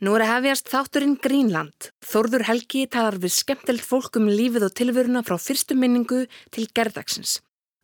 Nú 0.00 0.14
er 0.16 0.22
að 0.24 0.30
hefjast 0.30 0.70
þátturinn 0.72 1.18
Greenland. 1.20 1.90
Þórður 2.00 2.46
Helgi 2.48 2.86
talar 2.88 3.18
við 3.20 3.34
skemmtilegt 3.36 3.84
fólk 3.84 4.14
um 4.16 4.30
lífið 4.32 4.64
og 4.70 4.72
tilvöruna 4.78 5.20
frá 5.26 5.36
fyrstu 5.36 5.76
minningu 5.76 6.22
til 6.56 6.64
gerðagsins. 6.72 7.34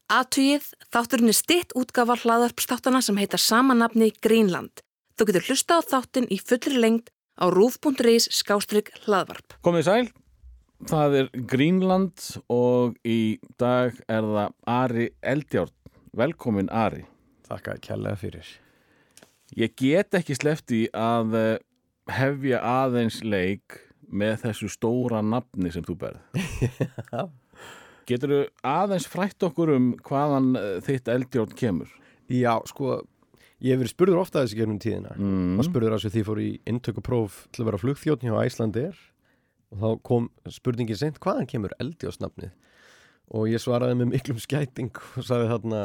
Atugið, 0.09 0.71
þátturinn 0.89 1.29
er 1.29 1.37
stitt 1.37 1.75
útgafa 1.77 2.17
hlaðarpstáttana 2.23 3.03
sem 3.05 3.21
heitar 3.21 3.43
samanapni 3.43 4.15
Greenland. 4.25 4.81
Þú 5.21 5.29
getur 5.29 5.47
hlusta 5.51 5.77
á 5.77 5.81
þáttin 5.85 6.31
í 6.33 6.41
fullri 6.41 6.81
lengt 6.81 7.13
á 7.37 7.53
rúf.is 7.53 8.31
skástrygg 8.33 8.89
hlaðvarp. 9.05 9.61
Komið 9.61 9.85
sæl, 9.91 10.09
það 10.89 11.21
er 11.21 11.31
Greenland 11.53 12.27
og 12.49 12.97
í 13.05 13.37
dag 13.61 13.93
er 14.09 14.25
það 14.33 14.57
Ari 14.79 15.11
Eldjárn. 15.21 15.77
Velkomin 16.17 16.73
Ari. 16.73 17.05
Þakka 17.45 17.77
kærlega 17.85 18.25
fyrir. 18.25 18.57
Ég 19.53 19.77
get 19.77 20.17
ekki 20.17 20.41
slefti 20.41 20.87
að 20.97 21.37
eh, 21.37 21.57
hefja 22.11 22.61
aðeins 22.63 23.23
leik 23.25 23.81
með 24.07 24.39
þessu 24.45 24.71
stóra 24.71 25.23
nafni 25.25 25.73
sem 25.75 25.85
þú 25.87 25.97
berð. 26.05 26.21
Getur 28.07 28.33
þú 28.33 28.41
aðeins 28.71 29.09
frætt 29.11 29.43
okkur 29.49 29.75
um 29.75 29.91
hvaðan 30.07 30.53
eh, 30.61 30.77
þitt 30.87 31.11
eldjórn 31.11 31.57
kemur? 31.59 31.91
Já, 32.31 32.53
sko, 32.71 33.01
ég 33.59 33.75
hef 33.75 33.83
verið 33.83 33.95
spurður 33.95 34.23
ofta 34.23 34.45
þessi 34.45 34.61
gegnum 34.61 34.79
tíðina. 34.83 35.17
Mm. 35.19 35.57
Það 35.59 35.69
spurður 35.71 35.97
að 35.97 36.07
því 36.15 36.25
fór 36.29 36.43
í 36.43 36.51
inntökupróf 36.71 37.43
til 37.51 37.65
að 37.65 37.71
vera 37.71 37.83
flugþjóðn 37.83 38.29
hjá 38.29 38.39
Æslandir 38.45 39.03
og 39.75 39.83
þá 39.83 40.07
kom 40.07 40.31
spurningin 40.55 40.99
sent 40.99 41.19
hvaðan 41.23 41.51
kemur 41.51 41.75
eldjóðsnafnið 41.83 42.55
og 43.35 43.49
ég 43.51 43.63
svaraði 43.63 43.99
með 43.99 44.13
miklum 44.13 44.39
skæting 44.39 44.93
og 44.95 45.27
sagði 45.27 45.51
þarna 45.51 45.81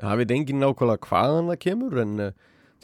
það 0.00 0.20
veit 0.20 0.34
engin 0.36 0.62
nákvæmlega 0.62 1.10
hvaðan 1.10 1.50
það 1.50 1.60
kemur 1.66 1.98
en 2.02 2.14
uh, 2.28 2.30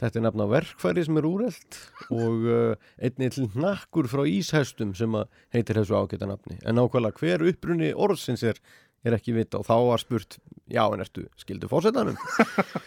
þetta 0.01 0.19
er 0.19 0.25
nafna 0.27 0.47
verkfæri 0.51 1.03
sem 1.05 1.19
er 1.19 1.27
úrelt 1.29 1.79
og 2.13 2.47
uh, 2.53 2.87
einnig 2.97 3.35
til 3.35 3.49
nakkur 3.53 4.09
frá 4.11 4.23
íshestum 4.29 4.95
sem 4.97 5.19
heitir 5.53 5.81
þessu 5.81 5.99
ágæta 5.99 6.29
nafni. 6.29 6.59
En 6.63 6.79
nákvæmlega 6.79 7.21
hver 7.21 7.45
upprunni 7.51 7.93
orðsins 7.93 8.45
er 8.47 8.61
er 9.03 9.17
ekki 9.17 9.35
vita 9.35 9.59
og 9.59 9.67
þá 9.67 9.75
var 9.89 10.01
spurt 10.01 10.37
já 10.71 10.83
en 10.85 11.03
ertu 11.03 11.25
skildu 11.39 11.67
fórsetanum 11.71 12.15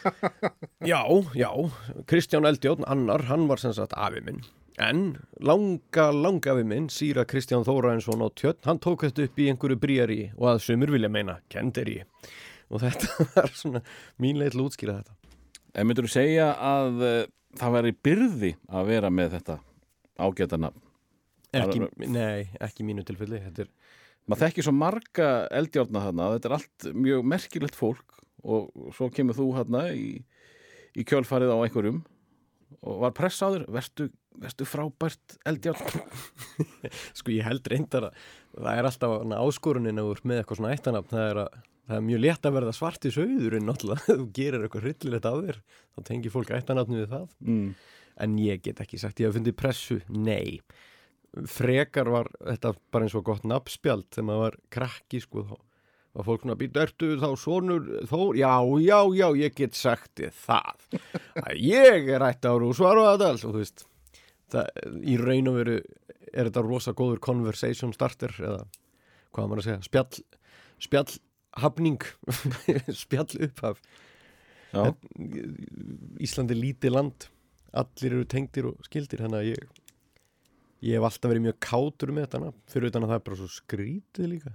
já, 0.92 1.02
já 1.36 1.50
Kristján 2.08 2.48
Eldjón, 2.48 2.86
annar, 2.88 3.26
hann 3.28 3.46
var 3.50 3.60
sem 3.60 3.74
sagt 3.76 3.92
afi 3.96 4.22
minn. 4.24 4.40
En 4.80 5.16
langa, 5.40 6.10
langa 6.12 6.52
afi 6.52 6.64
minn, 6.68 6.88
síra 6.92 7.24
Kristján 7.28 7.64
Þóraðinsson 7.68 8.24
á 8.24 8.28
tjörn, 8.36 8.60
hann 8.68 8.80
tók 8.80 9.06
þetta 9.06 9.28
upp 9.28 9.40
í 9.40 9.48
einhverju 9.52 9.80
bríari 9.80 10.20
og 10.36 10.50
að 10.54 10.64
sömur 10.66 10.92
vilja 10.96 11.12
meina 11.12 11.38
kenderi 11.52 12.02
og 12.72 12.82
þetta 12.82 13.24
var 13.36 13.52
svona 13.56 13.84
mín 14.20 14.40
leið 14.40 14.56
til 14.56 14.66
útskýra 14.66 14.98
þetta 15.00 15.35
En 15.76 15.88
myndur 15.88 16.06
þú 16.08 16.12
segja 16.14 16.50
að 16.56 17.02
uh, 17.04 17.16
það 17.60 17.74
væri 17.76 17.94
byrði 18.08 18.52
að 18.72 18.90
vera 18.90 19.12
með 19.12 19.36
þetta 19.36 19.58
ágæta 20.16 20.60
nafn? 20.60 20.82
ekki, 21.56 21.82
Nei, 22.10 22.48
ekki 22.62 22.84
mínu 22.86 23.04
tilfelli 23.06 23.40
er, 23.40 23.68
Maður 24.26 24.42
þekkir 24.46 24.66
svo 24.66 24.74
marga 24.74 25.28
eldjárna 25.54 26.02
þarna, 26.08 26.30
þetta 26.34 26.48
er 26.48 26.54
allt 26.56 26.86
mjög 26.98 27.28
merkilegt 27.30 27.78
fólk 27.78 28.16
og 28.46 28.90
svo 28.96 29.08
kemur 29.14 29.36
þú 29.38 29.46
hérna 29.54 29.84
í, 29.94 30.08
í 30.98 31.04
kjölfarið 31.06 31.52
á 31.54 31.58
einhverjum 31.62 32.00
og 32.82 32.98
var 33.04 33.14
press 33.14 33.38
á 33.42 33.54
verstu 34.42 34.66
frábært 34.68 35.36
eldjárn? 35.48 36.02
sko 37.18 37.34
ég 37.34 37.46
held 37.46 37.68
reyndar 37.70 38.08
að 38.10 38.20
það 38.56 38.80
er 38.80 38.88
alltaf 38.90 39.16
áskorunin 39.40 40.00
að 40.00 40.08
þú 40.08 40.16
ert 40.16 40.28
með 40.30 40.40
eitthvað 40.42 40.60
svona 40.60 40.72
eittanafn 40.76 41.12
það 41.12 41.28
er, 41.30 41.42
að, 41.42 41.60
það 41.88 41.98
er 41.98 42.06
mjög 42.08 42.24
létt 42.24 42.48
að 42.48 42.56
verða 42.58 42.74
svart 42.76 43.06
í 43.08 43.12
en 43.16 43.68
náttúrulega 43.68 44.16
þú 44.22 44.26
gerir 44.38 44.66
eitthvað 44.66 44.88
hryllilegt 44.88 45.28
á 45.28 45.34
þér 45.36 45.60
þá 45.68 46.02
tengir 46.10 46.34
fólk 46.34 46.52
eittanafni 46.56 47.00
við 47.02 47.14
það. 47.14 47.28
Mm. 47.46 47.70
en 48.16 48.36
ég 48.40 48.64
get 48.64 48.82
ekki 48.84 49.00
sagt, 49.00 49.20
ég 49.20 49.28
hef 49.28 49.36
fundið 49.36 49.56
pressu 49.60 50.00
nei, 50.08 50.60
frekar 51.44 52.08
var 52.08 52.30
þetta 52.40 52.74
bara 52.92 53.06
eins 53.06 53.16
og 53.18 53.26
gott 53.28 53.44
nafnspjald 53.44 54.08
þegar 54.12 54.28
maður 54.30 54.44
var 54.46 54.60
krakki 54.72 55.20
sko 55.24 55.44
þá 55.50 55.56
var 56.16 56.24
fólk 56.24 56.46
svona 56.46 56.56
býta, 56.56 56.86
ertu 56.86 57.10
þá 57.20 57.28
sonur 57.36 57.90
Þór, 58.08 58.38
já, 58.40 58.52
já, 58.80 59.00
já, 59.18 59.26
ég 59.36 59.58
get 59.58 59.76
sagt 59.76 60.14
þið 60.16 60.38
það, 60.46 60.86
að 61.44 61.60
ég 61.60 62.08
er 62.16 62.24
ætti 62.24 62.48
ára 62.48 62.70
og 62.70 62.78
svara 62.78 63.10
þetta 63.12 63.28
alls 63.34 63.44
og 63.44 63.52
þú 63.52 63.60
veist 63.60 63.84
það, 64.52 64.72
í 65.02 65.16
raun 65.20 65.52
og 65.52 65.60
veru 65.60 65.76
er 66.32 66.48
þetta 66.48 66.64
rosa 66.66 66.96
góður 66.96 67.22
conversation 67.24 67.94
starter 67.96 68.34
eða 68.40 68.64
hvað 69.34 69.48
maður 69.48 69.62
að 69.62 69.68
segja, 69.68 69.86
spjall 69.86 70.24
spjall 70.86 71.16
hafning 71.62 72.02
spjall 73.04 73.30
upphaf 73.48 73.80
Íslandi 76.20 76.56
lítið 76.58 76.92
land 76.92 77.30
allir 77.76 78.12
eru 78.18 78.28
tengdir 78.28 78.68
og 78.68 78.80
skildir 78.84 79.22
þannig 79.24 79.42
að 79.42 79.50
ég 79.54 79.82
ég 80.84 80.96
hef 80.96 81.06
alltaf 81.08 81.30
verið 81.30 81.46
mjög 81.46 81.58
kátur 81.64 82.12
með 82.14 82.26
þetta 82.28 82.52
fyrir 82.72 82.90
utan 82.90 83.06
að 83.06 83.12
það 83.12 83.18
er 83.18 83.26
bara 83.28 83.38
svo 83.40 83.50
skrítið 83.52 84.30
líka. 84.32 84.52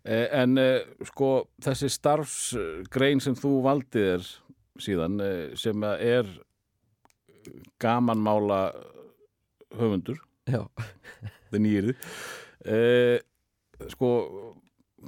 Eh, 0.00 0.26
en 0.40 0.60
eh, 0.60 0.86
sko 1.10 1.30
þessi 1.60 1.90
starfsgrein 1.92 3.20
sem 3.20 3.36
þú 3.36 3.52
valdið 3.66 4.06
er 4.14 4.30
síðan 4.80 5.20
eh, 5.24 5.42
sem 5.60 5.84
er 5.90 6.30
gamanmála 7.80 8.62
höfundur. 9.78 10.22
Já, 10.50 10.64
það 11.50 11.62
nýrði 11.66 11.94
eh, 12.66 13.20
sko 13.92 14.08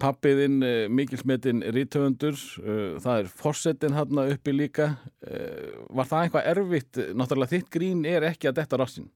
pappiðinn 0.03 0.63
eh, 0.65 0.85
mikilsmetinn 0.93 1.65
rítöfundur 1.75 2.37
eh, 2.37 3.01
það 3.03 3.25
er 3.25 3.33
fossetin 3.43 3.97
hann 3.97 4.23
uppi 4.27 4.55
líka. 4.55 4.93
Eh, 5.25 5.73
var 5.93 6.09
það 6.09 6.29
eitthvað 6.29 6.53
erfitt? 6.53 7.03
Náttúrulega 7.17 7.57
þitt 7.57 7.73
grín 7.75 8.07
er 8.09 8.29
ekki 8.31 8.49
að 8.53 8.61
detta 8.61 8.81
rassin 8.81 9.11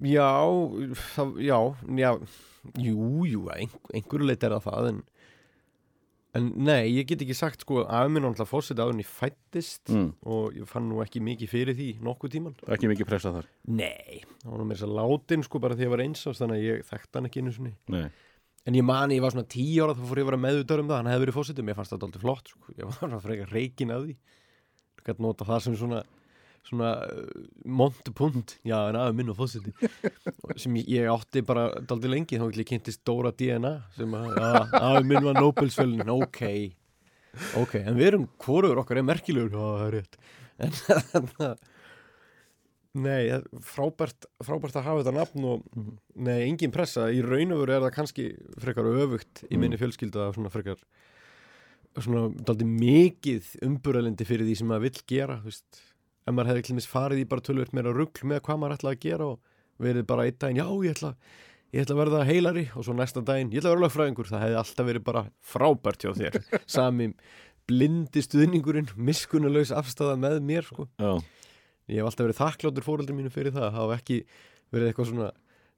já, 0.00 0.28
það, 1.14 1.34
já, 1.42 1.58
já 1.98 2.10
jú, 2.78 3.24
jú, 3.26 3.46
ein, 3.52 3.72
einhverju 3.92 4.28
leit 4.28 4.44
er 4.46 4.54
það 4.56 4.66
það 4.68 4.88
en, 4.92 5.00
en 6.38 6.48
nei, 6.64 6.88
ég 6.94 7.06
get 7.10 7.22
ekki 7.24 7.36
sagt 7.36 7.64
sko 7.66 7.84
að 7.84 8.10
minn 8.14 8.28
fórseti 8.48 8.80
áður 8.80 8.96
en 8.96 9.04
ég 9.04 9.10
fættist 9.10 9.92
mm. 9.92 10.10
og 10.24 10.56
ég 10.56 10.68
fann 10.70 10.88
nú 10.88 11.02
ekki 11.04 11.20
mikið 11.24 11.52
fyrir 11.52 11.76
því 11.76 11.88
nokkuð 12.04 12.36
tíman 12.36 12.58
ekki 12.72 12.88
mikið 12.90 13.08
pressa 13.08 13.34
þar 13.34 13.48
nei, 13.68 14.22
það 14.40 14.50
var 14.54 14.62
nú 14.62 14.68
mér 14.70 14.84
að 14.88 14.98
látin 14.98 15.46
sko 15.46 15.60
bara 15.62 15.76
því 15.76 15.84
að 15.84 15.88
ég 15.88 15.94
var 15.96 16.04
eins 16.06 16.26
ást 16.30 16.44
þannig 16.44 16.60
að 16.60 16.68
ég 16.68 16.86
þekkt 16.88 17.18
hann 17.18 17.28
ekki 17.28 17.42
einu 17.42 17.56
sinni 17.56 17.74
Nei. 17.92 18.06
En 18.62 18.76
ég 18.78 18.84
mani, 18.86 19.16
ég 19.18 19.24
var 19.24 19.32
svona 19.34 19.48
tíu 19.50 19.82
ára 19.82 19.94
þá 19.98 20.04
fór 20.06 20.20
ég 20.20 20.26
að 20.26 20.30
vera 20.30 20.38
meðutar 20.38 20.82
um 20.82 20.90
það, 20.90 21.00
hann 21.00 21.10
hefði 21.10 21.24
verið 21.24 21.34
fósitum, 21.34 21.70
ég 21.70 21.78
fannst 21.78 21.92
það 21.92 22.04
alltaf 22.06 22.22
flott, 22.22 22.50
sko. 22.52 22.74
ég 22.76 22.86
var 22.86 22.94
svona 22.94 23.18
frekar 23.24 23.54
reikin 23.56 23.90
að 23.90 24.04
því. 24.04 24.12
Ég 25.00 25.08
gæti 25.08 25.24
nota 25.24 25.46
það 25.48 25.64
sem 25.64 25.78
svona, 25.80 26.02
svona 26.66 26.92
uh, 27.06 27.40
montupunt, 27.66 28.56
já 28.66 28.76
en 28.88 28.98
aðeins 29.00 29.18
minn 29.18 29.32
og 29.32 29.38
fósiti, 29.40 29.72
sem 30.60 30.78
ég, 30.82 31.08
átti 31.10 31.42
bara 31.46 31.68
alltaf 31.80 32.06
lengi, 32.06 32.38
þá 32.38 32.46
ekki 32.48 32.68
kynntist 32.70 33.02
Dóra 33.08 33.32
DNA, 33.34 33.74
sem 33.96 34.14
aðeins 34.18 35.08
minn 35.10 35.26
var 35.26 35.40
Nobelsfjölin, 35.40 36.14
ok, 36.14 36.44
ok, 37.64 37.76
en 37.82 37.98
við 37.98 38.12
erum, 38.12 38.30
hvorur 38.42 38.82
okkar 38.84 39.02
er 39.02 39.08
merkilegur, 39.10 39.52
já 39.52 39.62
það 39.66 39.86
er 39.88 39.94
rétt, 39.98 40.18
en 40.62 40.80
þannig 40.82 41.44
að, 41.50 41.68
Nei, 42.92 43.30
frábært, 43.64 44.26
frábært 44.44 44.74
að 44.76 44.84
hafa 44.84 45.00
þetta 45.00 45.12
nafn 45.16 45.44
og 45.48 45.62
nei, 46.12 46.42
engin 46.44 46.74
pressa, 46.74 47.06
í 47.08 47.22
raun 47.24 47.54
og 47.54 47.62
veru 47.62 47.72
er 47.72 47.86
það 47.86 47.94
kannski 47.94 48.26
frekar 48.60 48.88
öfugt 48.90 49.40
í 49.48 49.56
minni 49.56 49.78
fjölskyldu 49.80 50.20
að 50.20 50.34
svona 50.36 50.52
frekar 50.52 50.82
svona 51.96 52.26
daldi 52.44 52.66
mikið 52.68 53.48
umburðalindi 53.64 54.26
fyrir 54.28 54.44
því 54.44 54.58
sem 54.60 54.68
maður 54.68 54.84
vill 54.90 55.06
gera, 55.08 55.38
þú 55.40 55.48
veist 55.48 55.80
ef 56.26 56.34
maður 56.34 56.50
hefði 56.52 56.64
klímis 56.68 56.86
farið 56.90 57.22
í 57.24 57.28
bara 57.28 57.42
tölvöld 57.44 57.72
meira 57.74 57.92
rugl 57.96 58.26
með 58.28 58.40
hvað 58.46 58.60
maður 58.62 58.76
ætlaði 58.78 58.96
að 58.98 59.04
gera 59.06 59.26
og 59.32 59.38
verið 59.82 60.06
bara 60.06 60.26
einn 60.28 60.38
daginn, 60.38 60.60
já, 60.62 60.66
ég 60.86 60.94
ætla, 60.96 61.10
ég 61.72 61.82
ætla 61.86 61.94
að 61.96 62.00
verða 62.02 62.24
heilari. 62.28 62.64
Og 62.78 62.84
svo 62.86 62.94
næsta 62.94 63.22
daginn, 63.26 63.50
ég 63.50 63.62
ætla 63.62 63.72
að 63.72 63.76
vera 63.76 63.84
lögfræðingur. 63.86 64.28
Það 64.30 64.44
hefði 64.44 64.58
alltaf 64.62 64.86
verið 64.92 65.04
bara 65.08 65.22
frábært 65.52 66.04
hjá 66.06 66.12
þér. 66.20 66.38
Sami 66.76 67.08
blindi 67.70 68.22
stuðningurinn 68.22 68.90
miskunnulaus 68.96 69.72
afstæða 69.74 70.16
með 70.20 70.40
mér, 70.46 70.66
sko. 70.68 70.86
Já. 71.02 71.12
ég 71.90 71.98
hef 72.02 72.10
alltaf 72.10 72.26
verið 72.28 72.40
þakkláttur 72.42 72.86
fóröldur 72.86 73.16
mínu 73.18 73.32
fyrir 73.34 73.54
það. 73.56 73.70
Hafa 73.74 73.96
ekki 73.98 74.20
verið 74.72 74.90
eitthvað 74.92 75.10
svona 75.12 75.30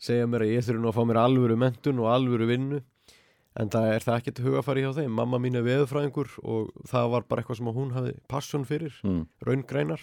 segja 0.04 0.26
mér 0.28 0.44
að 0.44 0.52
ég 0.52 0.66
þurfi 0.66 0.82
nú 0.84 0.90
að 0.90 0.98
fá 0.98 1.04
mér 1.08 1.20
alvöru 1.22 1.56
mentun 1.60 2.02
og 2.04 2.10
alvöru 2.12 2.48
vinnu. 2.50 2.82
En 3.54 3.68
það 3.70 3.88
er 3.94 4.02
það 4.02 4.16
ekkert 4.18 4.40
hugafæri 4.42 4.82
hjá 4.82 4.90
þeim. 4.96 5.12
Mamma 5.14 5.38
mín 5.40 5.54
er 5.60 5.62
veðurfræðingur 5.64 6.32
og 6.42 6.72
það 6.90 7.10
var 7.12 7.26
bara 7.30 7.44
eitthvað 7.44 7.60
sem 7.60 7.68
hún 7.76 7.92
hafi 7.94 8.12
passion 8.28 8.64
fyrir 8.66 8.96
Mm. 9.06 9.20
raungreinar 9.46 10.02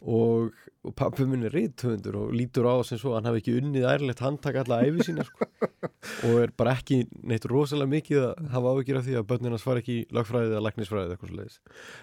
og, 0.00 0.52
og 0.86 0.94
pappi 0.96 1.26
minn 1.28 1.44
er 1.44 1.52
reythöfundur 1.54 2.16
og 2.22 2.34
lítur 2.36 2.68
á 2.68 2.80
sem 2.86 2.98
svo 3.00 3.12
hann 3.16 3.26
hafi 3.28 3.42
ekki 3.42 3.56
unnið 3.60 3.86
ærlegt 3.90 4.22
handtak 4.24 4.56
alla 4.62 4.80
æfi 4.86 5.04
sína 5.10 5.26
sko. 5.28 5.48
og 6.28 6.38
er 6.40 6.52
bara 6.56 6.74
ekki 6.78 7.02
neitt 7.28 7.44
rosalega 7.50 7.92
mikið 7.92 8.22
að 8.24 8.48
hafa 8.54 8.72
áhyggjur 8.74 9.00
af 9.00 9.06
því 9.06 9.16
að 9.20 9.26
börnirnas 9.32 9.66
fara 9.66 9.82
ekki 9.82 9.96
í 9.98 10.06
lagfræðið 10.16 10.54
eða 10.54 10.64
læknisfræðið 10.68 11.14
eitthvað 11.14 11.32
svo 11.32 11.40
leiðis 11.40 11.58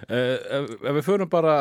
Eh, 0.07 0.37
ef, 0.59 0.69
ef 0.77 0.97
við 0.99 1.07
förum 1.07 1.31
bara 1.33 1.55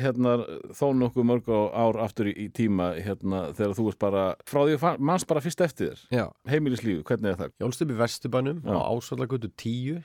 hérna, 0.00 0.34
þó 0.74 0.86
nokkuð 0.96 1.28
mörg 1.28 1.52
á 1.52 1.60
ár 1.84 2.00
aftur 2.06 2.30
í, 2.32 2.34
í 2.46 2.48
tíma 2.54 2.92
hérna, 2.96 3.44
þegar 3.54 3.76
þú 3.78 3.86
ert 3.92 4.00
bara 4.02 4.24
frá 4.48 4.62
því 4.64 4.78
að 4.78 5.04
manns 5.10 5.28
bara 5.28 5.44
fyrst 5.44 5.62
eftir 5.64 5.94
þér 6.08 6.32
heimilislífu, 6.50 7.04
hvernig 7.06 7.34
er 7.34 7.40
það? 7.42 7.54
Ég 7.60 7.68
ólst 7.68 7.84
upp 7.84 7.92
í 7.94 8.00
Vesturbænum 8.00 8.64
Já. 8.64 8.74
á 8.74 8.80
Ásvallagötu 8.88 9.52
10 9.52 10.02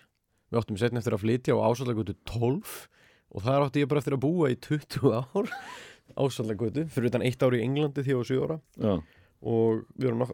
Við 0.49 0.57
áttum 0.57 0.79
setna 0.81 1.01
eftir 1.01 1.13
að 1.13 1.23
flytja 1.23 1.55
á 1.55 1.61
Ásvallagötu 1.61 2.15
12 2.25 2.75
og 3.29 3.45
þar 3.45 3.67
átti 3.67 3.83
ég 3.83 3.91
bara 3.91 4.01
eftir 4.03 4.17
að 4.17 4.25
búa 4.25 4.49
í 4.51 4.57
20 4.57 5.13
ár 5.13 5.53
ásallagötu 6.19 6.87
fyrir 6.89 7.11
utan 7.11 7.25
eitt 7.25 7.43
ári 7.45 7.61
í 7.61 7.65
Englandi 7.67 8.03
því 8.03 8.13
ég 8.13 8.19
var 8.19 8.29
7 8.29 8.43
ára. 8.47 8.59
Já, 8.81 8.93
og 9.39 9.85
við 9.95 10.09
erum 10.09 10.25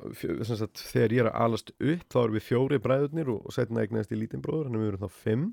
sagt, 0.48 0.82
þegar 0.82 1.14
ég 1.14 1.22
er 1.22 1.30
að 1.30 1.44
alast 1.46 1.70
upp 1.76 2.08
þá 2.10 2.18
erum 2.24 2.38
við 2.40 2.48
fjóri 2.48 2.82
bræðurnir 2.82 3.30
og, 3.36 3.44
og 3.46 3.54
setna 3.54 3.84
eignast 3.84 4.14
í 4.14 4.18
lítinn 4.18 4.42
bróður 4.42 4.70
þannig 4.70 4.82
við 4.82 4.92
erum 4.94 5.06
þá 5.06 5.22
fimm. 5.26 5.46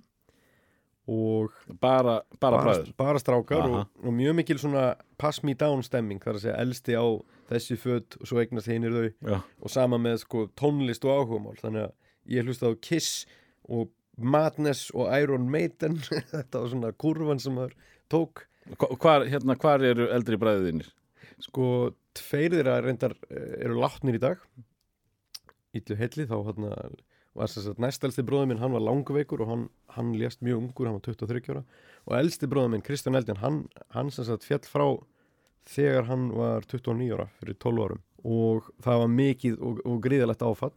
Og 1.13 1.55
bara, 1.83 2.21
bara 2.41 2.61
bræður? 2.63 2.93
bara 2.97 3.19
strákar 3.19 3.65
og, 3.67 3.81
og 4.07 4.15
mjög 4.15 4.37
mikil 4.39 4.61
svona 4.63 4.93
pass 5.19 5.43
me 5.43 5.57
down 5.59 5.83
stemming 5.83 6.23
þar 6.23 6.39
að 6.39 6.45
segja 6.45 6.61
elsti 6.63 6.95
á 6.95 7.07
þessi 7.51 7.77
född 7.83 8.17
og 8.21 8.31
svo 8.31 8.39
eignast 8.41 8.71
hinir 8.71 8.95
þau. 8.95 9.09
Já, 9.35 9.41
og 9.43 9.75
sama 9.75 9.99
með 10.01 10.23
sko 10.23 10.47
tónlist 10.57 11.05
og 11.05 11.19
áhugamál 11.19 11.59
þannig 11.59 11.89
að 11.89 12.37
ég 12.37 12.47
hlusta 12.47 12.71
á 12.71 12.73
Kiss 12.79 13.27
og 13.67 13.91
Madness 14.25 14.91
og 14.95 15.11
Iron 15.19 15.49
Maiden. 15.51 15.99
Þetta 16.35 16.63
var 16.65 16.73
svona 16.73 16.93
kurvan 16.95 17.41
sem 17.43 17.55
maður 17.59 17.77
tók. 18.13 18.45
Hva- 18.79 18.93
hvar, 19.03 19.25
hérna, 19.31 19.57
hvar 19.59 19.83
eru 19.85 20.11
eldri 20.15 20.39
bræðinir? 20.39 20.91
sko 21.43 21.65
tveir 22.15 22.53
þeirra 22.55 22.77
reyndar 22.85 23.17
eh, 23.33 23.65
eru 23.65 23.81
látnir 23.83 24.15
í 24.15 24.21
dag. 24.23 24.39
Ítlu 25.75 25.97
helli 25.99 26.27
þá 26.29 26.37
hérna 26.47 26.69
var 27.33 27.49
þess 27.49 27.71
að 27.73 27.81
næstelsti 27.83 28.23
bróður 28.29 28.51
minn 28.51 28.61
hann 28.61 28.75
var 28.77 28.85
langveikur 28.85 29.41
og 29.43 29.49
hann, 29.51 29.63
hann 29.97 30.13
lést 30.21 30.43
mjög 30.45 30.61
ungur, 30.61 30.87
hann 30.91 30.99
var 30.99 31.05
23 31.09 31.55
ára. 31.55 31.63
Og 32.07 32.15
elsti 32.19 32.49
bróður 32.53 32.75
minn 32.75 32.85
Kristján 32.85 33.17
Eldin 33.19 33.41
hann, 33.41 33.63
hann 33.97 34.13
sem 34.13 34.27
sagt 34.29 34.45
fjall 34.47 34.63
frá 34.69 34.85
þegar 35.73 36.07
hann 36.11 36.29
var 36.37 36.67
29 36.69 37.11
ára 37.17 37.27
fyrir 37.41 37.57
12 37.65 37.87
árum. 37.89 38.03
Og 38.23 38.69
það 38.85 39.01
var 39.03 39.13
mikið 39.17 39.57
og, 39.59 39.81
og 39.89 39.99
gríðalegt 40.05 40.45
áfall 40.47 40.75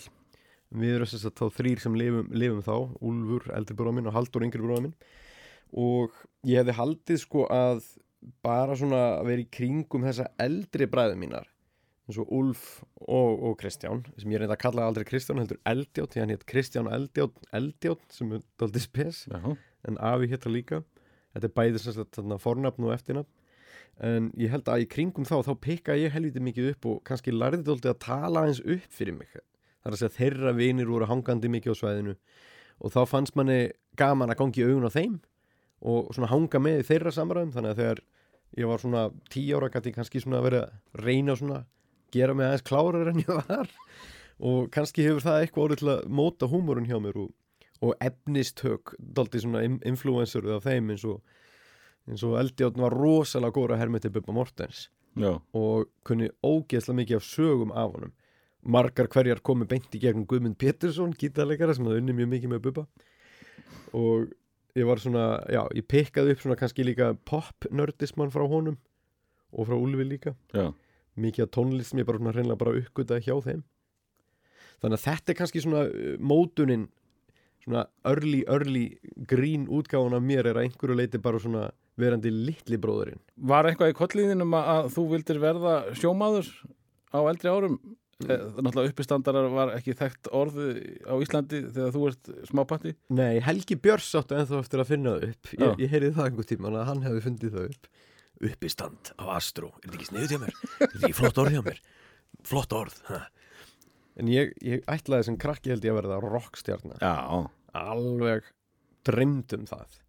við 0.74 0.96
erum 0.96 1.10
sem 1.10 1.22
sagt 1.22 1.42
þá 1.42 1.60
þrýr 1.60 1.84
sem 1.84 1.98
lifum, 2.00 2.32
lifum 2.34 2.64
þá 2.66 2.76
Úlfur, 3.06 3.50
eldri 3.56 3.78
bróður 3.78 3.98
minn 4.00 4.10
og 4.10 4.16
Haldur, 4.18 4.46
yngri 4.48 4.64
bróður 4.64 4.88
minn. 4.88 4.96
Og 5.76 6.16
ég 6.48 6.62
hefði 6.62 6.78
haldið 6.80 7.22
sko 7.24 7.46
að 7.52 7.84
bara 8.46 8.78
svona 8.78 9.02
að 9.20 9.28
vera 9.30 9.44
í 9.44 9.52
kringum 9.54 10.06
þessa 10.08 10.32
eldri 10.42 10.88
bræðu 10.90 11.20
mínar 11.22 11.52
eins 12.06 12.20
og 12.22 12.30
Úlf 12.34 12.66
og, 13.02 13.40
og 13.50 13.56
Kristján 13.62 14.04
sem 14.20 14.34
ég 14.34 14.42
reynda 14.42 14.54
að 14.58 14.62
kalla 14.62 14.86
aldrei 14.86 15.06
Kristján 15.08 15.42
heldur 15.42 15.62
Eldjátt 15.66 16.14
því 16.14 16.22
hann 16.22 16.34
hétt 16.34 16.46
Kristján 16.50 16.90
Eldjátt 16.94 17.48
Eldjátt 17.56 18.06
sem 18.14 18.36
er 18.38 18.44
daldið 18.62 18.86
spes 18.86 19.24
Já, 19.32 19.40
en 19.90 19.98
Afi 20.02 20.30
hétt 20.30 20.46
það 20.46 20.56
líka. 20.56 20.84
Þetta 21.36 21.50
er 21.50 21.56
bæði 21.58 21.82
sem 21.82 21.98
sagt 21.98 22.16
þarna 22.18 22.38
fornafn 22.42 22.88
og 22.88 22.94
eftirnafn. 22.96 23.32
En 24.06 24.30
ég 24.40 24.52
held 24.52 24.70
að 24.70 24.86
í 24.86 24.88
kringum 24.92 25.28
þá 25.28 25.38
þá 25.48 25.52
pikka 25.64 25.98
ég 26.00 26.14
helviti 26.14 26.42
mikið 26.44 26.72
upp 26.74 26.88
og 26.92 27.04
kannski 27.08 27.34
lærði 27.34 27.64
daldið 27.68 27.94
að 27.94 28.02
tala 28.06 28.46
eins 28.48 28.62
upp 28.62 28.88
fyrir 28.92 29.18
mig 29.18 29.30
þar 29.86 29.96
að 29.96 30.02
segja 30.02 30.16
þeirra 30.18 30.54
vinir 30.58 30.90
voru 30.90 31.08
hangandi 31.10 31.52
mikið 31.54 31.76
á 31.78 31.82
svæðinu. 31.82 32.16
Og 32.84 32.92
þá 32.92 33.00
fannst 33.08 33.38
manni 33.40 33.60
gaman 33.96 34.34
að 34.34 34.40
gangi 34.42 34.66
augun 34.66 34.90
á 34.90 34.92
þeim 34.92 35.16
og 35.86 36.10
svona 36.16 36.32
hanga 36.34 36.60
með 36.60 36.82
í 36.82 36.88
þeirra 36.90 37.14
samræðum. 37.16 37.54
Þannig 37.56 37.72
að 37.76 37.80
þegar 37.84 38.02
ég 38.60 38.70
var 38.72 38.82
svona 38.84 39.06
tíu 39.32 39.56
ára 39.60 39.70
gæti 39.72 39.94
kannski 39.96 40.22
svona 40.24 40.42
verið 40.44 40.66
að 40.66 41.06
reyna 41.06 41.36
svona 41.40 41.62
gera 42.16 42.34
mig 42.36 42.48
aðeins 42.50 42.66
klárar 42.68 43.10
en 43.14 43.22
ég 43.24 43.32
var. 43.46 43.72
Og 44.44 44.68
kannski 44.76 45.06
hefur 45.06 45.24
það 45.24 45.42
eitthvað 45.46 45.66
orðið 45.70 45.82
til 45.84 45.92
að 45.94 46.06
móta 46.20 46.50
húmorun 46.52 46.90
hjá 46.90 46.98
mér 47.00 47.22
og, 47.22 47.32
og 47.86 47.94
efnistök 48.04 48.96
daldi 49.00 49.40
svona 49.44 49.62
in- 49.68 49.80
influencer 49.88 50.44
af 50.58 50.66
þeim 50.68 50.92
eins 50.92 51.06
og 51.08 51.22
eins 52.10 52.24
og 52.28 52.36
Eldjátt 52.42 52.76
var 52.78 52.94
rosalega 52.94 53.56
góra 53.56 53.78
hermið 53.80 54.04
til 54.06 54.12
Bubba 54.18 54.36
Mortens 54.36 54.90
já, 55.18 55.32
og 55.56 55.88
kunni 56.06 56.28
ógeðslega 56.46 57.00
mikið 57.00 57.18
af 57.22 57.26
sögum 57.30 57.72
af 57.74 57.96
honum 57.96 58.12
margar 58.66 59.10
hverjar 59.12 59.42
komi 59.46 59.68
beint 59.70 59.94
í 59.94 60.02
gegnum 60.02 60.26
Guðmund 60.30 60.58
Pétursson, 60.62 61.14
gítarleikara 61.20 61.76
sem 61.76 61.86
hafði 61.86 62.02
unni 62.02 62.18
mjög 62.18 62.32
mikið 62.34 62.54
með 62.54 62.64
Bubba. 62.66 62.86
Og 63.96 64.32
ég 64.76 64.90
var 64.90 65.02
svona, 65.02 65.28
já, 65.52 65.62
ég 65.78 65.88
pikkaði 65.88 66.34
upp 66.34 66.44
svona 66.44 66.60
kannski 66.60 66.88
líka 66.88 67.14
pop-nördismann 67.30 68.34
frá 68.34 68.44
honum 68.50 68.80
og 69.56 69.70
frá 69.70 69.78
Úlfi 69.78 70.08
líka. 70.08 70.36
Já, 70.56 70.72
mikið 71.16 71.48
af 71.48 71.56
tónlist 71.56 71.94
sem 71.94 72.02
ég 72.02 72.10
bara 72.10 72.20
svona 72.20 72.36
hreinlega 72.36 72.60
bara 72.60 72.76
uppgötaði 72.82 73.30
hjá 73.30 73.38
þeim. 73.46 73.64
Þannig 74.84 75.00
að 75.00 75.06
þetta 75.06 75.32
er 75.32 75.40
kannski 75.40 75.64
svona 75.64 75.86
uh, 75.88 76.16
mótunin 76.20 76.90
svona 77.66 77.86
early, 78.06 78.44
early 78.48 78.86
grín 79.30 79.66
útgáfan 79.72 80.16
af 80.18 80.24
mér 80.24 80.52
er 80.52 80.60
að 80.60 80.68
einhverju 80.68 80.98
leiti 81.00 81.22
bara 81.22 81.42
svona 81.42 81.70
verandi 82.00 82.32
litli 82.32 82.78
bróðurinn 82.82 83.22
Var 83.50 83.70
eitthvað 83.70 83.94
í 83.94 83.98
kolliðinum 83.98 84.54
að, 84.58 84.72
að 84.74 84.90
þú 84.96 85.06
vildir 85.14 85.42
verða 85.42 85.76
sjómaður 85.98 86.52
á 87.16 87.20
eldri 87.24 87.52
árum? 87.52 87.80
Mm. 88.24 88.30
Náttúrulega 88.64 88.94
uppistandarar 88.94 89.50
var 89.52 89.74
ekki 89.76 89.92
þekkt 90.00 90.30
orði 90.32 90.68
á 91.04 91.20
Íslandi 91.20 91.58
þegar 91.66 91.90
þú 91.92 92.04
ert 92.08 92.30
smápatti 92.48 92.94
Nei, 93.12 93.42
Helgi 93.44 93.76
Björns 93.76 94.14
áttu 94.16 94.38
ennþá 94.38 94.60
eftir 94.62 94.80
að 94.80 94.88
finna 94.94 95.16
það 95.18 95.26
upp. 95.34 95.50
Ég, 95.52 95.74
ég 95.84 95.92
heyrði 95.92 96.12
það 96.16 96.30
einhver 96.30 96.48
tíma 96.48 96.72
hann 96.88 97.04
hefði 97.04 97.24
fundið 97.26 97.58
það 97.58 97.66
upp 97.74 97.90
Uppistand 98.46 99.12
af 99.20 99.34
Astro 99.36 99.74
Er 99.82 99.90
þetta 99.90 100.00
ekki 100.00 100.08
sniðut 100.08 100.32
hjá 100.32 100.40
mér? 100.46 100.56
Er 100.56 100.94
þetta 100.94 101.02
ekki 101.10 101.18
flott 101.20 101.42
orð 101.44 101.58
hjá 101.58 101.66
mér? 101.68 101.84
Flott 102.48 102.78
orð 102.80 102.98
ha? 103.10 103.20
En 104.16 104.32
ég, 104.32 104.56
ég 104.64 104.88
ætlaði 104.96 105.28
sem 105.28 105.42
krakki 105.44 105.76
held 105.76 105.84
ég 105.84 105.92
að 105.98 106.00
verða 106.00 106.24
rockstjarnar 106.24 107.04
Já, 107.04 107.44
Alveg 107.76 108.48
dreymd 109.12 109.60
um 109.60 109.68
það 109.68 110.00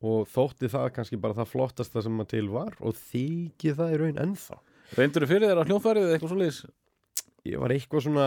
Og 0.00 0.24
þótti 0.32 0.72
það 0.72 0.90
kannski 0.96 1.20
bara 1.20 1.36
það 1.42 1.52
flottasta 1.52 2.00
sem 2.08 2.16
maður 2.16 2.32
til 2.32 2.46
var 2.56 2.80
Og 2.80 2.96
þykji 2.96 3.76
það 3.76 3.92
í 3.98 4.00
raun 4.00 4.24
ennþá 4.24 4.62
reyndur 4.96 5.22
þú 5.24 5.30
fyrir 5.30 5.50
þér 5.50 5.60
á 5.60 5.68
hljónfærið 5.68 6.06
eða 6.06 6.14
eitthvað 6.16 6.32
svoleiðis? 6.32 6.60
Ég 7.48 7.58
var 7.62 7.72
eitthvað 7.74 8.04
svona 8.08 8.26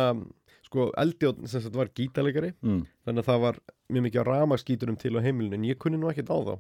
Sko, 0.64 0.88
Eldjótt 0.98 1.42
sem 1.52 1.62
sagt 1.62 1.76
var 1.78 1.90
gítalegari 1.94 2.54
Mm. 2.64 2.86
þannig 3.06 3.22
að 3.22 3.28
það 3.30 3.42
var 3.44 3.58
mjög 3.94 4.04
mikið 4.08 4.24
ramaskíturum 4.26 4.96
til 4.98 5.12
á 5.18 5.22
heimilinu 5.22 5.54
en 5.60 5.68
ég 5.68 5.78
kunni 5.78 6.00
nú 6.00 6.10
ekkert 6.10 6.32
á 6.34 6.38
þá. 6.48 6.56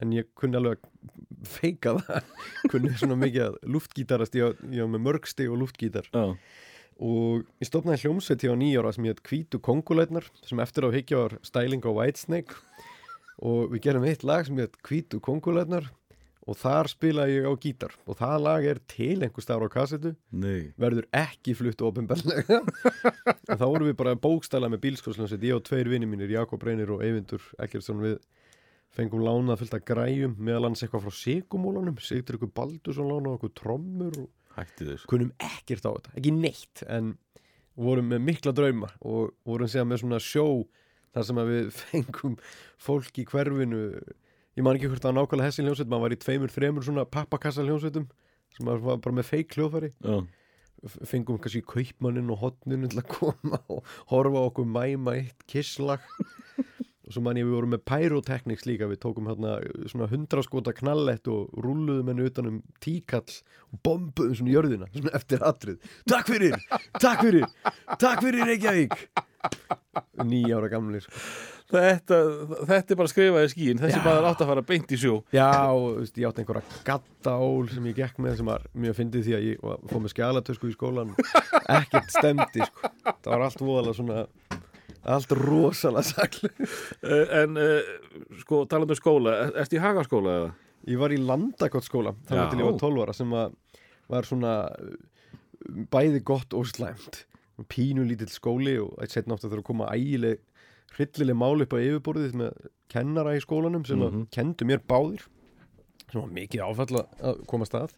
En 0.00 0.12
ég 0.14 0.28
kunni 0.38 0.56
alveg 0.56 0.78
að 0.78 1.48
feika 1.58 1.92
það. 1.98 2.24
Kunni 2.70 2.92
svona 2.96 3.16
mikið 3.18 3.56
luftgítarast 3.66 4.34
ég, 4.38 4.54
var 4.78 4.88
með 4.94 5.02
mörgsti 5.08 5.48
og 5.50 5.58
luftgítar. 5.58 6.06
Já, 6.14 6.36
og 7.02 7.44
ég 7.60 7.66
stofnaði 7.68 8.04
hljómsveit 8.06 8.42
hjá 8.46 8.54
nýjára 8.56 8.92
sem 8.94 9.04
ég 9.04 9.16
heit 9.18 9.22
Hvítu 9.26 9.58
Konguleitnar 9.60 10.24
sem 10.46 10.58
eftir 10.62 10.86
á 10.86 10.90
higgja 10.94 11.18
var 11.26 11.36
Stæling 11.42 11.82
á 11.82 11.90
Whitesnake. 11.90 12.54
Og 13.42 13.70
við 13.74 13.82
gerum 13.88 14.06
eitt 14.06 14.22
lag 14.26 14.46
sem 14.46 14.56
ég 14.56 14.70
heit 14.70 14.78
Hvítu 14.86 15.20
Konguleitnar 15.20 15.90
og 16.48 16.56
þar 16.56 16.88
spilaði 16.88 17.36
ég 17.36 17.48
á 17.48 17.52
gítar. 17.60 17.94
Og 18.08 18.16
það 18.18 18.36
lag 18.46 18.66
er 18.70 18.80
til 18.88 19.18
einhver 19.20 19.44
stafur 19.44 19.68
á 19.68 19.74
kassetu. 19.74 20.14
Nei. 20.32 20.72
Verður 20.80 21.08
ekki 21.16 21.54
flutt 21.58 21.84
ofinbarlega 21.84 22.62
en 23.50 23.60
þá 23.60 23.66
vorum 23.66 23.88
við 23.90 23.98
bara 24.00 24.16
bókstæla 24.18 24.70
með 24.72 24.86
bílskóðsljónsveit 24.86 25.46
ég 25.48 25.58
og 25.58 25.64
tveir 25.68 25.92
vinni 25.92 26.08
mínir, 26.08 26.32
Jakob 26.38 26.64
Reynir 26.64 26.94
og 26.94 27.04
Eyvindur 27.04 27.44
Ekkertsson 27.60 28.00
við 28.02 28.18
fengum 28.96 29.22
lánað 29.22 29.62
fullt 29.62 29.76
af 29.76 29.84
græjum 29.86 30.34
meðal 30.40 30.70
hans 30.70 30.82
eitthvað 30.82 31.06
frá 31.06 31.16
Sigumólanum 31.18 31.98
Sigtur 32.02 32.38
ykkur 32.38 32.52
Baldursson 32.56 33.10
lánað 33.10 33.36
okkur 33.36 33.54
trommur 33.60 34.20
og 34.24 34.32
kunum 35.06 35.30
ekkert 35.38 35.86
á 35.86 35.90
þetta, 35.92 36.14
ekki 36.18 36.32
neitt 36.34 36.82
en 36.90 37.12
vorum 37.78 38.08
með 38.10 38.24
mikla 38.26 38.54
drauma 38.56 38.88
og 39.06 39.36
vorum 39.46 39.70
séðan 39.70 39.92
með 39.92 40.02
svona 40.02 40.22
sjó 40.22 40.46
þar 41.14 41.28
sem 41.28 41.42
að 41.42 41.52
við 41.52 41.68
fengum 41.82 42.38
fólk 42.88 43.20
í 43.22 43.26
hverfinu 43.28 43.82
ég 44.58 44.64
man 44.66 44.74
ekki 44.74 44.90
hvort 44.90 45.06
var 45.06 45.14
nákvæmlega 45.14 45.46
hessi 45.52 45.62
hljónsveit 45.62 45.90
maður 45.92 46.08
var 46.08 46.16
í 46.16 46.18
tveimur, 46.24 46.50
þremur 46.50 46.86
svona 46.86 47.06
pappakassa 47.06 47.62
hljónsveitum 47.62 48.08
sem 48.56 48.66
var 48.66 48.82
bara 48.98 49.14
með 49.14 49.28
feik 49.28 49.54
hljóðfæri. 49.54 49.92
Já, 50.02 50.16
fengum 51.06 51.38
kannski 51.42 51.62
kaupmannin 51.66 52.30
og 52.34 52.42
hotninu 52.42 52.90
til 52.90 53.02
að 53.02 53.08
koma 53.12 53.60
og 53.70 53.86
horfa 54.10 54.44
okkur 54.48 54.66
mæma 54.66 55.16
eitt 55.18 55.46
kisslag 55.50 56.02
og 57.08 57.14
svo 57.14 57.22
man 57.24 57.38
ég 57.40 57.46
við 57.48 57.54
vorum 57.56 57.72
með 57.72 57.84
pyrotekniks 57.88 58.66
líka 58.68 58.88
við 58.90 59.00
tókum 59.02 59.30
hérna 59.30 59.56
svona 59.90 60.10
hundraskota 60.10 60.74
knallett 60.76 61.30
og 61.32 61.54
rúluðum 61.56 62.10
henni 62.12 62.26
utan 62.28 62.50
um 62.50 62.58
tíkall 62.84 63.38
og 63.72 63.82
bombuðum 63.86 64.36
svona 64.38 64.54
jörðina 64.54 64.90
svona 64.92 65.14
eftir 65.18 65.44
atrið. 65.46 65.78
Takk 66.10 66.32
fyrir, 66.34 66.58
takk 66.98 67.22
fyrir, 67.24 67.46
takk 67.94 68.26
fyrir 68.26 68.50
Reykjavík! 68.52 68.98
Nýja 70.26 70.58
ára 70.58 70.70
gamli 70.72 71.00
sko. 71.04 71.22
Þetta, 71.72 72.18
þetta 72.68 72.94
er 72.94 72.98
bara 73.00 73.10
skrifað 73.12 73.44
í 73.46 73.50
skíin 73.52 73.80
Þessi 73.82 74.00
maður 74.04 74.28
átt 74.30 74.42
að 74.44 74.50
fara 74.52 74.62
beint 74.68 74.92
í 74.94 74.98
sjó 75.00 75.14
Já, 75.34 75.48
veist, 75.98 76.16
ég 76.20 76.28
átti 76.30 76.42
einhverja 76.44 76.78
gattaól 76.88 77.66
sem 77.72 77.88
ég 77.90 77.98
gekk 77.98 78.20
með 78.24 78.38
sem 78.40 78.48
var 78.48 78.64
mjög 78.72 78.96
fyndið 79.00 79.26
því 79.28 79.34
að 79.38 79.46
ég 79.48 79.66
fór 79.92 80.02
með 80.04 80.14
skjalatösku 80.14 80.70
í 80.70 80.76
skólan 80.76 81.12
ekkert 81.78 82.14
stemdi 82.14 82.64
sko. 82.64 82.92
það 83.04 83.28
var 83.34 83.44
allt 83.48 83.62
voðalega 83.66 83.98
svona 84.00 84.24
allt 85.08 85.36
rosalega 85.38 86.08
saklu 86.08 86.50
Eh, 87.08 87.36
En 87.42 87.60
uh, 87.60 87.92
sko, 88.42 88.62
talandi 88.70 88.96
um 88.96 89.00
skóla 89.02 89.36
er- 89.44 89.54
Ertu 89.64 89.76
í 89.78 89.82
hagaskóla 89.84 90.34
eða? 90.40 90.50
Ég 90.88 90.98
var 91.00 91.12
í 91.12 91.20
landakott 91.20 91.84
skóla 91.86 92.14
það 92.28 92.36
var 92.38 92.44
Já. 92.46 92.50
til 92.54 92.62
ég 92.64 92.68
var 92.70 92.80
12 92.80 93.04
ára 93.04 93.14
sem 93.16 93.32
að, 93.44 93.54
var 94.08 94.26
svona 94.28 94.52
bæði 95.92 96.20
gott 96.24 96.54
og 96.56 96.68
slæmt 96.70 97.24
pínu 97.68 98.04
lítill 98.06 98.30
skóli 98.30 98.76
og 98.80 98.92
eitt 99.02 99.10
setna 99.12 99.34
átt 99.34 99.42
að 99.44 99.50
þurfa 99.56 99.64
að 99.64 99.68
koma 99.68 99.88
ægileg 99.90 100.38
hryllileg 100.96 101.36
mál 101.36 101.62
upp 101.62 101.72
á 101.74 101.78
yfirborðið 101.78 102.32
með 102.40 102.68
kennara 102.88 103.34
í 103.36 103.40
skólanum 103.44 103.84
sem 103.86 104.00
að 104.00 104.12
Mhm. 104.12 104.28
kendu 104.30 104.64
mér 104.64 104.80
báðir 104.88 105.26
sem 106.10 106.20
var 106.22 106.30
mikið 106.30 106.62
áfall 106.64 107.04
að 107.20 107.46
koma 107.46 107.64
að 107.64 107.70
stað 107.72 107.92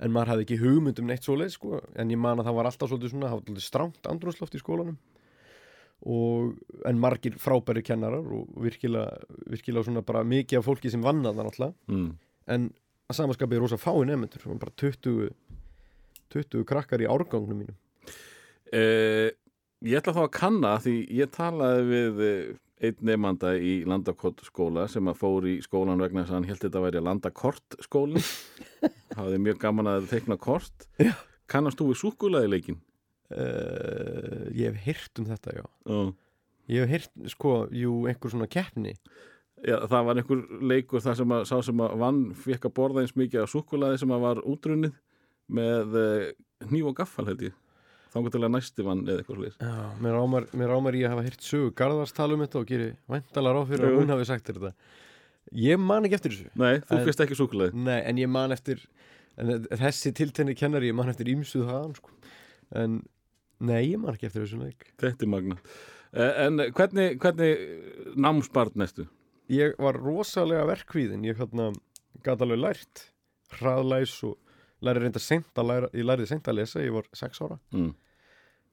en 0.00 0.10
maður 0.12 0.26
hafði 0.32 0.44
ekki 0.46 0.58
hugmynd 0.60 0.98
um 0.98 1.06
neitt 1.06 1.22
svoleið 1.24 1.50
sko. 1.52 1.80
en 1.96 2.08
ég 2.10 2.18
man 2.18 2.38
að 2.38 2.44
það 2.46 2.54
var 2.54 2.64
alltaf 2.66 2.90
svolítið 2.90 3.10
svona 3.10 3.28
það 3.30 3.38
var 3.38 3.42
svolítið 3.46 3.68
stránt 3.70 4.02
andrúnsloft 4.10 4.54
í 4.54 4.60
skólanum 4.60 4.96
og, 6.04 6.56
en 6.84 6.98
margir 6.98 7.36
frábæri 7.38 7.82
kennarar 7.86 8.26
og 8.26 8.48
virkilega, 8.58 9.22
virkilega 9.48 9.84
svona 9.86 10.02
bara 10.04 10.24
mikið 10.24 10.58
af 10.58 10.64
fólki 10.66 10.90
sem 10.90 11.00
vann 11.02 11.22
að 11.22 11.36
það 11.36 11.46
náttúrulega 11.46 11.74
Mm. 11.88 12.16
en 12.48 12.74
að 13.10 13.16
samaskapið 13.16 13.52
er 13.56 13.60
rosa 13.60 13.76
fáin 13.76 14.10
var 14.10 14.58
bara 14.58 14.72
20 14.76 15.30
20 16.30 16.64
krakkar 16.64 17.00
í 17.00 17.06
árgangnum 17.08 17.58
mínum 17.64 17.76
Uh, 18.72 19.28
ég 19.82 19.98
ætla 19.98 20.14
þá 20.16 20.22
að 20.26 20.32
kanna 20.36 20.74
því 20.84 20.94
ég 21.18 21.30
talaði 21.34 21.82
við 21.88 22.22
eh, 22.26 22.52
einn 22.82 23.06
nefnanda 23.06 23.52
í 23.62 23.72
landakott 23.86 24.40
skóla 24.46 24.88
sem 24.90 25.06
að 25.10 25.20
fór 25.20 25.46
í 25.46 25.56
skólan 25.62 26.00
vegna 26.02 26.24
þess 26.24 26.32
að 26.32 26.38
hann 26.40 26.48
held 26.50 26.62
þetta 26.64 26.80
að 26.80 26.86
væri 26.88 27.02
landakort 27.06 27.76
skólin 27.86 28.24
hafði 29.18 29.38
mjög 29.44 29.60
gaman 29.62 29.90
að 29.92 30.08
teikna 30.10 30.38
kort 30.42 30.88
Já. 30.98 31.12
kannast 31.50 31.78
þú 31.78 31.92
við 31.92 32.00
súkulaði 32.02 32.50
leikin? 32.56 32.80
uh, 33.30 34.48
Ég 34.54 34.72
hef 34.72 34.82
heyrt 34.88 35.22
um 35.22 35.28
þetta, 35.30 35.58
já 35.60 35.64
Uh. 35.86 36.10
Ég 36.70 36.84
hef 36.84 36.92
heyrt, 36.94 37.14
sko, 37.32 37.52
jú, 37.74 37.94
einhver 38.10 38.30
svona 38.34 38.50
keppni 38.50 38.96
Já, 39.62 39.76
það 39.86 40.06
var 40.08 40.18
einhver 40.18 40.42
leikur 40.72 41.02
þar 41.04 41.16
sem 41.20 41.32
að 41.38 41.46
sá 41.50 41.56
sem 41.62 41.80
að 41.86 41.96
vann 42.02 42.20
fekk 42.34 42.66
að 42.66 42.74
borða 42.80 43.02
eins 43.04 43.14
mikið 43.18 43.44
af 43.44 43.50
súkulaði 43.52 44.00
sem 44.02 44.14
að 44.14 44.24
var 44.26 44.40
útrunnið 44.50 44.94
með 45.54 45.98
uh, 46.02 46.30
hníf 46.66 46.88
og 46.90 46.96
gaffal 46.98 47.26
held 47.30 47.46
ég 47.46 47.54
til 48.12 48.42
að 48.42 48.52
næsti 48.52 48.84
vann 48.86 49.04
eða 49.06 49.22
eitthvað 49.22 49.38
slið 49.38 49.54
Já, 49.62 49.76
mér 50.04 50.18
mér 50.60 50.72
ámar 50.76 50.96
ég 50.98 51.06
að 51.08 51.14
hafa 51.14 51.24
heyrt 51.26 51.46
sögu 51.46 51.70
Garðars 51.78 52.12
tala 52.16 52.36
um 52.36 52.42
þetta 52.44 52.60
og 52.60 52.68
geri 52.68 52.88
væntalega 53.10 53.56
ráð 53.56 53.70
fyrir 53.70 53.86
Jú. 53.86 53.92
að 53.92 54.02
hún 54.02 54.12
hafi 54.12 54.26
sagt 54.28 54.50
þér 54.50 54.58
þetta. 54.60 54.90
Ég 55.62 55.80
man 55.80 56.06
ekki 56.06 56.18
eftir 56.18 56.34
þessu. 56.34 56.50
Nei, 56.60 56.74
þú 56.88 56.98
fyrst 57.06 57.24
ekki 57.24 57.38
súkulaði 57.38 57.84
Nei, 57.86 57.98
en 58.08 58.20
ég 58.20 58.30
man 58.32 58.54
eftir 58.54 58.84
en 59.40 59.64
þessi 59.80 60.12
tiltenni 60.16 60.56
kennari, 60.58 60.90
ég 60.92 60.96
man 60.98 61.10
eftir 61.12 61.30
ímsuð 61.32 61.64
þaðan 61.70 61.96
sko. 61.96 62.12
en 62.82 63.00
nei, 63.60 63.80
ég 63.94 63.98
man 64.02 64.14
ekki 64.14 64.28
eftir 64.28 64.44
þessu 64.44 64.60
leik. 64.60 64.86
Þetta 65.00 65.26
er 65.26 65.32
magna 65.32 65.56
uh, 65.56 66.32
En 66.46 66.60
hvernig, 66.76 67.16
hvernig 67.22 68.14
námsbarn 68.16 68.76
næstu? 68.80 69.08
Ég 69.52 69.74
var 69.80 69.96
rosalega 70.00 70.68
verkvíðin 70.68 71.24
ég 71.26 71.40
hérna 71.40 71.72
gat 72.24 72.44
alveg 72.44 72.60
lært 72.60 73.06
hraðlæs 73.58 74.14
og 74.28 74.36
læri 74.82 75.02
reynda 75.04 75.20
seint 75.22 75.52
að 75.58 75.68
læra, 75.70 75.90
ég 75.94 76.04
læriði 76.08 76.28
seint 76.32 76.48
að 76.50 76.58
lesa, 76.60 76.80
ég 76.84 76.92
var 76.96 77.06
sex 77.16 77.40
ára 77.44 77.58
Mm. 77.72 77.92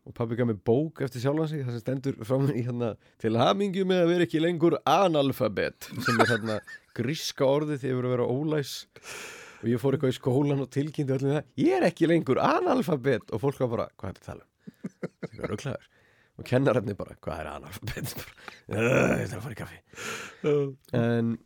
og 0.09 0.13
pabbi 0.15 0.35
gaf 0.39 0.47
mér 0.49 0.59
bók 0.65 1.01
eftir 1.05 1.21
sjálfan 1.21 1.49
sig 1.51 1.61
það 1.65 1.75
sem 1.75 1.83
stendur 1.83 2.15
frá 2.25 2.37
mér 2.41 2.55
í 2.57 2.63
hérna 2.65 2.93
til 3.21 3.35
hamingju 3.37 3.83
með 3.85 3.99
að 4.03 4.07
vera 4.13 4.25
ekki 4.25 4.41
lengur 4.41 4.77
analfabet 4.89 5.89
sem 6.05 6.19
er 6.23 6.31
hérna 6.33 6.59
gríska 6.97 7.45
orðið 7.45 7.83
því 7.83 7.91
að 7.91 7.99
vera 7.99 8.07
að 8.09 8.15
vera 8.15 8.29
ólæs 8.33 8.73
og 9.59 9.67
ég 9.67 9.81
fór 9.83 9.93
eitthvað 9.97 10.13
í 10.13 10.17
skólan 10.17 10.63
og 10.63 10.69
tilkynnti 10.71 11.13
öllum 11.17 11.35
það 11.35 11.43
ég 11.61 11.75
er 11.77 11.87
ekki 11.91 12.07
lengur 12.09 12.39
analfabet 12.41 13.29
og 13.35 13.41
fólk 13.43 13.59
var 13.59 13.71
bara, 13.75 13.87
hvað 13.99 14.09
er 14.09 14.19
þetta 14.19 14.23
að 14.23 14.31
tala 14.31 14.45
um? 14.45 15.29
Það 15.29 15.43
er 15.43 15.53
rugglaður 15.53 15.87
og 16.39 16.45
kennararnir 16.47 16.95
bara, 16.95 17.15
hvað 17.19 17.39
er 17.43 17.47
analfabet? 17.51 18.15
Bara, 18.15 18.33
"Ugh, 18.79 19.19
Ég 19.19 19.27
þarf 19.27 19.39
að 19.39 19.43
fara 19.43 19.55
í 19.55 19.61
kaffi 19.61 19.79
en 20.95 21.37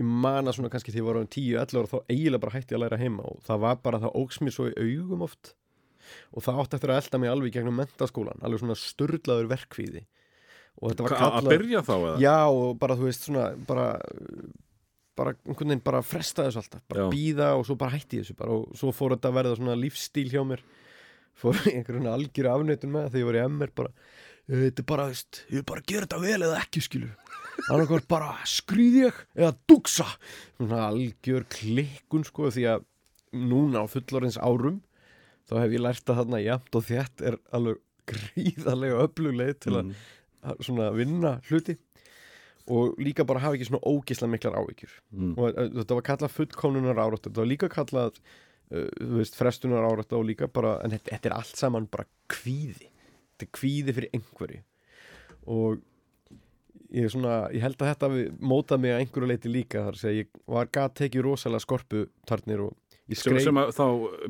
ég 0.00 0.08
man 0.26 0.46
að 0.50 0.58
svona 0.58 0.70
kannski 0.72 0.92
því 0.92 1.00
ég 1.00 1.06
var 1.08 1.18
á 1.18 1.22
10-11 1.24 1.78
ára 1.80 1.90
þá 1.92 1.98
eiginlega 2.12 2.42
bara 2.44 2.54
hætti 2.56 2.76
að 2.76 2.82
læra 2.84 2.98
heima 3.00 3.24
og 3.30 3.38
það 3.46 3.62
var 3.64 3.78
bara, 3.86 4.00
það 4.02 4.18
óks 4.20 4.40
mér 4.44 4.54
svo 4.56 4.66
í 4.68 4.74
augum 4.82 5.24
oft. 5.26 5.54
Og 6.36 6.44
það 6.44 6.60
átti 6.62 6.76
eftir 6.78 6.92
að 6.92 7.00
elda 7.02 7.18
mig 7.22 7.32
alveg 7.32 7.54
gegnum 7.56 7.78
mentaskólan, 7.80 8.42
alveg 8.46 8.60
svona 8.62 8.76
störlaður 8.78 9.48
verkvíði. 9.50 10.04
Og 10.76 10.92
þetta 10.92 11.06
var 11.06 11.14
Hva, 11.16 11.30
að 11.40 11.48
byrja 11.54 11.80
þá 11.86 11.94
eða? 11.96 12.16
já 12.20 12.36
og 12.52 12.76
bara 12.82 12.96
þú 13.00 13.06
veist 13.08 13.24
svona 13.26 13.46
bara, 13.66 13.86
bara 15.16 15.32
einhvern 15.48 15.72
veginn 15.72 15.84
bara 15.88 16.02
fresta 16.04 16.44
þessu 16.46 16.60
alltaf, 16.60 16.82
bara 16.92 17.08
býða 17.10 17.48
og 17.56 17.64
svo 17.66 17.78
bara 17.80 17.96
hætti 17.96 18.20
þessu 18.20 18.36
bara. 18.38 18.60
Og 18.60 18.76
svo 18.76 18.92
fór 18.94 19.16
þetta 19.16 19.32
að 19.32 19.38
verða 19.40 19.56
svona 19.58 19.78
lífstíl 19.80 20.28
hjá 20.30 20.42
mér. 20.46 20.62
Fór 21.36 21.56
í 21.66 21.74
einhverjum 21.78 22.06
algjöru 22.12 22.52
afnöytun 22.52 22.92
með 22.94 23.10
þegar 23.12 23.22
ég 23.24 23.28
var 23.32 23.36
í 23.40 23.44
MR 23.48 23.72
bara 23.76 23.90
þetta 24.46 24.80
er 24.84 24.86
bara, 24.92 25.08
veist, 25.10 25.40
ég 25.50 25.58
er 25.60 25.66
bara 25.66 25.82
að 25.82 25.88
gera 25.90 26.06
þetta 26.06 26.20
vel 26.22 26.38
eða 26.46 26.60
ekki 26.62 26.80
skilur 26.84 27.10
annarkvært 27.70 28.08
bara 28.10 28.32
skrýð 28.48 28.98
ég 29.06 29.20
eða 29.36 29.54
dugsa 29.70 30.06
algjör 30.60 31.46
klikkun 31.52 32.24
sko 32.28 32.50
því 32.54 32.66
að 32.74 32.84
núna 33.36 33.82
á 33.82 33.86
fullorins 33.90 34.38
árum 34.38 34.80
þá 35.48 35.58
hef 35.62 35.74
ég 35.76 35.82
lært 35.84 36.10
að 36.10 36.20
þarna 36.20 36.40
jafnt 36.44 36.78
og 36.78 36.86
þétt 36.88 37.24
er 37.30 37.36
alveg 37.56 37.80
gríðarlega 38.06 39.02
öflugleið 39.08 39.58
til 39.64 39.74
að 39.80 39.84
Mm. 39.86 39.94
að 40.46 40.60
svona 40.62 40.90
vinna 40.94 41.30
hluti 41.48 41.74
og 42.70 42.96
líka 43.02 43.24
bara 43.26 43.40
hafa 43.42 43.56
ekki 43.56 43.66
svona 43.68 43.82
ógisla 43.86 44.28
miklar 44.30 44.54
áhyggjur 44.58 44.92
Mm. 45.12 45.32
og 45.38 45.48
uh, 45.58 45.68
þetta 45.80 45.94
var 45.98 46.06
kallað 46.10 46.34
fullkomnunar 46.36 46.98
árætt 47.02 47.26
þetta 47.26 47.40
var 47.42 47.50
líka 47.50 47.68
kallað 47.72 48.20
uh, 48.70 48.88
veist, 49.16 49.34
frestunar 49.38 49.86
árætt 49.90 50.12
og 50.14 50.24
líka 50.26 50.46
bara 50.48 50.76
en 50.84 50.90
þetta, 50.94 51.10
þetta 51.16 51.30
er 51.30 51.36
allt 51.40 51.56
saman 51.56 51.86
bara 51.90 52.06
kvíði 52.30 52.88
þetta 52.90 53.46
er 53.48 53.52
kvíði 53.58 53.94
fyrir 53.98 54.14
einhverju 54.14 54.62
og 55.46 55.82
ég, 56.94 57.10
svona, 57.12 57.36
ég 57.54 57.62
held 57.64 57.80
að 57.82 57.92
þetta 57.92 58.10
mótað 58.40 58.82
mig 58.82 58.94
að 58.94 59.04
einhverju 59.04 59.30
leiti 59.30 59.52
líka 59.52 59.84
þar 59.86 59.96
að 59.96 60.02
segja, 60.02 60.24
ég 60.24 60.42
var 60.56 60.68
gat 60.72 60.96
tekið 60.98 61.24
rosalega 61.26 61.64
skorpu 61.64 62.02
tarnir 62.28 62.62
og 62.66 62.74
ég 63.06 63.18
sem, 63.18 63.30
skreif 63.30 63.46
sem 63.46 63.60
að 63.62 63.72
þá 63.76 63.84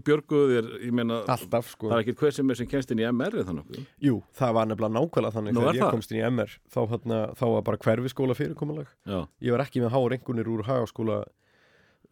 björguðu 0.04 0.48
þér 0.52 0.70
ég 0.84 0.94
meina, 0.96 1.22
alltaf 1.32 1.70
sko. 1.72 1.88
það 1.90 1.96
er 1.96 2.04
ekki 2.04 2.16
hver 2.20 2.36
sem 2.36 2.50
er 2.52 2.60
sem 2.60 2.68
kennst 2.70 2.92
inn 2.92 3.00
í 3.00 3.08
MR 3.08 3.38
eða 3.40 3.48
þannig 3.50 3.80
Jú, 4.04 4.18
það 4.36 4.54
var 4.58 4.70
nefnilega 4.70 4.94
nákvæmlega 4.98 5.36
þannig 5.38 5.56
Nú, 5.56 5.62
þegar 5.64 5.78
ég 5.78 5.84
það? 5.86 5.94
komst 5.96 6.12
inn 6.12 6.20
í 6.20 6.24
MR 6.28 6.54
þá, 6.74 6.80
hérna, 6.92 7.20
þá 7.40 7.44
var 7.54 7.66
bara 7.70 7.82
hverfiskóla 7.86 8.36
fyrirkomulag. 8.36 8.94
Já, 9.08 9.18
ég 9.48 9.56
var 9.56 9.64
ekki 9.64 9.84
með 9.84 9.94
háar 9.96 10.16
einhvernir 10.18 10.52
úr 10.52 10.64
hagaskóla 10.68 11.20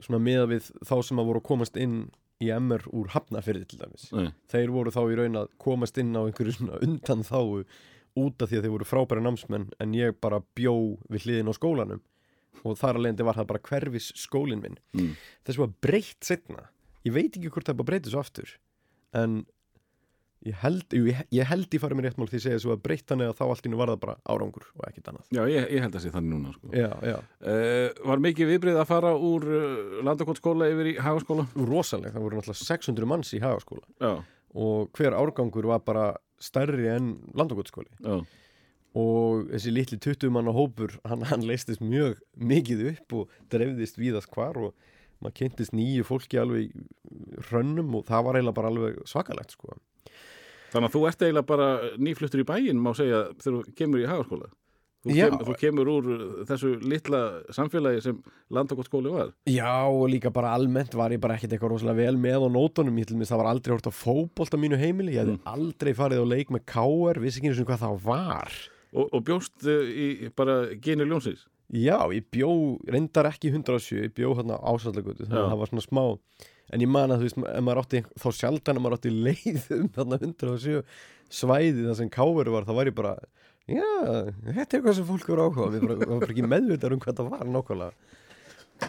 svona 0.03 0.23
meða 0.25 0.47
við 0.51 0.71
þá 0.83 0.95
sem 1.07 1.21
að 1.21 1.29
voru 1.31 1.43
að 1.43 1.49
komast 1.51 1.77
inn 1.81 1.99
í 2.43 2.49
MR 2.51 2.83
úr 2.97 3.13
hafnafyrði 3.13 3.69
til 3.71 3.81
dæmis. 3.85 4.09
Nei, 4.17 4.33
þeir 4.51 4.73
voru 4.75 4.93
þá 4.95 5.03
í 5.05 5.19
raun 5.21 5.39
að 5.45 5.53
komast 5.63 6.01
inn 6.03 6.17
á 6.17 6.25
einhverju 6.25 6.57
svona 6.57 6.81
undan 6.83 7.23
þáu 7.29 7.63
út 8.21 8.43
af 8.43 8.51
því 8.51 8.59
að 8.59 8.67
þeir 8.67 8.75
voru 8.77 8.89
frábæri 8.89 9.25
námsmenn 9.25 9.71
en 9.83 9.97
ég 9.97 10.19
bara 10.23 10.43
bjó 10.55 10.75
við 11.11 11.27
hliðin 11.27 11.51
á 11.51 11.55
skólanum. 11.57 12.05
Og 12.65 12.79
þar 12.81 13.01
alveg 13.01 13.25
var 13.27 13.37
það 13.37 13.51
bara 13.51 13.65
hverfis 13.67 14.13
skólinn 14.17 14.63
minn. 14.63 14.79
Mm. 14.95 15.17
þess 15.45 15.61
var 15.61 15.75
breytt 15.85 16.23
setna 16.25 16.69
ég 17.05 17.15
veit 17.15 17.35
ekki 17.35 17.51
hvort 17.53 17.69
það 17.69 17.81
bara 17.81 17.93
breytið 17.93 18.15
svo 18.15 18.23
aftur 18.25 18.55
en 19.15 19.43
ég 20.45 20.57
held, 20.61 20.85
jú, 20.93 21.07
ég, 21.09 21.21
ég 21.33 21.49
held 21.49 21.73
í 21.73 21.81
farið 21.81 21.99
mér 21.99 22.07
rétt 22.11 22.19
mál 22.21 22.27
því 22.29 22.39
að 22.41 22.45
segja 22.45 22.63
svo 22.65 22.75
að 22.75 22.83
breytt 22.85 23.07
þannig 23.09 23.31
að 23.31 23.39
þá 23.39 23.45
allt 23.47 23.69
innu 23.69 23.79
var 23.81 23.93
það 23.93 24.01
bara 24.03 24.17
árangur 24.29 24.67
og 24.75 24.83
ekkit 24.91 25.07
annað. 25.09 25.29
Já, 25.33 25.41
ég, 25.49 25.69
ég 25.73 25.85
held 25.87 25.97
að 25.97 26.05
sé 26.05 26.13
þannig 26.13 26.35
núna 26.35 26.53
sko. 26.53 26.73
já, 26.77 26.91
já, 27.09 27.15
uh, 27.49 28.03
Var 28.11 28.23
mikið 28.27 28.51
viðbrið 28.53 28.81
að 28.83 28.91
fara 28.91 29.13
úr 29.17 29.47
uh, 29.49 29.95
landakottskóla 30.05 30.69
yfir 30.75 30.91
í 30.91 30.95
hagaskóla? 31.01 31.47
rosalega, 31.57 32.13
það 32.17 32.27
voru 32.27 32.41
náttúrulega 32.41 32.69
600 32.75 33.11
manns 33.15 33.33
í 33.33 33.41
hagaskóla. 33.45 33.89
Já, 34.05 34.13
og 34.55 34.91
hver 34.97 35.17
árgangur 35.19 35.69
var 35.69 35.85
bara 35.87 36.07
stærri 36.43 36.89
en 36.93 37.15
landakotskóli 37.35 37.91
já, 37.99 38.25
og 38.95 39.49
þessi 39.51 39.73
litli 39.75 39.99
20 39.99 40.31
manna 40.35 40.55
hópur 40.55 40.95
hann, 41.09 41.25
hann 41.27 41.47
leistist 41.47 41.83
mjög 41.83 42.21
mikið 42.39 42.85
upp 42.93 43.17
og 43.19 43.39
drefðist 43.51 43.99
víðast 43.99 44.31
hvar 44.35 44.59
og 44.61 44.75
maður 45.25 45.39
kynntist 45.41 45.75
nýju 45.75 46.05
fólki 46.07 46.39
alveg 46.39 46.75
hrönnum 47.49 47.95
og 47.99 48.07
það 48.09 48.27
var 48.27 48.39
eiginlega 48.39 48.59
bara 48.59 48.71
alveg 48.73 48.99
svakalegt 49.09 49.55
sko. 49.55 49.79
Þannig 50.75 50.91
að 50.91 50.95
þú 50.97 51.03
ert 51.09 51.23
eiginlega 51.23 51.49
bara 51.49 51.69
nýfluttur 52.03 52.43
í 52.43 52.47
bæinn 52.49 52.83
má 52.83 52.91
segja 52.99 53.29
þegar 53.39 53.57
þú 53.57 53.75
kemur 53.79 54.03
í 54.03 54.09
hagaskóla 54.11 54.51
Þú, 55.05 55.13
kem, 55.19 55.35
þú 55.45 55.55
kemur 55.61 55.89
úr 55.93 56.07
þessu 56.49 56.71
litla 56.81 57.19
samfélagi 57.53 58.01
sem 58.07 58.21
landakottskóli 58.57 59.11
var. 59.13 59.33
Já 59.53 59.85
og 59.85 60.07
líka 60.09 60.31
bara 60.33 60.55
almennt 60.57 60.95
var 60.97 61.13
ég 61.13 61.21
bara 61.21 61.37
ekkert 61.37 61.53
eitthvað 61.53 61.75
rosalega 61.75 62.07
vel 62.07 62.17
með 62.25 62.47
á 62.47 62.49
nótunum. 62.55 62.97
Ég 63.03 63.11
til 63.11 63.19
mér 63.21 63.29
það 63.29 63.43
var 63.43 63.51
aldrei 63.53 63.75
hort 63.77 63.91
á 63.91 63.93
fótbolt 63.93 64.57
á 64.57 64.59
mínu 64.63 64.79
heimili. 64.81 65.13
Ég 65.19 65.21
hefði 65.27 65.35
Mm. 65.37 65.43
aldrei 65.53 65.93
farið 65.99 66.25
á 66.25 66.27
leik 66.33 66.49
með 66.55 66.65
káar 66.73 67.21
vissi 67.21 67.41
ekki 67.43 67.51
einu 67.53 67.59
sinni 67.59 67.69
hvað 67.69 67.85
það 67.85 68.01
var. 68.09 68.53
Og, 68.95 69.09
og 69.13 69.25
bjóst 69.27 69.67
uh, 69.69 69.85
í 69.85 70.31
bara 70.37 70.57
genið 70.81 71.11
ljónsins? 71.13 71.45
Já, 71.75 71.99
ég 72.15 72.25
bjó, 72.31 72.51
reyndar 72.87 73.27
ekki 73.29 73.51
107, 73.51 74.05
ég 74.05 74.13
bjó 74.15 74.35
hérna 74.39 74.57
ásallagötu, 74.61 75.25
þannig 75.27 75.41
að 75.43 75.49
það 75.51 75.61
var 75.65 75.71
svona 75.73 75.85
smá. 75.85 76.05
En 76.73 76.81
ég 76.85 76.89
man 76.89 77.11
að 77.13 77.25
þú 77.25 77.29
veist, 77.29 77.81
átti 77.83 78.03
þá 78.21 78.29
sjaldan 78.39 78.79
að 78.79 78.85
maður 78.85 78.97
átti 78.99 79.13
leið 79.13 79.65
um 79.81 79.89
þarna 79.97 80.19
107 80.23 80.83
svæði 81.35 81.87
þar 81.89 81.99
sem 81.99 82.11
káveru 82.13 82.53
var, 82.55 82.65
þá 82.69 82.75
var 82.79 82.91
ég 82.93 82.95
bara 82.97 83.15
já, 83.71 83.87
þetta 84.45 84.61
er 84.61 84.81
eitthvað 84.81 84.99
sem 84.99 85.07
fólk 85.09 85.31
voru 85.31 85.47
áhuga 85.47 85.71
við 85.73 85.87
bara, 85.87 85.97
var 86.03 86.21
bara 86.25 86.35
ekki 86.35 86.45
meðvitað 86.51 86.97
um 86.97 87.03
hvað 87.05 87.21
það 87.21 87.31
var 87.33 87.51
nákvæmlega. 87.55 88.11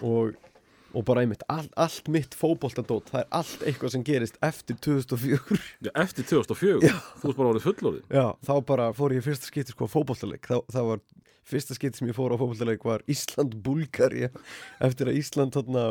Og, 0.05 0.33
og 0.95 1.05
bara 1.07 1.23
einmitt, 1.25 1.43
all, 1.51 1.67
allt 1.79 2.09
mitt 2.11 2.33
fótboltadót 2.35 3.11
það 3.11 3.21
er 3.21 3.29
allt 3.39 3.65
eitthvað 3.69 3.93
sem 3.93 4.05
gerist 4.07 4.39
eftir 4.43 4.79
2004 4.81 5.59
Já, 5.85 5.91
Eftir 6.01 6.25
2004, 6.31 6.91
þú 7.21 7.29
ert 7.29 7.39
bara 7.39 7.51
orðið 7.53 7.67
fullorðin 7.67 8.17
Já, 8.17 8.25
þá 8.47 8.53
bara 8.71 8.89
fór 8.97 9.15
ég 9.15 9.23
fyrsta 9.25 9.47
skipti 9.51 9.75
sko 9.75 9.87
á 9.87 9.93
fótboltaleik. 9.93 10.49
Þá, 10.49 10.57
það 10.73 10.89
var 10.89 11.03
fyrsta 11.45 11.77
skipti 11.77 12.01
sem 12.01 12.09
ég 12.09 12.17
fór 12.17 12.33
á 12.33 12.41
fótboltaleik 12.41 12.87
var 12.87 13.05
Ísland-Búlgari 13.11 14.27
eftir 14.89 15.11
að 15.11 15.19
Ísland 15.21 15.55
þarna 15.55 15.85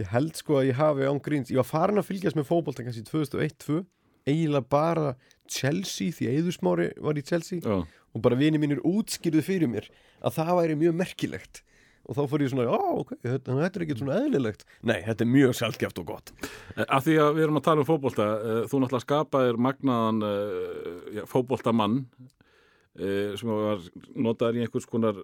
ég 0.00 0.10
held 0.10 0.38
sko 0.40 0.58
að 0.58 0.70
ég 0.72 0.78
hafi 0.80 1.06
án 1.06 1.20
gríns 1.22 1.52
ég 1.52 1.60
var 1.60 1.68
farin 1.68 2.00
að 2.00 2.08
fylgjast 2.08 2.38
með 2.38 2.48
fótbolta 2.48 2.86
kannski 2.86 3.04
2001-2 3.10 3.82
eiginlega 4.28 4.68
bara 4.72 5.12
Chelsea 5.50 6.14
því 6.14 6.30
Eðursmári 6.38 6.88
var 7.04 7.20
í 7.20 7.24
Chelsea 7.26 7.60
Já, 7.60 7.84
og 8.14 8.22
bara 8.24 8.38
vini 8.38 8.60
mínir 8.62 8.82
útskýrðu 8.86 9.42
fyrir 9.44 9.70
mér 9.70 9.88
að 10.24 10.36
það 10.38 10.58
væri 10.60 10.76
mjög 10.80 10.98
merkilegt. 11.02 11.62
Og 12.04 12.18
þá 12.18 12.26
fór 12.28 12.42
ég 12.44 12.50
svona, 12.52 12.66
já 12.68 13.00
ok, 13.00 13.12
þetta, 13.22 13.54
þetta 13.62 13.78
er 13.78 13.84
ekki 13.86 13.94
svona 13.96 14.16
eðlilegt. 14.20 14.66
Nei, 14.84 14.98
þetta 15.06 15.24
er 15.24 15.30
mjög 15.32 15.54
sjálfgeft 15.56 16.00
og 16.02 16.06
gott. 16.10 16.32
Af 16.84 17.06
því 17.06 17.14
að 17.22 17.30
við 17.38 17.46
erum 17.46 17.60
að 17.60 17.64
tala 17.64 17.80
um 17.80 17.88
fótbolta 17.88 18.26
uh, 18.36 18.58
þú 18.68 18.80
náttúrulega 18.82 19.06
skapaðir 19.06 19.60
magnaðan 19.66 20.20
já, 21.16 21.22
fótboltamann 21.30 21.96
uh, 22.12 23.32
sem 23.40 23.54
var 23.54 23.88
notaður 24.28 24.60
í 24.60 24.66
einhvers 24.66 24.88
konar 24.90 25.22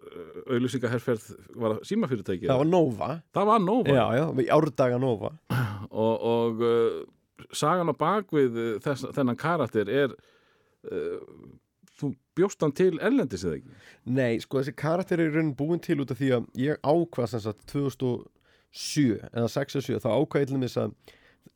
auðlýsingaherferð 0.49 1.28
var 1.61 1.76
símafyrirtæki 1.85 2.49
það 2.49 2.62
var 2.64 2.73
Nova. 2.73 3.12
Það 3.37 3.52
var 3.52 3.64
Nova? 3.69 3.99
Já, 4.00 4.04
já, 4.16 4.26
árdaga 4.57 5.02
Nova. 5.04 5.35
Og, 5.90 6.26
og 6.33 6.64
sagan 7.52 7.92
á 7.92 7.94
bakvið 7.97 8.59
uh, 8.59 8.73
þess, 8.85 9.09
þennan 9.16 9.40
karakter 9.40 9.90
er 9.90 10.14
uh, 10.90 11.20
þú 12.00 12.12
bjóst 12.38 12.64
hann 12.64 12.75
til 12.76 12.94
erlendis 12.99 13.44
eða 13.44 13.61
ekki? 13.61 13.78
Nei, 14.09 14.40
sko 14.42 14.61
þessi 14.61 14.76
karakter 14.78 15.20
er 15.20 15.32
í 15.32 15.37
raunin 15.37 15.56
búin 15.56 15.82
til 15.85 16.00
út 16.02 16.12
af 16.12 16.20
því 16.20 16.35
að 16.38 16.50
ég 16.61 16.85
ákvað 16.85 17.32
sem 17.32 17.44
sagt 17.44 17.64
2007 17.73 19.18
eða 19.30 19.49
6 19.56 19.80
og 19.80 19.88
7 19.88 20.04
þá 20.04 20.11
ákvað 20.14 20.44
ég 20.44 20.52
til 20.52 20.62
þess 20.64 20.82
að 20.85 20.94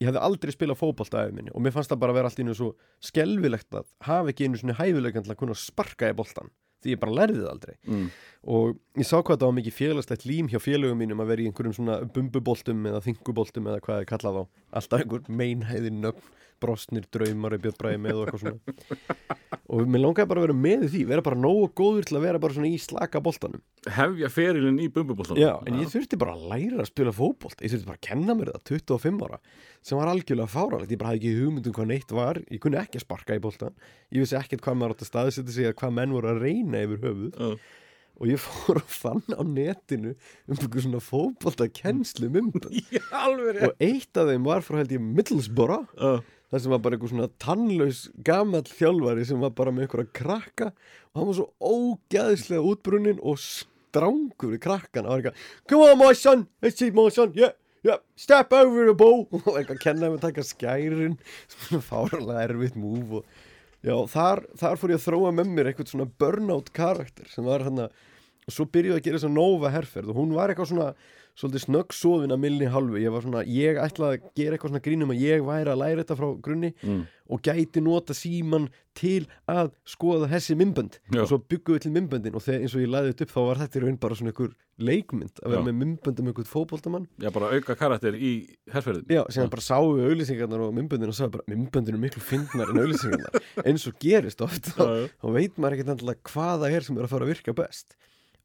ég 0.00 0.08
hefði 0.08 0.22
aldrei 0.26 0.52
spilað 0.54 0.80
fótbolta 0.80 1.22
af 1.22 1.32
minni 1.34 1.52
og 1.54 1.62
mér 1.64 1.74
fannst 1.74 1.92
það 1.92 2.02
bara 2.02 2.14
að 2.14 2.18
vera 2.18 2.30
allt 2.30 2.40
í 2.40 2.44
einu 2.44 2.56
svo 2.58 2.70
skelvilegt 3.04 3.78
að 3.78 3.88
hafa 4.06 4.32
ekki 4.32 4.48
einu 4.48 4.60
svona 4.60 4.78
hæfilegan 4.80 5.26
til 5.26 5.34
að 5.34 5.40
kunna 5.42 5.56
sparka 5.58 6.10
í 6.10 6.16
boltan 6.18 6.50
ég 6.92 7.00
bara 7.02 7.16
lærði 7.20 7.40
það 7.40 7.50
aldrei. 7.50 7.74
Mm. 7.88 8.06
og 8.54 9.00
ég 9.00 9.08
sá 9.08 9.16
hvað 9.16 9.38
það 9.40 9.48
var 9.48 9.58
mikið 9.58 9.76
félagstætt 9.78 10.26
lím 10.28 10.48
hjá 10.52 10.58
félögum 10.60 10.98
mínum 11.00 11.22
að 11.24 11.30
vera 11.32 11.44
í 11.44 11.48
einhverjum 11.48 11.76
svona 11.78 11.98
bumbuboltum 12.12 12.88
eða 12.90 13.02
þinguboltum 13.06 13.70
eða 13.70 13.80
hvað 13.84 13.94
það 13.94 14.02
er 14.04 14.10
kallað 14.10 14.40
á 14.40 14.42
alltaf 14.80 15.04
einhver 15.04 15.30
meinhæðin 15.40 16.02
nöfn 16.04 16.32
brostnir 16.62 17.06
draumar 17.12 17.56
eða 17.56 17.64
björbræði 17.66 18.00
með 18.04 18.20
og 18.20 18.25
eitthvað 18.25 18.44
svona. 18.44 19.38
Og 19.75 19.88
mér 19.90 20.02
langaði 20.04 20.30
bara 20.30 20.42
að 20.42 20.46
vera 20.49 20.56
með 20.64 20.84
því 20.92 21.02
vera 21.11 21.25
bara 21.25 21.40
nógu 21.40 21.68
góður 21.80 22.08
til 22.08 22.18
að 22.18 22.26
vera 22.28 22.40
bara 22.42 22.56
svona 22.56 22.70
í 22.70 22.80
slaka 22.82 23.23
boltanum. 23.25 23.62
Hefja 23.96 24.30
ferilinn 24.32 24.80
í 24.82 24.88
bumbubóltanum 24.92 25.40
Já, 25.42 25.52
en 25.66 25.80
ég 25.80 25.90
þurfti 25.92 26.18
bara 26.20 26.37
að 26.37 26.46
læra 26.52 26.82
að 26.84 26.90
spila 26.92 27.14
fótbolt. 27.16 27.61
Ég 27.64 27.73
þurfti 27.75 27.88
bara 27.90 28.00
að 28.00 28.06
kenna 28.08 28.37
mér 28.38 28.52
það 28.54 28.66
25 28.75 29.25
ára 29.26 29.40
sem 29.84 29.99
var 30.00 30.08
algjörlega 30.08 30.49
fáralegt, 30.49 30.92
ég 30.94 31.00
bara 31.00 31.12
hafði 31.12 31.20
ekki 31.20 31.40
hugmynd 31.42 31.66
um 31.68 31.75
hvað 31.76 31.88
neitt 31.90 32.12
var, 32.16 32.38
ég 32.49 32.61
kunni 32.62 32.78
ekki 32.80 33.00
að 33.00 33.04
sparka 33.04 33.37
í 33.37 33.42
boltan 33.44 33.75
ég 34.14 34.23
vissi 34.25 34.37
ekkert 34.38 34.62
hvað 34.64 34.78
maður 34.80 34.94
átt 34.94 35.04
að 35.04 35.11
staðsetja 35.11 35.56
sig 35.56 35.75
hvað 35.80 35.96
menn 35.99 36.14
voru 36.14 36.30
að 36.32 36.44
reyna 36.44 36.84
yfir 36.87 37.02
höfuð. 37.04 37.34
Já. 37.34 37.80
og 38.14 38.30
ég 38.30 38.38
fór 38.38 38.78
að 38.78 38.92
fann 38.94 39.34
á 39.34 39.42
netinu 39.42 40.12
um 40.14 40.54
einhver 40.54 40.84
svona 40.84 41.00
fótbolta 41.02 41.66
kennslu 41.75 42.28
Já, 42.30 43.02
alveg 43.26 43.58
og 43.66 43.82
eitt 43.82 44.20
af 44.20 44.30
þeim 44.30 44.46
var 44.46 44.62
frá 44.62 44.78
held 44.78 44.94
ég 44.94 45.02
Middlesbrough. 45.02 45.90
Rétt 45.99 46.43
það 46.54 46.62
sem 46.62 46.75
var 46.75 46.82
bara 46.84 46.96
einhver 46.96 47.11
svona 47.11 47.30
tannlaus 47.42 48.00
gamall 48.26 48.68
þjálfari 48.70 49.26
sem 49.26 49.40
var 49.42 49.54
bara 49.58 49.73
með 49.75 49.88
einhverja 49.88 50.12
krakka 50.14 50.68
og 50.70 51.18
hann 51.18 51.28
var 51.30 51.38
svo 51.40 51.49
ógæðislega 51.75 52.68
útbrunnin 52.70 53.18
og 53.26 53.40
strángur 53.42 54.54
í 54.54 54.61
krakkan 54.62 55.08
og 55.08 55.16
var 55.16 55.25
eitthvað 55.25 55.49
come 55.73 55.88
on 55.90 55.99
my 55.99 56.12
son, 56.14 56.46
let's 56.62 56.78
see 56.78 56.94
my 56.94 57.08
son 57.11 57.34
yeah, 57.34 57.56
yeah, 57.82 57.99
step 58.14 58.54
over 58.54 58.87
the 58.87 58.94
ball. 58.94 59.26
Og 59.49 59.58
eitthvað 59.58 59.82
kenna 59.82 60.06
þeim 60.06 60.16
að 60.20 60.25
taka 60.28 60.46
skærin 60.46 61.18
svona 61.52 61.82
fárlega 61.84 62.46
erfitt 62.46 62.78
múf 62.78 63.18
og 63.20 63.37
já, 63.82 63.96
þar, 64.14 64.46
þar 64.62 64.80
fór 64.80 64.94
ég 64.94 65.02
að 65.02 65.06
þróa 65.08 65.34
með 65.34 65.54
mér 65.58 65.70
eitthvað 65.73 65.90
svona 65.90 66.11
burnout 66.23 66.70
karakter 66.76 67.30
sem 67.34 67.46
var 67.50 67.66
hann 67.66 67.88
að 67.88 67.99
og 68.44 68.52
svo 68.56 68.66
byrjuði 68.70 68.98
að 69.00 69.04
gera 69.08 69.18
þess 69.20 69.28
að 69.30 69.36
Nova 69.38 69.70
herferð 69.74 70.12
og 70.14 70.18
hún 70.22 70.34
var 70.36 70.52
eitthvað 70.52 70.72
svona 70.74 70.90
svolítið 71.34 71.62
snöggsofin 71.64 72.30
að 72.30 72.38
milli 72.44 72.66
halvu 72.70 73.00
ég 73.02 73.10
var 73.10 73.24
svona, 73.24 73.40
ég 73.50 73.78
ætlaði 73.82 74.20
að 74.20 74.26
gera 74.38 74.54
eitthvað 74.54 74.70
svona 74.70 74.82
grínum 74.84 75.10
að 75.10 75.22
ég 75.24 75.40
væri 75.42 75.72
að 75.72 75.80
læra 75.80 76.02
þetta 76.04 76.16
frá 76.20 76.28
grunni 76.46 76.68
Mm. 76.84 77.00
og 77.34 77.40
gæti 77.42 77.80
nota 77.82 78.14
síman 78.14 78.68
til 78.94 79.24
að 79.50 79.72
skoða 79.88 80.28
þessi 80.30 80.54
mymbönd 80.60 81.00
Já. 81.10 81.22
og 81.24 81.26
svo 81.32 81.38
byggum 81.42 81.74
við 81.74 81.82
til 81.88 81.92
mymböndin 81.96 82.36
og 82.38 82.44
þegar 82.44 82.60
eins 82.62 82.76
og 82.76 82.84
ég 82.84 82.92
læði 82.92 83.10
þetta 83.14 83.24
upp 83.26 83.32
þá 83.34 83.40
var 83.48 83.60
þetta 83.64 83.78
í 83.80 83.82
raun 83.82 83.98
bara 84.04 84.14
svona 84.20 84.30
einhver 84.34 84.52
leikmynd 84.78 85.40
að 85.42 85.50
vera 85.50 85.62
Já. 85.62 85.66
með 85.66 85.76
mymbönd 85.80 86.20
um 86.22 86.28
einhvern 86.30 86.50
fótboltamann. 86.52 87.08
Já, 87.18 87.30
bara 87.34 87.50
auka 87.56 87.74
karakter 87.82 88.14
í 88.14 88.32
herferðin 88.70 89.10
Já, 89.16 89.22
sem 89.34 89.50
bara 89.50 89.64
sáu 89.64 89.90
við 89.96 90.06
auðlýsingarnar 90.12 90.64
og 90.68 90.74
mymböndin 90.78 91.10
og 91.10 91.18
sagði 91.18 91.34
bara 91.40 91.50
mymböndin 91.56 91.98
er 91.98 92.02
miklu 92.04 92.22
fyndnar 92.22 92.70
en 92.70 92.82
auðlýsingarnar 92.84 93.42
eins 93.66 93.88
og 93.90 93.98
gerist 93.98 94.44
oft 94.44 94.70
þá, 94.76 95.08
veit 95.34 95.56
maður 95.58 95.80
ekkert 95.80 95.94
endilega 95.96 96.30
hvað 96.30 96.62
það 96.66 96.78
er 96.78 96.86
sem 96.86 96.98
er 97.00 97.08
að 97.08 97.14
fara 97.16 97.26
að 97.26 97.34
virka 97.34 97.56
best 97.64 97.96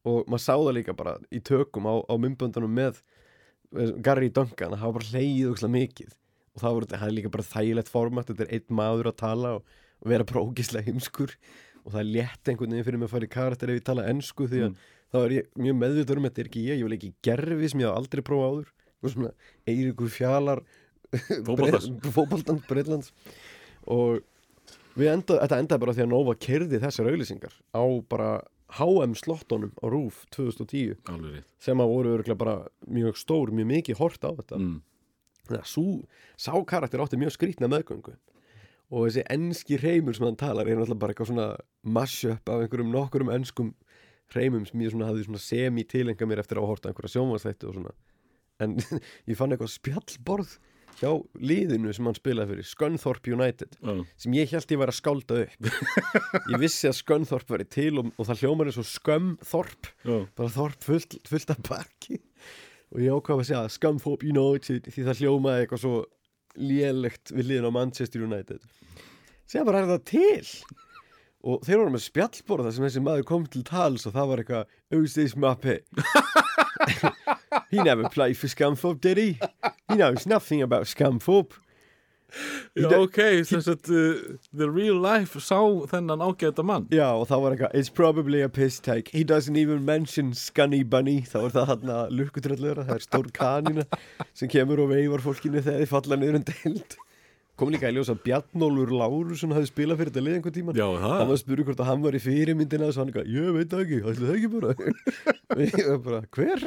og 0.08 0.27
maður 0.32 0.44
sá 0.46 0.53
það 0.56 0.74
líka 0.77 0.96
bara 0.96 1.18
í 1.34 1.39
tökum 1.44 1.88
á, 1.89 1.94
á 2.08 2.13
mymböndunum 2.20 2.72
með 2.79 3.01
Gary 4.01 4.29
Duncan 4.34 4.74
að 4.74 4.84
hafa 4.84 4.96
bara 5.00 5.10
hleyið 5.13 5.51
ókslega 5.51 5.74
mikið. 5.75 6.13
Og 6.56 6.62
það, 6.63 6.75
voru, 6.77 6.88
það 6.94 7.08
er 7.10 7.15
líka 7.18 7.32
bara 7.36 7.48
þægilegt 7.50 7.91
format 7.94 8.29
þetta 8.32 8.46
er 8.48 8.53
einn 8.58 8.77
maður 8.79 9.10
að 9.12 9.18
tala 9.22 9.51
og, 9.60 9.75
og 10.01 10.10
vera 10.13 10.25
bara 10.32 10.46
ógislega 10.48 10.88
heimskur. 10.89 11.36
Og 11.86 11.91
það 11.94 12.00
er 12.01 12.10
létt 12.15 12.50
einhvern 12.51 12.74
veginn 12.74 12.88
fyrir 12.88 13.00
mig 13.02 13.10
að 13.10 13.13
fara 13.13 13.28
í 13.30 13.34
karakter 13.36 13.69
ef 13.74 13.78
ég 13.80 13.86
tala 13.88 14.08
ensku 14.10 14.47
því 14.50 14.63
að 14.65 14.71
Mm. 14.74 14.80
þá 15.10 15.17
er 15.26 15.32
ég 15.34 15.45
mjög 15.58 15.78
meðvitaður 15.82 16.19
um 16.19 16.26
þetta 16.28 16.41
er 16.43 16.47
ekki 16.50 16.63
ég, 16.67 16.78
ég 16.80 16.86
vil 16.86 16.95
ekki 16.97 17.13
gerfi 17.26 17.69
sem 17.71 17.80
ég 17.82 17.88
haf 17.89 17.97
aldrei 17.97 18.21
prófað 18.26 18.50
áður. 18.50 18.67
Og 19.00 19.13
svona 19.13 19.32
Eiríkur 19.65 20.10
Fjalar 20.13 20.60
fótboltans. 21.47 22.65
Breitlands 22.69 23.12
og 23.89 24.19
við 25.00 25.12
enda, 25.13 25.39
þetta 25.43 25.60
endaði 25.63 25.82
bara 25.84 25.95
því 25.95 26.04
að 26.06 26.12
Nova 26.12 26.36
kerði 26.38 26.82
þessar 26.84 27.10
auðlýsingar 27.10 27.56
á 27.74 27.82
bara 28.12 28.30
HM 28.77 29.15
slottunum 29.17 29.73
á 29.82 29.86
RÚF 29.89 30.25
2010 30.36 30.99
Alveg 31.10 31.45
sem 31.62 31.82
að 31.82 31.91
voru 31.93 32.13
örgulega 32.17 32.38
bara 32.38 32.55
mjög 32.86 33.17
stór, 33.17 33.51
mjög 33.55 33.69
mikið 33.73 34.01
hort 34.01 34.25
á 34.25 34.29
þetta. 34.29 34.60
Mm. 34.60 34.79
þannig 35.47 35.63
að 35.63 35.71
sú, 35.71 35.86
sá 36.38 36.53
karakter 36.69 37.01
átti 37.01 37.17
mjög 37.17 37.34
skrýtna 37.34 37.69
meðgöngu. 37.71 38.13
Og 38.89 39.05
þessi 39.08 39.25
enski 39.34 39.77
reymur 39.82 40.17
sem 40.17 40.25
hann 40.25 40.38
talar 40.38 40.69
er 40.69 40.77
náttúrulega 40.77 41.01
bara 41.01 41.13
eitthvað 41.13 41.32
svona 41.32 41.47
mashup 41.82 42.49
af 42.49 42.63
einhverjum 42.63 42.93
nokkurum 42.93 43.34
enskum 43.34 43.73
reymum 44.34 44.65
sem 44.69 44.82
ég 44.86 44.93
svona 44.93 45.10
hafði 45.10 45.25
svona 45.25 45.41
semi 45.41 45.86
tilenga 45.89 46.29
mér 46.29 46.41
eftir 46.43 46.62
að 46.62 46.69
horta 46.69 46.89
einhverja 46.89 47.15
sjónvarsþætti 47.17 47.69
og 47.69 47.77
svona. 47.77 47.93
En 48.62 48.77
ég 49.29 49.38
fann 49.38 49.53
eitthvað 49.53 49.73
spjallborð 49.73 50.58
hjá 50.99 51.12
liðinu 51.39 51.93
sem 51.95 52.08
hann 52.10 52.17
spilaði 52.17 52.54
fyrir 52.54 52.67
Scunthorpe 52.67 53.32
United 53.36 53.78
Já. 53.80 53.93
sem 54.19 54.36
ég 54.36 54.52
held 54.56 54.73
ég 54.73 54.82
væri 54.82 54.93
að 54.93 54.97
skálda 54.99 55.38
upp 55.45 55.69
ég 56.54 56.60
vissi 56.63 56.89
að 56.89 56.97
Scunthorpe 56.99 57.56
væri 57.56 57.67
til 57.71 57.93
og, 58.02 58.10
og 58.17 58.28
það 58.30 58.41
hljómar 58.43 58.71
eins 58.71 58.80
og 58.82 58.89
Scumthorpe 58.89 59.93
Já. 60.04 60.17
bara 60.39 60.54
Þorp 60.58 60.84
fullt, 60.89 61.17
fullt 61.30 61.54
af 61.56 61.62
bakki 61.69 62.19
og 62.89 63.04
ég 63.06 63.13
ákvað 63.15 63.43
að 63.43 63.47
segja 63.52 63.63
Scumthorpe 63.78 64.28
United 64.34 64.89
því 64.91 65.08
það 65.08 65.23
hljómaði 65.23 65.63
eitthvað 65.65 65.84
svo 65.86 65.95
lélegt 66.60 67.32
við 67.36 67.52
liðin 67.54 67.69
á 67.69 67.78
Manchester 67.78 68.25
United 68.25 68.63
sem 69.49 69.65
bara 69.67 69.84
er 69.86 69.91
það 69.93 70.06
til 70.10 70.78
og 71.39 71.62
þeir 71.63 71.80
voru 71.80 71.93
með 71.93 72.04
spjallborða 72.04 72.71
sem 72.75 72.84
þessi 72.84 73.02
maður 73.06 73.28
kom 73.30 73.45
til 73.47 73.62
tals 73.63 74.04
og 74.10 74.15
það 74.17 74.32
var 74.34 74.41
eitthvað 74.43 74.73
Auðstis 74.97 75.38
Mappe 75.39 75.80
He 77.71 77.78
never 77.84 78.10
played 78.10 78.36
for 78.38 78.49
Scumthorpe 78.52 78.99
did 79.02 79.17
he? 79.21 79.30
He 79.89 79.95
knows 79.95 80.25
nothing 80.30 80.62
about 80.62 80.88
Scumthorpe 80.88 81.58
Já, 82.78 82.89
ok, 82.93 83.17
þess 83.49 83.67
að 83.71 83.89
uh, 83.89 84.38
the 84.54 84.67
real 84.69 84.99
life 85.02 85.39
sá 85.41 85.58
þennan 85.89 86.21
ágæta 86.21 86.62
mann. 86.65 86.86
Já, 86.93 87.08
og 87.17 87.25
þá 87.30 87.36
var 87.41 87.56
eitthvað 87.56 87.75
It's 87.80 87.89
probably 87.89 88.43
a 88.45 88.49
piss 88.49 88.78
take. 88.80 89.10
He 89.15 89.23
doesn't 89.25 89.58
even 89.58 89.84
mention 89.86 90.34
Scunny 90.38 90.84
Bunny. 90.86 91.23
Þá 91.25 91.39
er 91.41 91.56
það 91.58 91.69
hann 91.73 91.93
að 91.95 92.15
lukkutröllur 92.19 92.84
Það 92.84 92.95
er 92.95 93.06
stór 93.08 93.30
kanina 93.34 93.86
sem 94.38 94.52
kemur 94.52 94.84
og 94.86 94.93
veifar 94.93 95.25
fólkinu 95.25 95.63
þegar 95.65 95.82
þið 95.84 95.93
falla 95.95 96.19
niður 96.21 96.39
um 96.41 96.45
deild. 96.52 96.99
Kom 97.60 97.73
líka 97.73 97.89
í 97.91 97.97
ljós 97.97 98.13
að 98.13 98.21
Bjarnólfur 98.23 98.93
Lárusson 98.95 99.52
hafði 99.52 99.67
spilað 99.73 99.99
fyrir 99.99 100.13
þetta 100.13 100.23
lið 100.23 100.38
einhvern 100.38 100.56
tíman 100.56 100.78
Já, 100.80 100.86
Hann 100.86 101.02
það. 101.04 101.19
Var 101.25 101.34
að 101.34 101.41
spyrja 101.41 101.65
hvort 101.67 101.82
að 101.84 101.89
hann 101.89 102.06
var 102.06 102.15
í 102.15 102.21
fyrirmyndina 102.23 102.88
og 102.88 102.93
svo 102.95 103.02
hann 103.04 103.12
eitthvað, 103.12 103.34
ég 103.36 103.52
veit 103.58 103.73
það 103.73 103.84
ekki, 103.84 103.99
ætli 104.13 104.25
það 104.30 104.38
ekki 104.38 104.49
bara, 106.06 106.21
hver? 106.38 106.60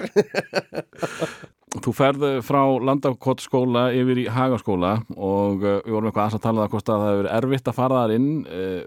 Þú 1.72 1.92
ferð 1.96 2.24
frá 2.44 2.60
Landakottskóla 2.84 3.86
yfir 3.96 4.18
í 4.20 4.24
Hagaskóla 4.28 4.98
og 5.16 5.62
uh, 5.64 5.78
við 5.80 5.94
vorum 5.94 6.10
eitthvað 6.10 6.26
aðeins 6.26 6.36
að 6.36 6.42
tala 6.44 6.66
um 6.66 6.72
það 6.72 6.82
að 6.82 6.90
það 6.90 7.06
hefur 7.08 7.28
erfitt 7.38 7.70
að 7.70 7.78
fara 7.78 8.02
þar 8.02 8.12
inn. 8.18 8.26
Uh, 8.44 8.82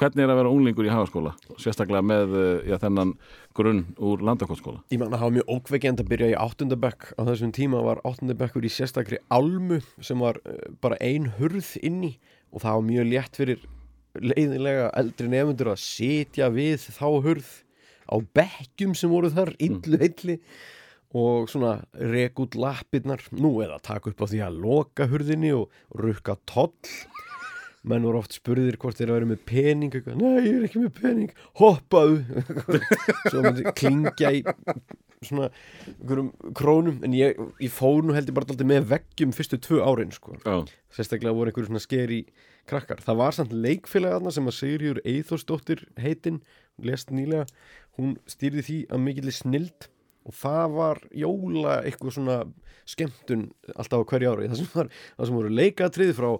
hvernig 0.00 0.24
er 0.24 0.32
að 0.32 0.40
vera 0.40 0.50
unglingur 0.50 0.88
í 0.88 0.90
Hagaskóla? 0.90 1.32
Sérstaklega 1.62 2.02
með 2.10 2.34
uh, 2.34 2.48
já, 2.66 2.74
þennan 2.82 3.12
grunn 3.54 3.84
úr 4.02 4.24
Landakottskóla 4.26 4.82
Ég 4.90 5.02
man 5.02 5.14
að 5.14 5.22
hafa 5.22 5.36
mjög 5.36 5.54
ókveikjandi 5.54 6.04
að 6.04 6.10
byrja 6.10 6.32
í 6.32 6.36
áttundabekk 6.40 7.06
á 7.14 7.22
þessum 7.30 7.54
tíma 7.60 7.84
var 7.86 8.02
áttundabekkur 8.08 8.66
í 8.66 8.72
sérstakri 8.74 9.22
almu 9.30 9.78
sem 10.02 10.18
var 10.24 10.42
bara 10.82 10.98
ein 11.04 11.30
hurð 11.38 11.76
inni 11.78 12.16
og 12.50 12.64
það 12.64 12.80
var 12.80 12.86
mjög 12.90 13.10
létt 13.12 13.38
fyrir 13.38 13.64
leiðinlega 14.18 14.90
eldri 14.98 15.30
nefndur 15.30 15.72
að 15.76 15.82
sitja 15.84 16.50
við 16.50 16.90
þá 16.90 17.06
hurð 17.22 17.50
á 18.10 18.16
bekkjum 18.34 18.98
sem 18.98 19.12
voru 19.12 19.30
þar 19.30 19.54
illu 19.62 20.00
heilli 20.00 20.40
og 21.16 21.48
svona 21.50 21.80
rek 21.94 22.38
út 22.42 22.54
lappirnar 22.58 23.22
nú 23.34 23.56
eða 23.64 23.80
taka 23.82 24.12
upp 24.12 24.22
á 24.22 24.30
því 24.30 24.42
að 24.46 24.60
loka 24.62 25.08
hurðinni 25.10 25.50
og 25.56 25.72
rukka 25.98 26.36
toll. 26.46 26.74
Menn 27.80 28.04
voru 28.04 28.20
oft 28.20 28.36
spurðir 28.36 28.76
hvort 28.76 28.98
þeir 28.98 29.08
að 29.08 29.16
vera 29.16 29.28
með 29.30 29.44
pening 29.48 29.94
nei 30.20 30.40
ég 30.44 30.56
er 30.58 30.64
ekki 30.68 30.82
með 30.82 30.98
pening 30.98 31.30
hoppaðu. 31.56 32.18
Svo 33.30 33.40
myndi 33.40 33.64
klingja 33.72 34.34
í 34.36 34.42
svona 35.24 35.48
krónum 36.56 37.00
en 37.04 37.14
ég, 37.16 37.40
ég 37.60 37.72
fór 37.72 38.04
nú 38.04 38.14
heldur 38.16 38.36
bara 38.36 38.48
alltaf 38.52 38.68
með 38.68 38.86
veggjum 38.92 39.32
fyrstu 39.36 39.58
tvö 39.64 39.80
árin 39.84 40.12
sko. 40.14 40.36
Já, 40.44 40.60
sérstaklega 40.92 41.34
voru 41.36 41.50
einhverju 41.50 41.70
svona 41.70 41.82
skeri 41.82 42.20
krakkar. 42.70 43.00
Það 43.04 43.20
var 43.20 43.36
samt 43.36 43.54
leikfélag 43.56 44.18
aðna 44.18 44.34
sem 44.36 44.48
að 44.48 44.58
Sigurjur 44.60 45.00
Eithórsdóttir 45.08 45.86
heitinn 46.00 46.42
lest 46.84 47.10
nýlega, 47.12 47.48
hún 47.98 48.14
stýrði 48.30 48.66
því 48.68 48.78
að 48.92 49.02
mikilli 49.08 49.34
snild 49.34 49.88
og 50.30 50.36
það 50.38 50.76
var 50.78 51.02
jóla 51.24 51.76
eitthvað 51.82 52.14
svona 52.16 52.38
skemmtun 52.90 53.48
alltaf 53.74 54.06
á 54.06 54.08
hverju 54.14 54.30
ári 54.36 54.48
það 54.52 54.62
sem, 54.62 54.70
var, 54.74 54.88
það 55.18 55.28
sem 55.30 55.36
voru 55.40 55.52
leikatrið 55.60 56.14
frá 56.16 56.30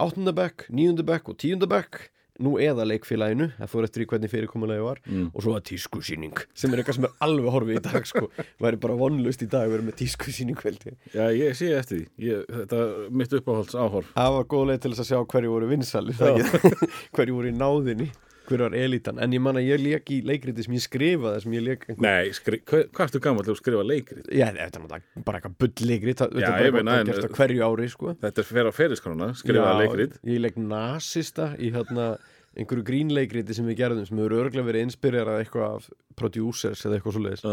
áttundabekk, 0.00 0.64
níundabekk 0.72 1.28
og 1.34 1.38
tíundabekk 1.42 1.98
nú 2.40 2.54
eða 2.56 2.86
leikfélaginu 2.88 3.50
það 3.58 3.68
fór 3.68 3.84
eftir 3.84 4.00
í 4.00 4.06
hvernig 4.08 4.30
fyrirkomulegi 4.32 4.80
var 4.86 5.00
Mm. 5.04 5.26
og 5.34 5.42
svo 5.44 5.52
að 5.58 5.66
tískusýning 5.74 6.38
sem 6.56 6.72
er 6.72 6.80
eitthvað 6.80 6.96
sem 6.96 7.04
er 7.10 7.18
alveg 7.26 7.50
horfið 7.52 7.76
í 7.76 7.82
dag 7.84 8.06
sko, 8.08 8.30
væri 8.64 8.78
bara 8.80 8.96
vonlust 8.96 9.44
í 9.44 9.48
dag 9.52 9.66
að 9.68 9.74
vera 9.74 9.84
með 9.90 9.98
tískusýning 10.00 10.56
veldi. 10.64 10.94
Já, 11.12 11.26
ég 11.36 11.52
sé 11.58 11.68
eftir 11.76 11.98
því. 12.00 12.06
Ég, 12.30 12.46
þetta 12.48 12.78
er 12.86 13.10
mitt 13.20 13.34
uppáhalds 13.36 13.76
áhorf. 13.76 14.08
Það 14.16 14.32
var 14.38 14.48
góð 14.54 14.64
leið 14.70 14.80
til 14.86 14.92
þess 14.94 15.04
að 15.04 15.10
sjá 15.10 15.20
hverju 15.34 15.52
voru 15.52 15.68
vinsalir 15.74 16.24
hverju 17.18 17.36
voru 17.36 17.52
í 17.52 17.56
náðinni 17.60 18.08
hverju 18.50 18.66
var 18.66 18.76
elitan, 18.76 19.20
en 19.22 19.36
ég 19.36 19.42
man 19.44 19.60
að 19.60 19.68
ég 19.68 19.84
leik 19.84 20.10
í 20.12 20.18
leikriti 20.26 20.66
sem 20.66 20.74
ég 20.76 20.84
skrifaði, 20.84 21.44
sem 21.44 21.54
ég 21.56 21.64
leik 21.66 21.86
einhver... 21.86 22.02
Nei, 22.06 22.34
skri, 22.36 22.60
hvað, 22.66 22.84
hvað 22.96 23.06
ertu 23.06 23.22
gammal 23.24 23.46
til 23.46 23.54
að 23.54 23.60
skrifa 23.62 23.86
leikrið? 23.86 24.26
Já, 24.34 24.48
þetta 24.58 24.82
er 24.82 25.24
bara 25.24 25.40
eitthvað 25.40 25.56
bull 25.62 25.88
leikrit 25.90 26.20
þetta 26.24 26.42
er 26.42 26.74
bara 26.76 26.98
eitthvað 26.98 27.12
gert 27.12 27.30
á 27.30 27.38
hverju 27.38 27.64
ári 27.70 27.88
sko. 27.94 28.16
Þetta 28.26 28.44
er 28.44 28.50
fyrir 28.50 28.68
á 28.68 28.74
feriskrona, 28.76 29.30
skrifa 29.38 29.70
Já, 29.70 29.80
leikrið. 29.84 30.20
Ég 30.34 30.44
leik 30.44 30.60
nasista 30.60 31.52
í 31.56 31.72
hérna 31.74 32.10
einhverju 32.58 32.82
grínleikriti 32.86 33.54
sem 33.54 33.66
við 33.70 33.78
gerðum 33.78 34.06
sem 34.08 34.18
hefur 34.18 34.34
örglega 34.40 34.66
verið 34.66 34.86
inspirerað 34.88 35.42
eitthvað 35.44 35.76
af 35.76 35.84
producers 36.18 36.82
eða 36.82 36.96
eitthvað 36.98 37.14
svo 37.14 37.22
leiðis 37.22 37.44
Já. 37.44 37.52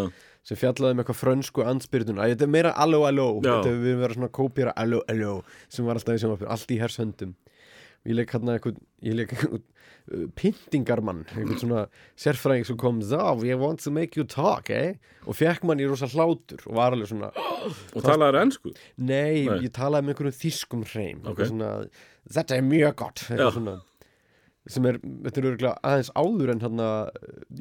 sem 0.49 0.59
fjallaði 0.59 0.95
um 0.95 1.01
eitthvað 1.03 1.19
frönsku 1.19 1.65
andspyrtun 1.69 2.21
að 2.21 2.33
þetta 2.33 2.47
er 2.47 2.53
meira 2.55 2.71
allo 2.85 3.03
allo 3.05 3.27
Já. 3.37 3.51
þetta 3.51 3.75
hefur 3.75 4.01
verið 4.01 4.17
svona 4.17 4.29
að 4.31 4.35
kópjara 4.39 4.73
allo 4.83 5.03
allo 5.13 5.35
sem 5.69 5.85
var 5.85 5.99
alltaf 5.99 6.17
í 6.17 6.23
sjónvarpinu, 6.23 6.49
allt 6.55 6.73
í 6.73 6.79
hershöndum 6.81 7.35
ég 8.05 8.15
leik 8.17 8.35
hérna 8.35 8.57
eitthvað 8.57 8.77
ég 9.05 9.17
leik 9.17 9.33
eitthvað 9.33 9.57
uh, 9.59 10.27
pyntingarmann 10.39 11.25
eitthvað 11.31 11.59
svona 11.63 11.83
sérfræðing 12.19 12.67
sem 12.69 12.79
kom 12.79 13.01
þá, 13.01 13.23
we 13.41 13.55
want 13.59 13.83
to 13.83 13.91
make 13.93 14.19
you 14.19 14.25
talk, 14.27 14.69
eh 14.69 14.95
og 15.27 15.35
fekk 15.35 15.65
mann 15.67 15.81
í 15.83 15.87
rosa 15.89 16.07
hlátur 16.11 16.61
og 16.67 16.77
var 16.77 16.95
alveg 16.95 17.11
svona 17.11 17.33
Og 17.97 17.99
talaður 18.05 18.41
ennsku? 18.45 18.71
Nei, 18.95 19.43
Nei. 19.47 19.59
ég 19.65 19.73
talaði 19.75 20.07
með 20.07 20.13
einhverjum 20.13 20.39
þýskum 20.39 20.85
hreim 20.87 21.19
Ok. 21.25 21.33
okay. 21.33 21.51
svona, 21.51 21.71
Þetta 22.27 22.57
er 22.57 22.65
mjög 22.67 22.97
gott 23.01 23.23
Já. 23.25 23.31
eitthvað 23.33 23.53
svona, 23.57 23.75
sem 24.67 24.87
er, 24.89 24.97
þetta 25.25 25.39
er 25.39 25.47
örgulega 25.51 25.73
aðeins 25.89 26.09
áður 26.19 26.51
en 26.53 26.63
hann 26.65 26.81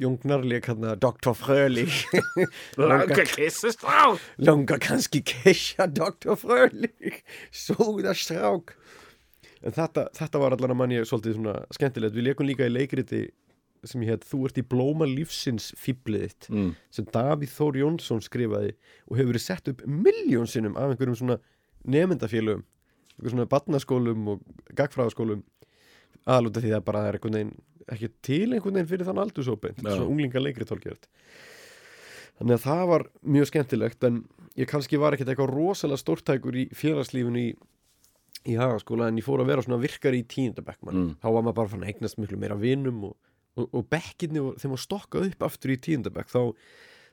Jón 0.01 0.17
Gnarleik 0.23 0.67
hann 0.71 0.87
Dr. 1.03 1.35
Frölich 1.39 2.01
Langa 2.79 3.27
kissist 3.31 3.83
á! 3.87 4.15
Langa 4.43 4.79
kannski 4.83 5.23
kessja 5.27 5.87
Dr. 5.87 6.35
Frölich 6.39 7.21
Sóða 7.51 8.15
strák 8.15 8.75
En 9.63 9.73
þetta, 9.73 10.07
þetta 10.13 10.39
var 10.41 10.53
allan 10.53 10.73
að 10.75 10.77
mann 10.77 10.91
ég 10.93 11.07
svolítið 11.09 11.37
svona 11.39 11.53
skemmtilegt 11.73 12.13
Við 12.15 12.27
leikum 12.29 12.45
líka 12.49 12.67
í 12.67 12.73
leikriti 12.73 13.21
sem 13.87 14.01
ég 14.05 14.11
heit 14.13 14.25
Þú 14.27 14.39
ert 14.49 14.57
í 14.61 14.65
blóma 14.65 15.07
lífsins 15.09 15.71
fýblið 15.79 16.25
þitt 16.27 16.49
Mm. 16.53 16.71
sem 16.93 17.05
Davíð 17.13 17.53
Þór 17.57 17.79
Jónsson 17.81 18.21
skrifaði 18.25 18.73
og 19.07 19.17
hefur 19.17 19.31
verið 19.33 19.45
sett 19.47 19.67
upp 19.71 19.81
miljón 19.87 20.47
sinnum 20.49 20.77
af 20.77 20.91
einhverjum 20.93 21.17
svona 21.21 21.39
nefndafélögum 21.87 22.63
einhverjum 23.17 23.33
svona 23.33 23.47
barnaskólum 23.49 24.27
og 24.33 24.41
gagfræðaskólum 24.77 25.43
aðlúta 26.27 26.61
því 26.61 26.73
það 26.75 26.85
bara 26.89 27.05
er 27.07 27.17
einhvern 27.17 27.37
veginn 27.37 27.53
ekki 27.87 28.09
til 28.27 28.53
einhvern 28.53 28.75
veginn 28.77 28.89
fyrir 28.91 29.07
þann 29.07 29.21
aldursópi 29.23 29.71
Já. 29.77 29.81
svona 29.95 30.09
unglinga 30.11 30.41
leikri 30.43 30.67
tólkjört 30.67 31.07
þannig 32.37 32.57
að 32.57 32.65
það 32.67 32.83
var 32.91 33.05
mjög 33.37 33.49
skemmtilegt 33.51 34.03
en 34.09 34.19
ég 34.59 34.69
kannski 34.69 34.99
var 35.01 35.15
ekkert 35.15 35.31
eitthvað 35.33 35.53
rosalega 35.55 36.01
stórtækur 36.01 36.57
í 36.59 36.65
félagslífinu 36.77 37.41
í, 37.41 37.53
í 38.47 38.55
hagaskóla 38.59 39.09
en 39.11 39.19
ég 39.19 39.25
fór 39.27 39.43
að 39.43 39.51
vera 39.51 39.63
svona 39.65 39.81
virkari 39.83 40.23
í 40.23 40.27
tíundabekk 40.31 40.83
Mm. 40.87 41.15
þá 41.21 41.27
var 41.33 41.43
maður 41.43 41.57
bara 41.61 41.71
fann 41.73 41.83
að 41.85 41.93
eignast 41.93 42.17
miklu 42.21 42.37
meira 42.41 42.55
vinum 42.59 43.03
og, 43.11 43.15
og, 43.57 43.69
og 43.73 43.87
bekkinni 43.91 44.39
og 44.43 44.57
þegar 44.57 44.73
maður 44.73 44.85
stokkað 44.87 45.29
upp 45.31 45.47
aftur 45.49 45.73
í 45.73 45.79
tíundabekk 45.87 46.29
þá, 46.31 46.41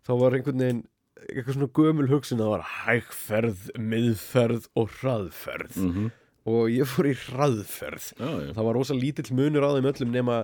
þá 0.07 0.13
var 0.21 0.37
einhvern 0.39 0.63
veginn 0.65 0.83
eitthvað 1.25 1.55
svona 1.57 1.73
gömul 1.79 2.11
hugsun 2.11 2.41
að 2.43 2.45
það 2.45 2.53
var 2.55 2.69
hægferð, 2.85 3.61
miðferð 3.79 4.69
og 4.77 4.93
hraðferð. 5.01 5.81
Mm 5.81 6.13
og 6.45 6.67
ég 6.69 6.85
fór 6.85 7.07
í 7.09 7.15
hraðferð. 7.17 8.07
Já. 8.21 8.53
það 8.53 8.67
var 8.67 8.77
rosa 8.77 8.93
lítill 8.93 9.31
munur 9.33 9.65
á 9.65 9.73
þeim 9.79 9.87
öllum 9.89 10.11
nema 10.13 10.35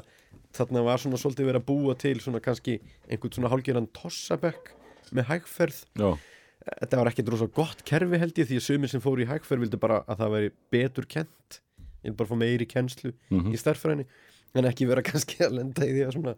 þarna 0.57 0.81
var 0.87 0.97
svona 1.03 1.19
svolítið 1.21 1.51
verið 1.51 1.61
að 1.61 1.67
búa 1.69 1.95
til 2.01 2.15
svona 2.25 2.41
kannski 2.41 2.79
einhvern 3.05 3.35
svona 3.37 3.51
hálgeran 3.53 3.89
tossabekk 3.93 4.71
með 5.13 5.29
hægferð. 5.29 5.83
Já, 6.01 6.09
þetta 6.67 6.99
var 7.01 7.11
ekkert 7.13 7.31
rosa 7.33 7.47
gott 7.57 7.85
kerfi 7.89 8.19
held 8.21 8.37
ég 8.39 8.49
því 8.51 8.59
að 8.61 8.67
sumir 8.67 8.91
sem 8.93 9.01
fóru 9.05 9.25
í 9.25 9.29
hægferð 9.31 9.65
vildu 9.67 9.79
bara 9.81 10.03
að 10.07 10.21
það 10.21 10.35
væri 10.37 10.51
betur 10.75 11.07
kent 11.09 11.61
ég 12.05 12.11
vil 12.11 12.19
bara 12.21 12.29
fá 12.33 12.37
meiri 12.41 12.67
kennslu 12.69 13.13
Mhm. 13.31 13.53
í 13.55 13.61
stærðfræðinni 13.61 14.07
en 14.55 14.65
ekki 14.67 14.87
vera 14.89 15.03
kannski 15.11 15.41
að 15.47 15.57
lenda 15.61 15.87
í 15.87 15.93
því 15.95 16.05
að, 16.07 16.13
svona, 16.17 16.35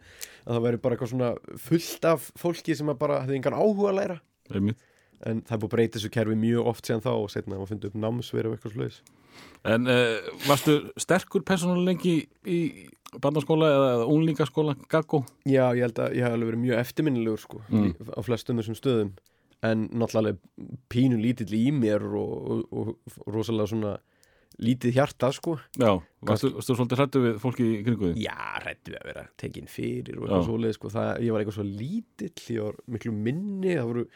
að 0.47 0.55
það 0.57 0.65
væri 0.67 0.81
bara 0.85 0.97
eitthvað 0.97 1.13
svona 1.15 1.33
fullt 1.59 2.05
af 2.13 2.31
fólki 2.39 2.77
sem 2.77 2.87
bara 2.99 3.21
hefði 3.25 3.39
engan 3.41 3.57
áhuga 3.59 3.91
að 3.93 3.99
læra 4.01 4.17
einmitt. 4.53 4.79
en 5.25 5.41
það 5.43 5.53
er 5.55 5.61
búið 5.63 5.69
að 5.71 5.75
breyta 5.77 5.99
þessu 5.99 6.11
kerfi 6.13 6.35
mjög 6.37 6.67
oft 6.67 6.87
síðan 6.87 7.03
þá 7.07 7.11
og 7.15 7.31
setna 7.31 7.55
að 7.57 7.61
maður 7.63 7.73
fyndi 7.73 7.87
upp 7.91 7.99
námsverð 8.05 8.51
og 8.51 8.57
eitthvað 8.59 8.77
sluðis 8.77 9.03
En 9.65 9.87
uh, 9.89 10.19
varstu 10.45 10.75
sterkur 11.01 11.41
persónulengi 11.47 12.27
í 12.45 12.59
barnaskóla 13.23 13.69
eða, 13.73 13.87
eða 13.97 14.09
unlingaskóla, 14.13 14.75
gaggó? 14.93 15.23
Já, 15.49 15.71
ég 15.73 15.87
held 15.87 16.01
að 16.05 16.17
ég 16.19 16.27
hef 16.27 16.35
alveg 16.37 16.51
verið 16.51 16.63
mjög 16.67 16.81
eftirminnilegur 16.83 17.41
sko, 17.41 17.61
Mm. 17.73 17.95
á 18.13 18.21
flestum 18.27 18.61
þessum 18.61 18.77
stöðum 18.77 19.13
en 19.67 19.85
náttúrulega 19.95 20.39
pínu 20.93 21.19
lítill 21.21 21.55
í 21.55 21.67
mér 21.75 22.05
og, 22.09 22.33
og, 22.33 22.65
og, 22.73 22.91
og 23.23 23.37
rosalega 23.37 23.71
svona 23.71 23.93
lítið 24.63 24.99
hjarta 24.99 25.31
sko. 25.33 25.55
Já, 25.81 25.95
varstu, 26.29 26.51
svolítið 26.61 27.01
hrættu 27.01 27.23
við 27.23 27.39
fólki 27.41 27.69
í 27.69 27.79
kringu 27.87 28.11
því? 28.11 28.27
Já, 28.27 28.37
rættu 28.65 28.93
við 28.93 28.99
að 29.01 29.09
vera 29.09 29.25
tekin 29.41 29.71
fyrir 29.71 30.19
og 30.19 30.27
eitthvað 30.27 30.47
svoleið 30.51 30.77
sko, 30.77 30.93
það, 30.93 31.11
ég 31.25 31.35
var 31.35 31.45
eitthvað 31.45 31.59
svo 31.59 31.67
lítill 31.69 32.57
ég 32.57 32.67
var 32.67 32.79
miklu 32.97 33.15
minni, 33.17 33.73
það 33.73 33.91
voru 33.93 34.07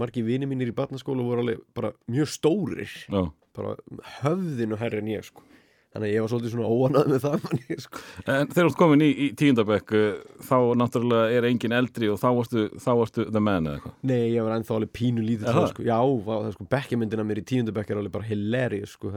margi 0.00 0.22
vini 0.22 0.46
mínir 0.46 0.70
í 0.70 0.76
barnaskóla 0.76 1.26
voru 1.26 1.44
alveg 1.44 1.64
bara 1.74 1.90
mjög 2.12 2.30
stórir, 2.30 2.92
Já. 3.10 3.24
bara 3.58 3.74
höfðin 4.20 4.76
og 4.76 4.84
herri 4.84 5.02
en 5.02 5.10
ég 5.10 5.26
sko 5.26 5.42
þannig 5.90 6.06
að 6.06 6.14
ég 6.14 6.24
var 6.24 6.30
svolítið 6.32 6.52
svona 6.54 6.70
óanað 6.70 7.10
með 7.10 7.24
það 7.24 7.36
manni, 7.46 7.78
sko. 7.84 8.02
En 8.24 8.50
þegar 8.50 8.60
þú 8.60 8.70
ert 8.70 8.78
komin 8.82 9.04
í, 9.04 9.10
í 9.10 9.26
tíundabekk 9.40 9.94
uh, 9.98 10.06
þá 10.46 10.56
náttúrulega 10.82 11.36
er 11.38 11.48
engin 11.50 11.76
eldri 11.80 12.10
og 12.12 12.20
þá 12.22 12.28
varstu, 12.38 12.64
þá 12.78 12.90
varstu 13.00 13.26
the 13.26 13.42
man 13.42 13.66
eða 13.66 13.80
eitthvað. 13.80 13.96
Nei, 14.12 14.22
ég 14.36 14.46
var 14.46 14.56
ennþá 14.56 14.76
alveg 14.78 14.94
pínu 15.00 15.26
lítið 15.26 15.50
þá, 15.50 15.60
sko. 15.72 15.86
Já, 15.88 15.98
það 16.30 16.48
er 16.48 16.56
sko 16.56 16.68
bekkjamyndina 16.76 17.26
mér 17.26 17.42
í 17.42 17.46
tíundabekk 17.50 17.90
er 17.90 18.02
alveg 18.02 18.16
bara 18.18 18.30
hilarious 18.30 18.94
sko. 18.98 19.12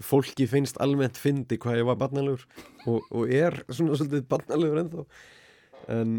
Fólki 0.00 0.46
finnst 0.48 0.78
almennt 0.80 1.18
fyndi 1.20 1.58
hvað 1.60 1.82
ég 1.82 1.88
var 1.88 1.98
barnalegur 2.00 2.46
og, 2.88 3.02
og 3.12 3.32
er 3.36 3.58
svona 3.68 3.98
svolítið 4.00 4.28
barnalegur 4.30 4.80
ennþá 4.80 5.02
en 5.92 6.14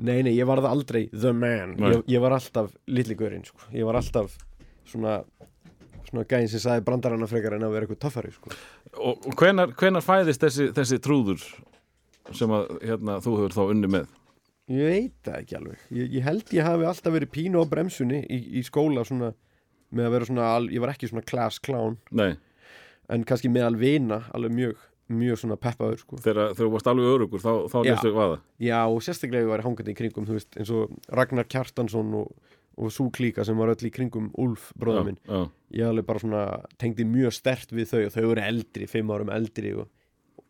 nei, 0.00 0.20
nei, 0.24 0.34
ég 0.36 0.46
var 0.48 0.62
það 0.62 0.74
aldrei 0.76 1.02
the 1.10 1.32
man, 1.36 1.74
ég, 1.82 2.04
ég 2.10 2.22
var 2.22 2.36
alltaf 2.36 2.70
litli 2.90 3.16
gaurinn, 3.18 3.42
sko. 3.46 3.66
ég 3.74 3.86
var 3.88 3.98
alltaf 3.98 4.36
svona 4.88 5.20
svona 6.08 6.24
gæðin 6.30 6.50
sem 6.52 6.62
sagði 6.62 6.84
brandarana 6.86 7.28
frekar 7.30 7.56
en 7.56 7.66
að 7.66 7.74
vera 7.76 7.86
eitthvað 7.86 8.00
töffari 8.06 8.32
sko. 8.34 8.52
Og, 8.96 9.26
og 9.28 9.34
hvenar, 9.38 9.74
hvenar 9.78 10.04
fæðist 10.04 10.42
þessi, 10.46 10.70
þessi 10.76 10.98
trúður 11.04 11.44
sem 12.36 12.52
að 12.54 12.72
hérna, 12.84 13.18
þú 13.24 13.36
hefur 13.40 13.56
þá 13.56 13.62
unni 13.66 13.90
með? 13.90 14.10
Ég 14.70 14.86
veit 14.86 15.14
það 15.26 15.38
ekki 15.40 15.56
alveg. 15.58 15.86
Ég, 15.98 16.12
ég 16.14 16.26
held 16.28 16.52
ég 16.54 16.66
hafi 16.68 16.86
alltaf 16.86 17.14
verið 17.16 17.32
pínu 17.34 17.62
á 17.62 17.66
bremsunni 17.70 18.20
í, 18.30 18.38
í 18.60 18.62
skóla 18.66 19.02
svona, 19.08 19.32
með 19.90 20.06
að 20.06 20.14
vera 20.14 20.28
svona, 20.28 20.50
al, 20.58 20.68
ég 20.70 20.84
var 20.84 20.92
ekki 20.92 21.10
svona 21.10 21.26
class 21.26 21.58
clown, 21.58 21.96
Nei, 22.14 22.36
en 23.10 23.26
kannski 23.26 23.50
meðal 23.50 23.74
vina 23.80 24.20
alveg 24.36 24.54
mjög, 24.54 24.84
mjög 25.10 25.40
svona 25.42 25.56
peppaður 25.58 26.04
sko. 26.04 26.20
þegar, 26.22 26.54
þú 26.54 26.68
varst 26.76 26.90
alveg 26.92 27.10
örugur 27.16 27.42
þá, 27.42 27.50
þá 27.72 27.78
lestu 27.88 28.14
vaða. 28.14 28.38
Já, 28.62 28.78
og 28.86 29.02
sérstaklega 29.02 29.42
ég 29.42 29.50
var 29.50 29.64
hangandi 29.66 29.90
í 29.90 29.98
kringum, 29.98 30.28
þú 30.28 30.38
veist, 30.38 30.54
eins 30.54 30.70
og 30.76 30.94
Ragnar 31.18 31.50
Kjartansson 31.50 32.14
og, 32.20 32.30
og 32.78 32.92
Sú 32.94 33.10
Klíka 33.12 33.44
sem 33.44 33.56
var 33.58 33.72
öll 33.74 33.86
í 33.88 33.92
kringum 33.92 34.30
Úlf, 34.40 34.70
bróða 34.78 35.04
minn. 35.06 35.18
Já, 35.26 35.48
Ég 35.80 35.86
alveg 35.86 36.06
bara 36.06 36.18
svona 36.22 36.44
tengdi 36.78 37.04
mjög 37.06 37.32
stert 37.36 37.72
við 37.72 37.90
þau 37.92 38.04
og 38.06 38.12
þau 38.14 38.22
eru 38.30 38.42
eldri, 38.44 38.86
fimm 38.90 39.10
árum 39.14 39.30
eldri 39.34 39.74
og 39.78 39.88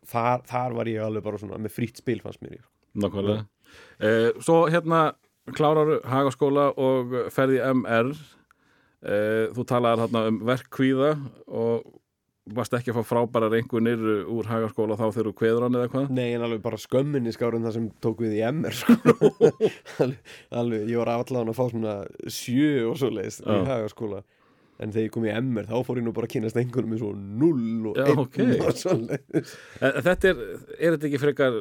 þar, 0.09 0.41
þar 0.49 0.77
var 0.79 0.85
ég 0.89 1.03
alveg 1.05 1.23
bara 1.23 1.37
svona 1.41 1.59
með 1.61 1.75
frýtt 1.77 2.01
spil 2.01 2.19
fannst 2.23 2.41
mér. 2.41 2.59
nákvæmlega. 2.97 3.45
Eh, 4.01 4.31
svo 4.41 4.65
hérna 4.67 5.13
klárar 5.55 6.01
hagaskóla 6.05 6.69
og 6.77 7.13
ferði 7.31 7.61
MR. 7.71 8.11
Eh, 9.01 9.47
þú 9.55 9.63
talaðar 9.65 10.03
þarna 10.07 10.27
um 10.29 10.39
verkkvíða 10.45 11.11
og 11.47 12.00
varst 12.57 12.73
ekki 12.77 12.91
að 12.93 12.99
fá 12.99 13.07
frábæra 13.11 13.49
reyngunir 13.53 14.01
úr 14.31 14.49
hagaskóla 14.49 14.97
þá 14.99 15.05
þegar 15.13 15.29
þú 15.29 15.33
kveður 15.41 15.65
hann 15.67 15.77
eða 15.79 15.91
hvað? 15.93 16.09
Nei, 16.17 16.27
en 16.35 16.45
alveg 16.47 16.61
bara 16.65 16.79
skömminni 16.81 17.33
skárun 17.35 17.65
það 17.67 17.77
sem 17.77 17.87
tók 18.03 18.21
við 18.25 18.37
í 18.39 18.43
MR 18.51 18.75
sko. 18.77 18.97
alveg, 20.03 20.19
alveg, 20.61 20.85
ég 20.91 21.01
var 21.01 21.13
allan 21.15 21.51
að 21.53 21.57
fá 21.57 21.65
svona 21.71 21.95
sjö 22.31 22.69
og 22.91 22.99
svo 23.01 23.09
leiðist 23.15 23.43
í 23.47 23.57
hagaskóla 23.71 24.21
en 24.81 24.89
þegar 24.89 25.05
ég 25.05 25.11
kom 25.13 25.25
í 25.29 25.33
MR 25.37 25.67
þá 25.69 25.75
fór 25.85 25.99
ég 26.01 26.05
nú 26.07 26.11
bara 26.17 26.25
að 26.25 26.31
kynast 26.33 26.57
einhvernum 26.57 26.93
með 26.95 27.01
svo 27.03 27.09
null 27.13 27.89
og 27.91 27.99
einn 28.01 28.21
ok. 28.23 28.37
og 28.65 28.79
svo 28.79 28.95
leiðist 28.97 29.57
þetta 30.07 30.31
er, 30.31 30.39
er 30.79 30.95
þetta 30.95 31.09
ekki 31.11 31.19
frekar 31.21 31.57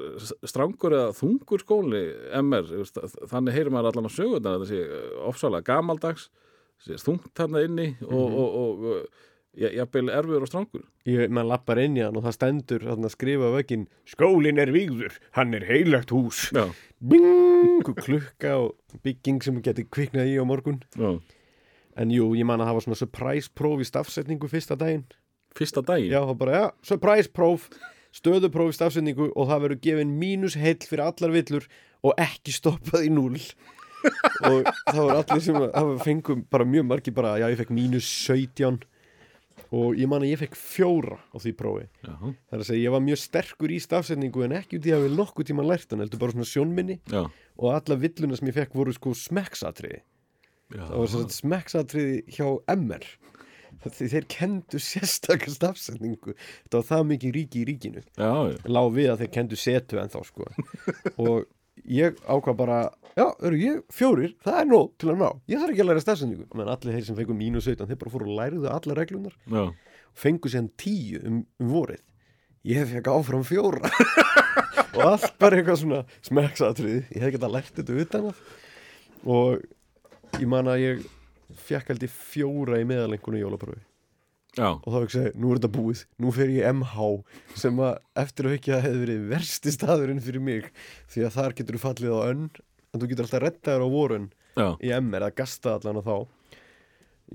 strangur 0.48 0.96
eða 0.96 1.10
þungur 1.18 1.60
skóli 1.66 2.00
MR, 2.40 2.70
þannig 3.28 3.58
heyrir 3.58 3.74
maður 3.74 3.90
allan 3.92 4.08
á 4.08 4.12
sögurnar 4.16 4.56
þetta 4.62 4.70
sé 4.70 5.02
ofsalega 5.28 5.68
gamaldags 5.68 6.30
þungt 7.04 7.28
þarna 7.36 7.60
inni 7.68 7.90
og, 8.08 8.14
Mhm. 8.14 8.38
og, 8.40 8.54
og, 8.62 8.86
og 8.94 9.26
ja- 9.58 9.72
jafnvel 9.80 10.10
erfiður 10.14 10.46
og 10.46 10.50
strangur. 10.50 10.84
Ég, 11.06 11.30
mann 11.30 11.48
lappar 11.48 11.78
inn 11.82 11.96
í 11.98 12.04
hann 12.04 12.16
og 12.16 12.24
það 12.24 12.36
stendur 12.36 12.86
að 12.90 13.08
skrifa 13.10 13.50
á 13.50 13.56
veginn 13.56 13.86
skólin 14.06 14.58
er 14.62 14.72
vígður, 14.74 15.16
hann 15.38 15.54
er 15.54 15.66
heilagt 15.68 16.10
hús. 16.14 16.50
Bing, 17.00 17.82
klukka 17.84 18.56
og 18.60 18.74
bygging 19.02 19.42
sem 19.42 19.60
geti 19.62 19.84
kviknað 19.88 20.28
í 20.34 20.36
á 20.38 20.44
morgun. 20.44 20.82
Já, 20.96 21.18
en 21.96 22.10
jú, 22.14 22.30
ég 22.38 22.46
man 22.46 22.60
að 22.60 22.70
hafa 22.72 22.84
svona 22.86 23.00
surprise 23.00 23.48
próf 23.54 23.80
í 23.80 23.88
stafsetningu 23.88 24.48
fyrsta 24.48 24.76
daginn. 24.78 25.04
Fyrsta 25.56 25.82
daginn? 25.82 26.12
Já, 26.12 26.22
bara, 26.38 26.52
já, 26.52 26.70
surprise 26.86 27.28
próf 27.32 27.68
stöðupróf 28.14 28.72
í 28.72 28.76
stafsendingu 28.78 29.28
og 29.38 29.48
það 29.50 29.60
verður 29.64 29.82
gefin 29.86 30.14
mínus 30.18 30.56
heill 30.58 30.80
fyrir 30.82 31.04
allar 31.06 31.30
villur 31.34 31.66
og 32.02 32.16
ekki 32.18 32.50
stoppað 32.54 33.04
í 33.06 33.10
núl 33.12 33.36
og 34.48 34.64
það 34.88 35.02
var 35.04 35.18
allir 35.20 35.42
sem 35.44 35.58
að 35.60 35.68
það 35.76 35.90
fengum 36.02 36.40
bara 36.50 36.66
mjög 36.66 36.86
margir 36.88 37.14
bara, 37.14 37.36
já 37.38 37.46
ég 37.52 37.60
fekk 37.60 37.70
mínus 37.76 38.08
17 38.26 38.80
og 39.70 39.98
ég 39.98 40.10
man 40.10 40.24
að 40.24 40.32
ég 40.32 40.40
fekk 40.42 40.58
fjóra 40.58 41.18
á 41.30 41.36
því 41.38 41.52
prófi. 41.58 41.86
Það 42.02 42.56
er 42.56 42.62
að 42.62 42.68
segja 42.68 42.84
ég 42.84 42.94
var 42.94 43.04
mjög 43.06 43.20
sterkur 43.22 43.74
í 43.74 43.80
stafsendingu 43.82 44.44
en 44.46 44.56
ekki 44.58 44.80
út 44.80 44.88
í 44.90 44.94
að 44.96 45.06
vil 45.06 45.18
nokkuð 45.20 45.50
tíma 45.50 45.66
lært 45.66 45.94
hann 45.94 46.02
heldur 46.04 46.22
bara 46.22 46.34
svona 46.34 46.50
sjónminni. 46.50 46.98
Já, 47.10 47.22
og 47.60 47.74
alla 47.74 47.98
villuna 48.00 48.38
sem 48.38 48.50
ég 48.50 48.58
fekk 48.58 48.76
voru 48.78 48.94
sko 48.96 49.14
smekksatriði. 49.14 50.02
Það 50.74 50.96
var 50.96 51.12
svona 51.14 51.34
smekksatriði 51.34 52.22
hjá 52.36 52.46
MR 52.76 53.06
þeir 53.88 54.26
kendu 54.28 54.80
sérstakar 54.82 55.52
stafsendingu 55.54 56.34
þetta 56.34 56.76
var 56.80 56.86
það 56.90 57.06
mikið 57.14 57.34
ríki 57.36 57.62
í 57.62 57.66
ríkinu. 57.70 58.02
Lág 58.68 58.90
við 58.96 59.08
að 59.12 59.22
þeir 59.22 59.32
kendu 59.38 59.58
setu 59.60 60.00
en 60.00 60.12
þá 60.12 60.20
sko. 60.28 60.48
Og 61.22 61.46
ég 61.88 62.18
ákvað 62.26 62.58
bara 62.58 62.78
já, 63.16 63.26
eru 63.46 63.60
ég 63.60 63.80
fjórir, 63.94 64.34
það 64.44 64.60
er 64.60 64.70
nóg 64.70 64.92
til 65.00 65.12
að 65.12 65.20
ná. 65.22 65.28
Ég 65.50 65.62
þarf 65.62 65.74
ekki 65.74 65.84
að 65.84 65.90
læra 65.90 66.04
stafsendingu 66.04 66.60
menn 66.60 66.72
allir 66.72 66.96
þeir 66.96 67.06
sem 67.08 67.18
fengu 67.18 67.36
mínus 67.36 67.68
17, 67.68 67.88
þeir 67.90 68.00
bara 68.00 68.14
fóru 68.14 68.28
og 68.28 68.38
læriðu 68.38 68.70
alla 68.70 68.96
reglunar 68.98 69.36
já. 69.50 69.62
fengu 70.14 70.52
sér 70.52 70.70
tíu 70.80 71.20
um, 71.24 71.42
um 71.60 71.74
vorið. 71.74 72.02
Ég 72.68 72.90
fekk 72.90 73.08
áfram 73.08 73.46
fjóra. 73.46 73.88
Og 74.90 75.04
allt 75.06 75.36
bara 75.38 75.60
eitthvað 75.60 75.76
svona 75.80 76.00
smekksatriði, 76.26 77.04
ég 77.14 77.22
hef 77.22 77.36
getað 77.36 77.52
lært 77.54 77.76
þetta 77.76 77.98
utan 78.02 78.24
að 78.32 78.40
og 79.24 80.40
ég 80.40 80.48
man 80.48 80.70
að 80.70 80.82
ég 80.82 81.04
fekk 81.66 81.92
ég 81.94 82.10
fjóra 82.10 82.80
í 82.80 82.86
meðalengunum 82.88 83.42
jólaprófi 83.42 83.82
Já, 84.58 84.66
og 84.74 84.88
þá 84.90 85.12
segja, 85.14 85.32
nú 85.38 85.52
er 85.52 85.60
þetta 85.60 85.70
búið, 85.76 86.00
nú 86.18 86.32
fer 86.34 86.50
ég 86.50 86.66
MH 86.74 87.04
sem 87.60 87.76
að 87.86 87.92
eftir 88.18 88.48
að 88.48 88.56
að 88.74 88.84
hefði 88.86 89.02
verið 89.04 89.28
versti 89.30 89.74
staðurinn 89.76 90.22
fyrir 90.24 90.42
mig. 90.42 90.66
Því 91.12 91.26
að 91.26 91.36
þar 91.36 91.56
getur 91.60 91.78
þú 91.78 91.82
fallið 91.84 92.16
á 92.18 92.20
önn 92.32 92.44
en 92.90 92.98
þú 93.02 93.10
getur 93.12 93.28
alltaf 93.28 93.44
rettaður 93.44 93.86
á 93.86 93.88
vorun 93.94 94.28
já, 94.58 94.66
í 94.82 94.90
MR 94.96 95.28
að 95.28 95.36
gasta 95.38 95.76
allan 95.76 96.00
á 96.00 96.02
þá 96.02 96.16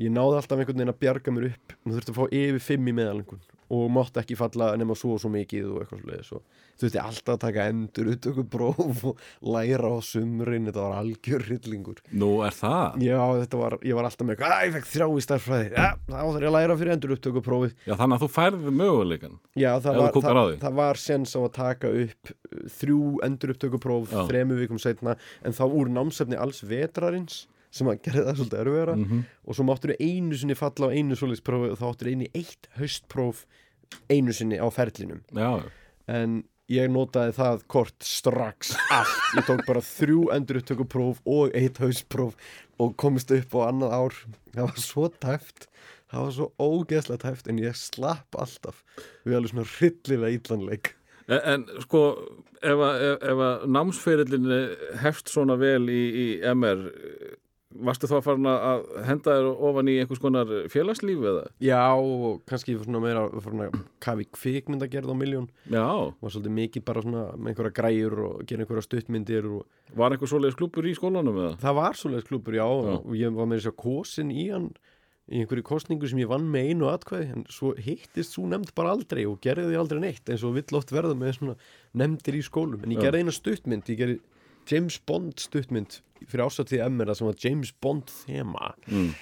ég 0.02 0.14
náði 0.14 0.40
alltaf 0.42 0.60
einhvern 0.60 0.82
veginn 0.82 0.94
að 0.94 1.02
bjarga 1.02 1.36
mér 1.36 1.50
upp. 1.54 1.76
Þú 1.86 1.96
þurfti 1.96 2.14
að 2.14 2.20
fá 2.20 2.26
yfir 2.42 2.64
fimm 2.70 2.92
í 2.92 2.96
meðalengun 3.00 3.44
og 3.76 3.88
mátti 3.90 4.22
ekki 4.22 4.36
falla 4.38 4.76
nema 4.78 4.94
svo 4.94 5.16
og 5.16 5.22
svo 5.24 5.32
mikið 5.34 5.72
og 5.72 5.80
eitthvað 5.82 6.04
svolítið 6.04 6.26
svo 6.28 6.42
þurfti 6.76 7.00
alltaf 7.02 7.32
að 7.34 7.40
taka 7.46 7.64
endur 7.72 8.10
upptöku 8.12 8.44
próf 8.52 9.04
og 9.10 9.22
læra 9.42 9.90
á 9.90 9.98
sumrin. 10.06 10.68
Þetta 10.68 10.84
var 10.84 10.98
algjör 11.00 11.46
hryllingur. 11.48 12.02
Nú 12.12 12.30
er 12.46 12.56
það? 12.56 13.00
Já 13.06 13.22
þetta 13.40 13.62
var, 13.62 13.78
ég 13.88 13.98
var 13.98 14.10
alltaf 14.10 14.28
með 14.28 14.36
eitthvað, 14.36 14.56
að 14.56 14.68
ég 14.68 14.76
fekk 14.76 14.90
þrjá 14.92 15.08
í 15.08 15.26
starffræði 15.26 15.72
ja, 15.72 15.88
þá 16.06 16.20
þarf 16.20 16.44
ég 16.44 16.50
að 16.50 16.56
læra 16.58 16.78
fyrir 16.82 16.96
endur 16.96 17.16
upptöku 17.16 17.46
prófið. 17.46 17.76
Já, 17.88 17.96
þannig 17.96 18.18
að 18.18 18.26
þú 18.26 18.32
færði 18.36 18.76
möguleikan 18.76 19.40
já 19.56 19.72
það 19.82 20.00
var, 20.02 20.20
það, 20.28 20.54
það 20.62 20.78
var 20.82 21.02
sens 21.02 21.36
á 21.36 21.40
að 21.40 21.52
taka 21.56 21.92
upp 22.04 22.32
uh, 22.36 22.62
þrjú 22.76 23.02
endur 23.26 23.56
upptöku 23.56 23.82
próf 23.82 24.12
Já. 24.12 24.22
þremu 24.30 24.60
vikum 24.60 24.82
setna 24.82 25.16
en 25.46 25.56
þá 25.56 25.64
úr 25.68 25.92
námsefni 25.96 26.40
alls 26.40 26.64
vetrarins 26.68 27.46
sem 27.76 27.92
að 27.92 28.02
gera 28.08 28.26
það 28.30 28.40
svolítið 28.40 28.64
erfiðara. 28.64 28.98
Mm 29.02 29.24
og 29.46 29.58
svo 29.58 29.68
máttur 29.68 29.94
einu 30.00 30.40
sinni 30.40 30.58
falla 30.58 30.90
á 30.90 30.96
einu 30.96 31.16
svoleiðsprófi 31.20 31.72
og 31.74 31.80
þá 31.80 31.86
áttur 31.92 32.10
einu 32.10 32.28
eitt 32.34 32.70
haustpróf 32.80 33.46
einu 34.10 34.34
sinni 34.34 34.58
á 34.58 34.68
ferlinum. 34.74 35.22
Já, 35.36 35.62
en 36.10 36.40
ég 36.72 36.90
notaði 36.90 37.36
það 37.38 37.68
kort 37.70 38.08
strax 38.08 38.74
allt. 38.90 39.22
Ég 39.38 39.46
tók 39.46 39.62
bara 39.68 39.84
þrjú 39.86 40.32
enduruttökupróf 40.34 41.22
og 41.30 41.54
eitt 41.54 41.78
haustpróf 41.84 42.34
og 42.82 42.98
komist 42.98 43.30
upp 43.36 43.54
á 43.54 43.70
annað 43.70 43.94
ár. 43.94 44.20
Það 44.56 44.72
var 44.72 44.82
svo 44.82 45.10
tæft 45.14 45.70
það 46.12 46.26
var 46.26 46.36
svo 46.36 46.48
ógeðslega 46.62 47.24
tæft 47.24 47.50
en 47.50 47.62
ég 47.62 47.78
slapp 47.78 48.38
alltaf 48.40 48.84
við 49.26 49.38
alveg 49.38 49.52
svona 49.54 49.72
hryllilega 49.76 50.38
illanleik 50.40 50.96
En, 51.26 51.40
en 51.42 51.64
sko, 51.82 52.02
ef 52.62 52.82
að, 52.86 53.00
ef, 53.02 53.24
ef 53.32 53.40
að 53.42 53.64
námsferillin 53.74 54.52
hefst 55.02 55.32
svona 55.34 55.56
vel 55.58 55.88
í, 55.90 56.02
í 56.22 56.26
MR, 56.52 56.84
varstu 57.88 58.08
þá 58.08 58.16
að 58.20 58.24
fara 58.28 58.54
að 58.70 58.84
henda 59.10 59.36
þér 59.36 59.48
ofan 59.70 59.90
í 59.92 59.96
einhvers 60.02 60.22
konar 60.24 60.52
félagslíf 60.72 61.26
eða? 61.32 61.44
já 61.64 61.82
og 61.98 62.42
kannski 62.48 62.78
svona 62.80 63.02
meira 63.04 63.26
svona 63.44 63.68
kafi 64.04 64.28
kvikmyndagerð 64.38 65.12
á 65.12 65.16
miljón 65.20 65.48
Já, 65.68 65.84
var 66.22 66.32
svolítið 66.34 66.56
mikið 66.62 66.86
bara 66.88 67.04
svona 67.06 67.26
með 67.36 67.52
einhverja 67.54 67.76
græjur 67.82 68.18
og 68.30 68.44
gera 68.48 68.66
einhverja 68.66 68.86
stuttmyndir 68.88 69.48
og 69.52 69.96
var 70.00 70.16
einhver 70.16 70.32
svoleiðis 70.32 70.60
klúpur 70.60 70.88
í 70.88 70.96
skólanum 70.96 71.40
eða? 71.44 71.54
Það 71.64 71.80
var 71.82 72.00
svoleiðis 72.00 72.30
klúpur, 72.30 72.58
já, 72.60 72.66
Já. 72.66 72.98
og 73.02 73.16
ég 73.20 73.36
var 73.36 73.50
með 73.52 73.62
þess 73.64 73.74
að 73.74 73.80
kosin 73.84 74.32
í 74.32 74.48
hann 74.54 74.70
í 75.26 75.40
einhverju 75.42 75.64
kostningu 75.66 76.06
sem 76.06 76.20
ég 76.22 76.30
vann 76.30 76.44
með 76.54 76.68
einu 76.70 76.86
atkvæði 76.92 77.32
en 77.34 77.46
svo 77.50 77.72
hittist 77.82 78.36
svo 78.36 78.44
nefnd 78.46 78.76
bara 78.78 78.92
aldrei 78.94 79.24
og 79.26 79.40
gerði 79.42 79.72
því 79.72 79.80
aldrei 79.82 80.02
neitt 80.04 80.30
eins 80.30 80.44
og 80.46 80.54
vill 80.54 80.78
oft 80.78 80.92
verða 80.94 81.16
með 81.18 81.32
svona 81.40 81.56
nefndir 81.98 82.38
í 82.38 82.44
skólum 82.46 82.84
en 82.86 82.94
ég 82.94 83.02
gerði 83.02 83.24
eina 83.24 83.34
stuttmynd, 83.34 83.90
ég 83.90 83.98
gerði 84.04 84.20
James 84.70 84.98
Bond 85.08 85.40
stuttmynd 85.42 86.00
fyrir 86.26 86.46
ásatíð 86.48 86.84
MR 86.88 87.14
sem 87.16 87.30
var 87.30 87.40
James 87.42 87.72
Bond 87.84 88.12
þema. 88.24 88.74
Mm. 88.90 89.16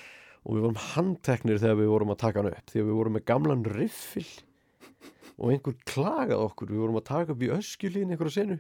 og 0.44 0.58
við 0.58 0.66
vorum 0.66 0.82
handteknir 0.92 1.62
þegar 1.62 1.78
við 1.80 1.94
vorum 1.94 2.12
að 2.12 2.20
taka 2.20 2.42
hann 2.42 2.52
upp 2.52 2.72
því 2.72 2.82
að 2.82 2.90
við 2.90 2.98
vorum 3.00 3.14
með 3.16 3.26
gamlan 3.30 3.62
riffil 3.78 4.26
og 5.38 5.54
einhver 5.54 5.78
klagað 5.88 6.44
okkur. 6.50 6.74
Við 6.74 6.84
vorum 6.84 7.00
að 7.00 7.08
taka 7.10 7.36
upp 7.36 7.44
í 7.44 7.52
öskjulín 7.56 8.12
einhverja 8.12 8.38
senu 8.42 8.60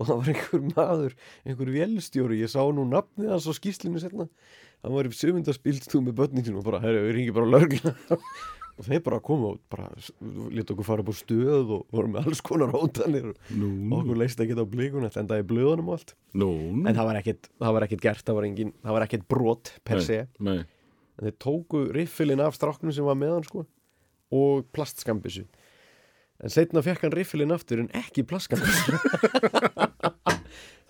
og 0.00 0.08
það 0.08 0.18
var 0.18 0.30
einhver 0.32 0.62
maður 0.72 1.16
einhver 1.46 1.70
vélstjóri, 1.76 2.40
ég 2.40 2.50
sá 2.50 2.62
nú 2.74 2.86
nafnið 2.88 3.34
hans 3.34 3.46
á 3.46 3.52
skýslinu 3.54 4.00
setna, 4.02 4.28
hann 4.82 4.94
var 4.96 5.08
í 5.08 5.14
sömundaspilstúð 5.14 6.06
með 6.08 6.16
börnin 6.18 6.46
sinu 6.46 6.62
og 6.62 6.66
bara, 6.66 6.80
herru, 6.82 7.04
við 7.06 7.16
ringi 7.18 7.34
bara 7.36 7.50
lögla 7.52 7.92
og 8.78 8.86
þeir 8.88 9.02
bara 9.04 9.18
komu 9.24 9.50
og 9.52 9.60
bara 9.72 9.88
leta 10.54 10.72
okkur 10.74 10.86
fara 10.86 11.04
upp 11.04 11.10
á 11.12 11.16
stöð 11.18 11.72
og 11.76 11.82
voru 11.92 12.10
með 12.12 12.28
alls 12.30 12.40
konar 12.44 12.72
hótanir 12.74 13.30
og 13.32 13.50
Nú, 13.58 13.70
okkur 13.98 14.20
leist 14.22 14.40
ekki 14.42 14.56
á 14.56 14.64
blíkun 14.64 15.04
þetta 15.06 15.22
endaði 15.24 15.44
í 15.44 15.48
blöðunum 15.52 15.90
og 15.92 15.98
allt. 15.98 16.14
Nú, 16.40 16.48
en 16.82 16.96
það 16.96 17.08
var 17.10 17.20
ekkit, 17.20 17.50
það 17.60 17.76
var 17.76 17.86
ekkit 17.88 18.04
gert, 18.06 18.24
það 18.26 18.38
var, 18.38 18.48
engin, 18.48 18.72
það 18.82 18.96
var 18.98 19.06
ekkit 19.06 19.26
brot 19.28 19.74
per 19.84 20.00
Nei. 20.00 20.06
se. 20.08 20.20
nei, 20.40 20.58
en 21.18 21.26
þeir 21.28 21.36
tóku 21.44 21.84
riffilinn 21.92 22.40
af 22.44 22.56
stráknum 22.56 22.94
sem 22.96 23.04
var 23.04 23.18
með 23.20 23.34
hann 23.36 23.48
sko 23.50 23.66
og 24.32 24.64
plastskambisu 24.72 25.44
en 26.42 26.50
setna 26.50 26.80
fekk 26.82 27.04
hann 27.04 27.12
riffilinn 27.14 27.52
aftur 27.54 27.82
en 27.84 27.90
ekki 28.00 28.24
plastskambisu 28.26 28.96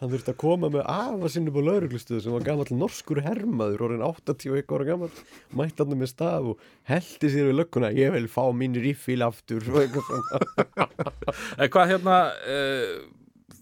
hann 0.03 0.13
þurfti 0.13 0.33
að 0.35 0.39
koma 0.43 0.69
með 0.75 0.85
afa 0.91 1.31
sinni 1.31 1.55
på 1.55 1.63
lauruglustuðu 1.63 2.21
sem 2.25 2.35
var 2.35 2.47
gamall 2.47 2.75
norskur 2.75 3.23
hermaður 3.23 3.87
orðin 3.87 4.05
81 4.05 4.75
ára 4.75 4.89
gamall 4.91 5.13
mætti 5.55 5.85
hann 5.85 5.99
með 6.03 6.13
staf 6.13 6.53
og 6.53 6.69
heldi 6.91 7.33
sér 7.33 7.49
við 7.53 7.59
lögguna. 7.61 7.93
Ég 7.95 8.13
vil 8.17 8.29
fá 8.31 8.45
mín 8.57 8.75
riffil 8.83 9.23
aftur 9.25 9.63
En 11.63 11.69
hvað 11.71 11.93
hérna, 11.95 12.17
uh, 12.51 12.97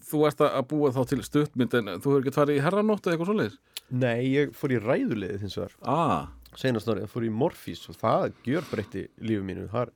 þú 0.09 0.25
ert 0.27 0.41
að 0.49 0.63
búa 0.73 0.91
þá 0.95 1.03
til 1.13 1.21
stuttmynd 1.25 1.77
en 1.79 1.93
þú 2.01 2.15
hefur 2.15 2.23
ekki 2.25 2.39
farið 2.39 2.57
í 2.57 2.65
herranótt 2.65 3.05
eða 3.05 3.15
eitthvað 3.15 3.31
svoleiðis? 3.31 3.61
nei, 3.91 4.31
ég 4.31 4.53
fór 4.55 4.75
í 4.75 4.79
ræðulegið 4.81 5.45
hins 5.45 5.57
vegar. 5.59 5.75
Ah, 5.83 6.31
senast 6.59 6.89
árið, 6.89 7.05
ég 7.05 7.11
fór 7.11 7.27
í 7.27 7.31
Morfís 7.41 7.83
og 7.91 7.97
það 7.99 8.27
gjör 8.47 8.67
breytti 8.69 9.05
lífu 9.23 9.45
mínu. 9.47 9.67
Þar 9.71 9.91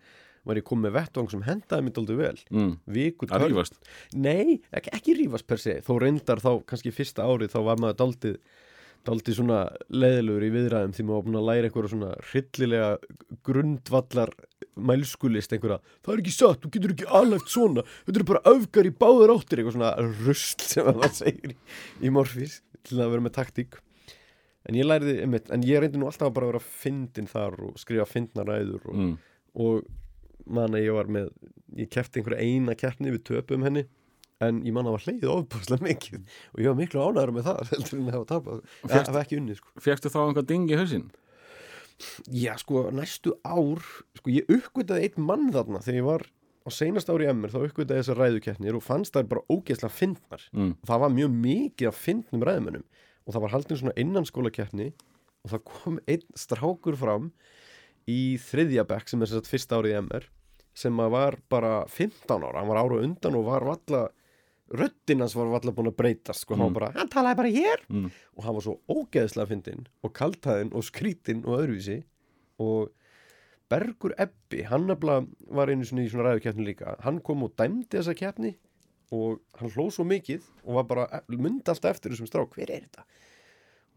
var 0.46 0.60
ég 0.60 0.66
komið 0.68 0.86
með 0.88 0.94
vettvang 1.00 1.32
sem 1.34 1.42
hendaði 1.48 1.86
mér 1.88 1.96
dálítið 1.98 2.20
vel. 2.22 2.38
Mm, 2.54 2.74
viku 2.98 3.28
að 3.34 3.48
rífast. 3.50 3.80
Nei, 4.14 4.60
ekki, 4.72 4.94
ekki 5.00 5.16
rífast 5.24 5.48
per 5.50 5.62
se. 5.64 5.80
Þó 5.86 5.94
reyndar 6.04 6.42
þá 6.44 6.52
kannski 6.70 6.94
fyrsta 6.94 7.26
árið 7.26 7.54
þá 7.56 7.60
var 7.66 7.82
maður 7.82 7.98
daldið, 8.04 8.36
daldið 9.06 9.38
svona 9.40 9.60
leðilegur 9.94 10.46
í 10.48 10.52
viðræðum 10.56 10.94
því 10.98 11.04
maður 11.06 11.18
var 11.20 11.26
búin 11.28 11.40
að 11.42 11.48
læra 11.50 11.70
einhverja 11.70 11.92
svona 11.96 12.12
hryllilega 12.32 12.92
grundvallar 13.46 14.32
mælskulist 14.76 15.54
einhverja, 15.56 15.78
það 16.04 16.14
er 16.16 16.22
ekki 16.24 16.34
satt, 16.36 16.62
þú 16.66 16.72
getur 16.74 16.94
ekki 16.96 17.06
aðlægt 17.16 17.52
svona, 17.54 17.84
þetta 18.08 18.20
eru 18.20 18.28
bara 18.28 18.42
öfgar 18.52 18.90
í 18.90 18.94
báður 19.00 19.32
áttir. 19.38 19.62
Eitthvað 19.62 19.78
svona 19.78 19.92
rusl 20.26 20.66
sem 20.68 20.90
að 20.90 20.98
maður 21.00 21.14
segir 21.22 21.54
í, 21.54 21.58
í 22.04 22.12
morfís 22.12 22.58
til 22.86 23.00
að 23.02 23.14
vera 23.14 23.26
með 23.26 23.36
taktík. 23.38 23.78
En 24.66 24.74
ég 24.80 24.88
læriði, 24.90 25.20
en 25.54 25.64
ég 25.66 25.80
reyndi 25.84 26.00
nú 26.02 26.08
alltaf 26.10 26.28
að 26.32 26.36
bara 26.40 26.50
vera 26.50 26.64
fyndin 26.66 27.30
þar 27.30 27.56
og 27.70 27.76
skrifa 27.78 28.08
fyndna 28.10 28.46
ræður 28.50 28.82
og, 28.90 28.96
Mm. 28.98 29.14
og 29.62 29.86
man 30.48 30.76
að 30.78 30.84
ég 30.86 30.94
var 30.98 31.08
með 31.12 31.30
ég 31.82 31.90
kefti 31.94 32.20
einhverja 32.22 32.46
eina 32.46 32.76
keppni 32.78 33.12
við 33.16 33.24
töpum 33.30 33.64
henni 33.66 33.86
en 34.44 34.62
ég 34.68 34.74
man 34.76 34.86
að 34.90 34.98
var 34.98 35.04
hleiðið 35.08 35.32
ofbúrslega 35.32 35.86
mikið 35.88 36.18
og 36.54 36.60
ég 36.62 36.68
var 36.70 36.80
miklu 36.80 37.04
ánæður 37.06 37.32
með 37.38 37.46
það 37.50 37.70
heldur 37.72 38.00
en 38.00 38.08
að 38.10 38.16
hafa 38.18 38.30
tapað 38.34 38.64
það 38.92 39.12
var 39.16 39.22
ekki 39.26 39.38
unnið 39.40 39.60
sko. 39.62 39.70
Fjöxtu 39.86 40.12
þá 40.12 40.20
einhvað 40.26 40.50
ding 40.52 40.66
í 40.74 40.80
hausinn? 40.80 41.06
já 42.28 42.52
sko 42.60 42.82
næstu 42.92 43.32
ár 43.48 43.80
sko 44.20 44.34
ég 44.34 44.50
uppgötaði 44.52 45.08
einn 45.08 45.24
mann 45.30 45.46
þarna 45.56 45.80
þegar 45.86 46.00
ég 46.02 46.08
var 46.10 46.26
á 46.66 46.70
seinast 46.76 47.08
ári 47.14 47.30
emmer 47.32 47.54
þá 47.54 47.62
uppgötaði 47.70 48.02
þessar 48.02 48.20
ræðukeppnir 48.20 48.76
og 48.76 48.84
fannst 48.84 49.16
þær 49.16 49.30
bara 49.32 49.46
ógeðslega 49.54 49.96
fyndnar 49.96 50.44
Mm. 50.52 50.74
það 50.84 51.00
var 51.06 51.14
mjög 51.16 51.36
mikið 51.46 51.88
af 51.94 52.02
fyndnum 52.04 52.44
ræðumönnum 52.50 52.84
og 53.26 53.34
það 53.38 53.44
var 53.46 53.54
haldin 53.56 53.80
svona 53.80 53.96
innanskólakeppni 54.04 54.90
og 55.46 55.54
það 55.54 55.64
kom 55.72 56.00
einn 56.12 56.28
strákur 56.36 56.98
fram 57.00 57.32
í 58.12 58.20
þriðja 58.44 58.84
bekk 58.92 59.08
sem 59.14 59.22
er 59.24 59.32
þess 59.32 59.40
að 59.46 59.52
fyrsta 59.54 59.80
árið 59.80 59.96
MR 60.04 60.28
sem 60.76 61.02
að 61.02 61.14
var 61.16 61.40
bara 61.52 61.74
15 61.88 62.36
ára, 62.44 62.60
hann 62.60 62.70
var 62.70 62.82
ára 62.84 63.02
undan 63.06 63.38
og 63.40 63.48
var 63.48 63.66
valla 63.68 64.04
röddinn 64.76 65.22
hans 65.22 65.36
var 65.38 65.50
valla 65.54 65.74
búin 65.76 65.92
að 65.92 65.98
breytast 66.00 66.44
sko, 66.44 66.58
hann 66.58 66.74
var 66.74 66.76
bara, 66.80 66.92
hann 66.98 67.10
talaði 67.14 67.40
bara 67.40 67.54
hér. 67.54 67.86
Mm. 67.92 68.12
og 68.36 68.46
hann 68.48 68.58
var 68.58 68.66
svo 68.66 68.76
ógeðslega 68.90 69.52
fyndinn 69.52 69.88
og 70.04 70.14
kaltæðinn 70.18 70.74
og 70.76 70.86
skrítinn 70.88 71.44
og 71.46 71.60
öðruvísi. 71.62 72.00
Og 72.64 72.92
Bergur 73.70 74.14
Ebbi, 74.22 74.62
hann 74.70 74.88
var 74.90 75.72
einu 75.72 75.86
svona 75.86 76.06
í 76.06 76.10
svona 76.12 76.30
ræðukeppni 76.30 76.68
líka. 76.68 76.96
Hann 77.02 77.22
kom 77.26 77.46
og 77.48 77.56
dæmdi 77.58 77.98
þessa 77.98 78.14
keppni 78.18 78.54
og 79.16 79.42
hann 79.60 79.72
hlóð 79.74 79.92
svo 79.96 80.06
mikið 80.08 80.46
og 80.66 80.80
var 80.80 80.88
bara 80.90 81.22
myndi 81.30 81.70
alltaf 81.72 81.96
eftir 81.96 82.14
þessum 82.14 82.30
strák, 82.30 82.58
hver 82.58 82.74
er 82.74 82.86
þetta? 82.88 83.06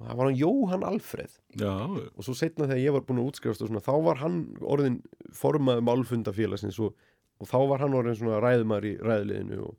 Það 0.06 0.20
var 0.20 0.28
hann 0.28 0.38
Jóhann 0.38 0.86
Alfreð. 0.86 1.34
Já, 1.58 1.74
og 1.88 2.26
svo 2.26 2.34
setna 2.38 2.68
þegar 2.68 2.82
ég 2.84 2.94
var 2.94 3.04
búin 3.08 3.22
að 3.22 3.30
útskrifast 3.32 3.64
svona, 3.64 3.82
þá 3.84 3.94
var 4.06 4.20
hann 4.22 4.38
orðin 4.62 5.00
formaður 5.34 5.86
málfundafélagsins 5.88 6.78
og, 6.84 6.94
og 7.42 7.50
þá 7.50 7.58
var 7.72 7.84
hann 7.84 7.96
orðin 7.98 8.18
svona 8.20 8.42
ræðumar 8.44 8.86
í 8.86 8.94
ræðuliðinu 9.02 9.58
og 9.66 9.74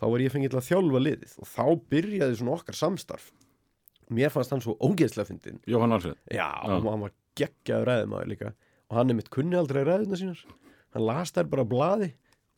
þá 0.00 0.06
var 0.10 0.24
ég 0.24 0.34
fengið 0.34 0.52
til 0.52 0.60
að 0.60 0.68
þjálfa 0.68 1.02
liðið 1.06 1.34
og 1.40 1.50
þá 1.54 1.64
byrjaði 1.94 2.38
svona 2.40 2.56
okkar 2.58 2.80
samstarf. 2.80 3.30
Mér 4.14 4.32
fannst 4.34 4.52
hann 4.52 4.60
svo 4.60 4.74
ógeðslega 4.84 5.30
fyndin 5.30 5.62
Jóhann 5.70 5.94
Alfred 5.96 6.18
já, 6.28 6.44
og 6.68 6.84
hann 6.90 7.06
var 7.06 7.14
geggjaður 7.40 7.88
ræðumæður 7.88 8.28
líka 8.34 8.50
og 8.90 8.98
hann 8.98 9.10
er 9.10 9.16
mitt 9.16 9.30
kunni 9.32 9.56
aldrei 9.56 9.80
ræðuna 9.86 10.18
sínar. 10.20 10.42
Hann 10.92 11.06
las 11.08 11.32
þær 11.32 11.48
bara 11.50 11.64
á 11.64 11.72
blaði 11.72 12.10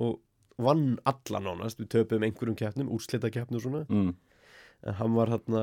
og 0.02 0.18
vann 0.60 0.96
alla 1.06 1.40
nánast. 1.44 1.78
Við 1.80 1.92
töpum 1.94 2.24
einhverjum 2.26 2.56
keppnum, 2.58 2.90
úrslita 2.92 3.30
keppnum 3.32 3.60
og 3.60 3.64
svona. 3.64 3.84
Mm. 3.88 4.14
en 4.86 4.94
hann 4.98 5.14
var 5.16 5.30
hérna 5.32 5.62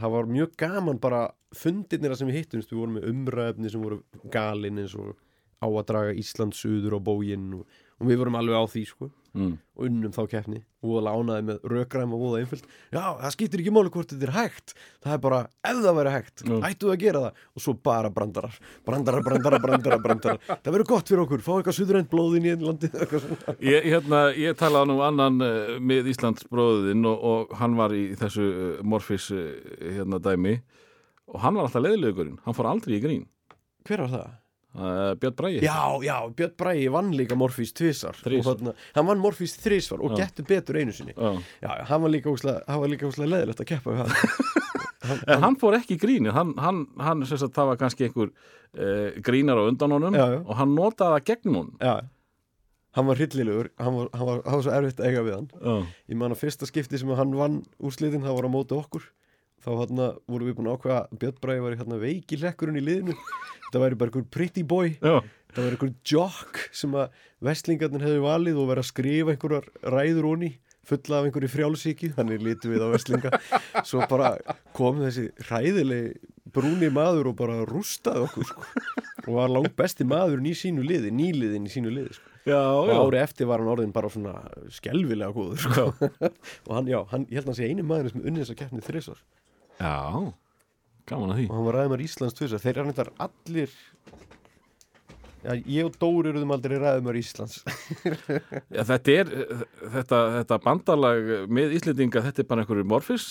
það 0.00 0.14
var 0.16 0.30
mjög 0.30 0.56
gaman 0.60 1.00
bara 1.02 1.22
fundirnir 1.54 2.16
sem 2.18 2.30
við 2.30 2.40
hittum, 2.40 2.64
við 2.64 2.78
vorum 2.80 2.98
með 2.98 3.08
umræfni 3.12 3.70
sem 3.70 3.84
voru 3.84 4.00
galin 4.34 4.80
eins 4.82 4.96
og 4.98 5.14
á 5.62 5.66
að 5.68 5.86
draga 5.90 6.16
Ísland 6.18 6.56
suður 6.58 6.98
á 6.98 7.00
bóginn 7.06 7.52
og, 7.60 7.68
og 8.04 8.10
við 8.12 8.20
vorum 8.22 8.40
alveg 8.40 8.60
á 8.60 8.64
því 8.68 8.86
sko 8.92 9.10
Mm. 9.34 9.56
og 9.74 9.86
unnum 9.88 10.12
þá 10.14 10.28
keppni 10.30 10.60
og 10.86 11.00
lánaði 11.02 11.42
með 11.48 11.64
rökræm 11.66 12.12
og 12.14 12.36
einföld 12.38 12.60
já, 12.94 13.00
það 13.18 13.32
skiptir 13.34 13.62
ekki 13.64 13.72
máli 13.74 13.90
hvort 13.90 14.12
þetta 14.12 14.28
er 14.28 14.32
hægt 14.36 14.74
það 15.02 15.14
er 15.16 15.22
bara, 15.24 15.40
ef 15.66 15.80
það 15.82 15.96
væri 15.98 16.12
hægt, 16.14 16.44
Mm. 16.46 16.60
ættu 16.68 16.90
að 16.92 17.00
gera 17.02 17.22
það 17.24 17.40
og 17.58 17.64
svo 17.64 17.74
bara 17.88 18.10
brandarar, 18.14 18.54
brandarar, 18.86 19.24
brandarar, 19.26 19.58
brandarar, 19.64 19.98
brandarar. 20.04 20.38
það 20.62 20.70
verður 20.76 20.86
gott 20.92 21.10
fyrir 21.10 21.24
okkur, 21.24 21.42
fá 21.42 21.50
eitthvað 21.56 21.78
suðrænt 21.80 22.10
blóðin 22.14 22.46
í 22.46 22.52
einn 22.54 22.62
landi. 22.62 22.92
Ég, 23.58 23.90
hérna, 23.90 24.22
ég 24.38 24.54
talaði 24.62 24.90
nú 24.92 25.00
annan 25.02 25.42
uh, 25.42 25.74
með 25.82 26.12
Íslands 26.14 26.46
bróðin 26.46 27.02
og, 27.10 27.18
og 27.34 27.58
hann 27.58 27.74
var 27.74 27.90
í 27.90 28.14
þessu 28.14 28.46
uh, 28.46 28.82
Morfís 28.86 29.32
uh, 29.34 29.50
hérna 29.82 30.22
dæmi 30.22 30.60
og 31.34 31.42
hann 31.42 31.58
var 31.58 31.66
alltaf 31.66 31.82
leiðilegurinn, 31.82 32.38
hann 32.46 32.54
fór 32.54 32.70
aldrei 32.70 33.00
í 33.00 33.02
grín 33.02 33.26
hver 33.82 34.06
var 34.06 34.14
það? 34.14 34.32
Uh, 34.74 35.14
Björn 35.20 35.36
Bræði 35.38 35.62
Já, 35.64 35.78
já, 36.04 36.16
Björn 36.36 36.54
Bræði 36.60 36.88
vann 36.94 37.12
líka 37.16 37.38
Morfís 37.38 37.72
þarna, 37.74 38.74
hann 38.96 39.08
vann 39.08 39.22
Morfís 39.22 39.56
þrísvar 39.62 40.02
og 40.04 40.14
Já. 40.14 40.24
gettu 40.24 40.46
betur 40.48 40.78
einu 40.80 40.94
sinni. 40.94 41.14
Já. 41.16 41.34
Já, 41.64 41.70
hann 41.90 42.04
var 42.04 42.12
líka 42.14 42.32
úslega, 42.32 42.62
hann 42.68 42.82
var 42.82 42.92
líka 42.92 43.08
úslega 43.08 43.30
leðilegt 43.32 43.62
að 43.64 43.70
keppa 43.72 43.94
við 43.94 44.04
hann. 44.04 44.14
En 45.28 45.42
hann 45.42 45.56
fór 45.60 45.74
ekki 45.76 45.98
í 45.98 46.00
gríni, 46.00 46.30
hann, 46.32 46.54
hann, 46.56 46.86
hann 46.96 47.24
sem 47.28 47.36
sagt, 47.36 47.52
það 47.52 47.66
var 47.74 47.80
kannski 47.82 48.06
einhver 48.06 48.30
uh, 48.32 49.10
grínar 49.24 49.60
á 49.60 49.68
undan 49.68 49.92
honum 49.92 50.16
Já, 50.16 50.38
og 50.40 50.54
hann 50.56 50.72
notaði 50.72 51.18
það 51.18 51.26
gegn 51.28 51.50
honum. 51.58 51.74
Já, 51.76 51.94
hann 52.96 53.10
var 53.10 53.20
hryllilegur. 53.20 53.68
Hann 53.82 53.98
var, 53.98 54.08
hann 54.14 54.30
var, 54.30 54.40
hann 54.46 54.56
var 54.56 54.64
svo 54.64 54.72
erfitt 54.78 55.02
að 55.02 55.10
eiga 55.10 55.26
við 55.26 55.36
hann. 55.36 55.50
Já, 55.60 55.74
Ég 56.08 56.20
man 56.22 56.32
að 56.32 56.40
fyrsta 56.46 56.70
skipti 56.70 57.00
sem 57.02 57.12
hann 57.20 57.36
vann 57.36 57.60
úrslitin 57.84 58.24
það 58.24 58.38
var 58.38 58.48
á 58.48 58.54
móti 58.56 58.78
okkur 58.78 59.04
þá 59.64 59.70
hérna 59.72 60.10
vorum 60.28 60.50
við 60.50 60.58
búin 60.58 60.70
að 60.70 60.76
ákveða 60.78 60.98
að 61.00 61.20
Björn 61.22 61.38
Bræði 61.44 61.64
var 61.64 61.78
hérna 61.80 62.00
veiki 62.02 62.40
lekkurinn 62.40 62.80
í 62.80 62.84
liðinu 62.84 63.16
þetta 63.16 63.84
væri 63.84 64.00
bara 64.00 64.12
einhver 64.12 64.26
pretty 64.36 64.64
boy 64.74 64.90
já, 64.92 65.16
það 65.54 65.62
var 65.62 65.76
einhver 65.76 65.94
jock 66.10 66.60
sem 66.76 66.98
að 67.00 67.24
vestlingarnir 67.48 68.04
hefði 68.04 68.26
valið 68.26 68.60
og 68.60 68.70
verið 68.72 68.84
að 68.84 68.90
skrifa 68.90 69.34
einhverjar 69.34 69.70
ræður 69.94 70.30
honi 70.30 70.52
fulla 70.84 71.20
af 71.20 71.28
einhverju 71.28 71.48
frjálsíki 71.48 72.12
þannig 72.14 72.44
lítum 72.44 72.74
við 72.74 72.84
á 72.84 72.88
vestlinga 72.92 73.40
svo 73.88 74.04
bara 74.10 74.34
kom 74.76 75.00
þessi 75.00 75.30
hræðilegi 75.48 76.14
brúni 76.54 76.90
maður 76.92 77.32
og 77.32 77.38
bara 77.38 77.62
rústaði 77.66 78.26
okkur 78.28 78.46
sko. 78.46 78.66
og 79.24 79.30
var 79.38 79.50
langt 79.50 79.74
besti 79.78 80.06
maðurinn 80.06 80.50
í 80.50 80.54
sínu 80.58 80.84
liði 80.86 81.10
nýliðin 81.14 81.66
í 81.66 81.72
sínu 81.72 81.92
liði 81.92 82.18
sko. 82.18 82.28
já, 82.46 82.60
og 82.60 82.90
já. 82.92 82.98
ári 83.00 83.22
eftir 83.22 83.48
var 83.50 83.62
hann 83.62 83.72
orðin 83.72 83.94
bara 83.96 84.12
svona 84.12 84.36
skelvilega 84.74 85.32
góður 85.34 85.64
sko. 85.64 85.86
og 86.68 86.76
hann, 86.76 86.90
já, 86.90 87.00
hann, 87.10 87.26
ég 87.30 87.40
held 87.40 87.48
að 87.48 87.52
hann 87.54 87.58
sé 87.58 87.70
eini 87.70 87.86
maður 87.86 88.12
sem 88.12 88.22
unnið 88.22 88.44
þess 88.44 88.54
að 88.54 88.60
keppni 88.60 88.84
þrisvar 88.84 89.24
já, 89.80 90.32
gaman 91.10 91.34
að 91.34 91.42
því. 91.42 91.48
Og 91.50 91.56
hann 91.58 91.66
var 91.70 91.80
ræðumar 91.80 92.04
Íslands 92.06 92.38
tvisar 92.38 92.62
þeir 92.62 92.80
eru 92.84 92.92
þetta 92.94 93.12
allir 93.26 93.74
já, 95.44 95.52
ég 95.68 95.84
og 95.84 95.96
Dóri 96.00 96.30
eruðum 96.32 96.54
aldrei 96.56 96.78
ræðumar 96.80 97.18
Íslands. 97.20 97.58
Já, 98.72 98.80
þetta 98.88 99.16
er, 99.18 99.32
þetta, 99.92 100.20
þetta 100.38 100.58
bandalag 100.64 101.28
með 101.52 101.74
Íslendinga, 101.76 102.22
þetta 102.30 102.40
er 102.44 102.48
bara 102.48 102.64
einhverju 102.64 102.86
Morfís 102.88 103.26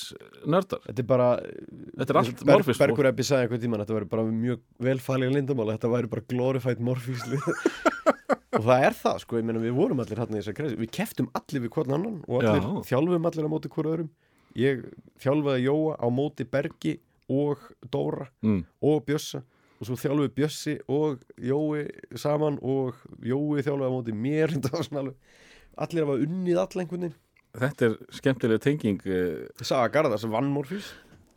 nördar. 0.45 0.83
Þetta 0.89 1.01
er 1.01 1.07
bara 1.09 1.29
Þetta 1.41 2.13
er 2.13 2.19
allt 2.21 2.43
Ber, 2.43 2.53
Morfís. 2.59 2.81
Bergur 2.83 3.09
Ebbi 3.09 3.25
sagði 3.25 3.47
einhvern 3.47 3.63
tímann 3.63 3.81
Þetta 3.85 3.97
væri 3.97 4.09
bara 4.13 4.27
mjög 4.29 4.61
velfælega 4.87 5.33
lindamála 5.39 5.75
Þetta 5.79 5.91
væri 5.95 6.11
bara 6.13 6.25
glorified 6.33 6.83
morfísli 6.85 7.39
Og 8.57 8.61
það 8.67 8.83
er 8.85 8.95
það 8.99 9.17
sko. 9.23 9.39
Ég 9.41 9.45
meina 9.49 9.61
við 9.63 9.73
vorum 9.77 10.01
allir 10.03 10.19
hann 10.21 10.33
í 10.35 10.37
þessar 10.39 10.55
kreisi 10.59 10.77
Við 10.77 10.91
keftum 10.93 11.31
allir 11.37 11.63
við 11.65 11.73
hvern 11.73 11.95
annan 11.97 12.19
Og 12.29 12.43
allir 12.43 12.61
Já. 12.61 12.83
þjálfum 12.91 13.25
allir 13.29 13.49
á 13.49 13.53
móti 13.53 13.71
hverju 13.73 13.93
öðrum 13.95 14.11
Ég 14.55 14.83
þjálfaði 15.23 15.63
Jóa 15.65 15.95
á 15.97 16.07
móti 16.13 16.45
Bergi 16.45 16.99
Og 17.29 17.57
Dóra 17.91 18.27
Mm. 18.43 18.65
og 18.81 19.05
Bjössa 19.07 19.41
Og 19.81 19.87
svo 19.87 19.95
þjálfuði 19.99 20.33
Bjössi 20.37 20.75
og 20.87 21.19
Jói 21.41 21.87
saman 22.15 22.59
Og 22.61 22.95
Jói 23.23 23.63
þjálfaði 23.65 23.89
á 23.89 23.95
móti 23.95 24.13
mér 24.13 24.53
Allir 25.83 26.05
hafa 26.05 26.19
unnið 26.21 26.59
all 26.61 26.81
einhvern 26.83 27.07
veginn 27.07 27.19
Þetta 27.53 27.85
er 27.85 27.95
skemmtileg 28.17 28.61
tenging. 28.61 29.01
eh, 29.05 29.47
Saga 29.61 29.89
Garðars 29.93 30.23
vann 30.29 30.47
morfís 30.53 30.91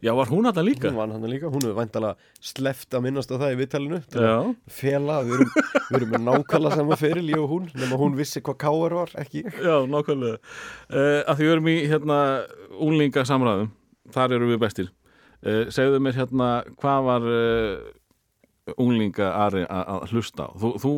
Já, 0.04 0.12
var 0.12 0.28
hún 0.28 0.44
alltaf 0.46 0.64
líka? 0.64 0.90
Hún 0.90 0.98
vann 0.98 1.12
hann 1.14 1.24
líka, 1.30 1.48
hún 1.48 1.64
hefur 1.64 1.78
væntalega 1.78 2.16
sleppt 2.44 2.94
að 2.94 3.04
minnast 3.06 3.30
á 3.32 3.40
það 3.40 3.54
í 3.54 3.66
að 3.66 4.18
Já, 4.26 4.34
fela, 4.68 5.22
við 5.24 5.38
erum, 5.38 5.52
við 5.88 5.96
erum 5.96 6.10
með 6.12 6.24
nákvæmlega 6.26 6.76
sama 6.76 6.98
feril, 7.00 7.24
ég 7.30 7.40
og 7.40 7.48
hún, 7.48 7.70
nema 7.80 7.96
hún 8.00 8.18
vissi 8.18 8.42
hvað 8.44 8.58
káar 8.60 8.96
var, 8.98 9.14
ekki 9.16 9.46
já, 9.48 9.76
nákvæmlega. 9.88 10.36
Uh, 10.92 11.22
að 11.24 11.38
því 11.38 11.46
við 11.46 11.54
erum 11.54 11.70
í 11.72 11.76
hérna 11.88 12.18
úlinga 12.76 13.24
samræðum, 13.24 13.72
þar 14.12 14.36
eru 14.36 14.50
við 14.52 14.60
bestir. 14.66 14.92
Uh, 15.40 15.64
segðu 15.72 16.02
mér 16.04 16.20
hérna, 16.20 16.50
hvað 16.76 17.08
var 17.08 17.30
uh, 17.32 18.76
unglinga 18.76 19.32
Ari 19.46 19.64
að 19.64 19.92
að 19.96 20.08
hlusta 20.12 20.50
á? 20.50 20.50
Þú, 20.60 20.74
þú, 20.82 20.94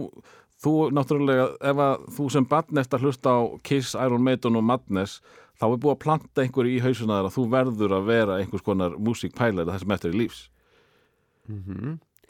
þú 0.65 0.77
náttúrulega, 0.99 1.51
ef 1.71 1.85
að 1.87 2.09
þú 2.19 2.31
sem 2.35 2.51
barn 2.51 2.83
eftir 2.83 2.99
að 2.99 3.07
hlusta 3.07 3.31
á 3.31 3.41
Kiss, 3.63 3.95
Iron 3.95 4.27
Maiden 4.27 4.59
og 4.59 4.67
Madness, 4.67 5.21
þá 5.59 5.67
er 5.69 5.79
búið 5.83 5.95
að 5.95 6.03
planta 6.05 6.45
einhverju 6.45 6.75
í 6.77 6.83
hausuna 6.85 7.19
þar 7.19 7.29
að 7.31 7.37
þú 7.37 7.47
verður 7.55 7.97
að 7.99 8.11
vera 8.13 8.37
einhvers 8.43 8.67
konar 8.67 8.99
músíkpælar 8.99 9.69
það 9.69 9.81
sem 9.83 9.95
eftir 9.97 10.13
er 10.13 10.21
lífs. 10.23 10.43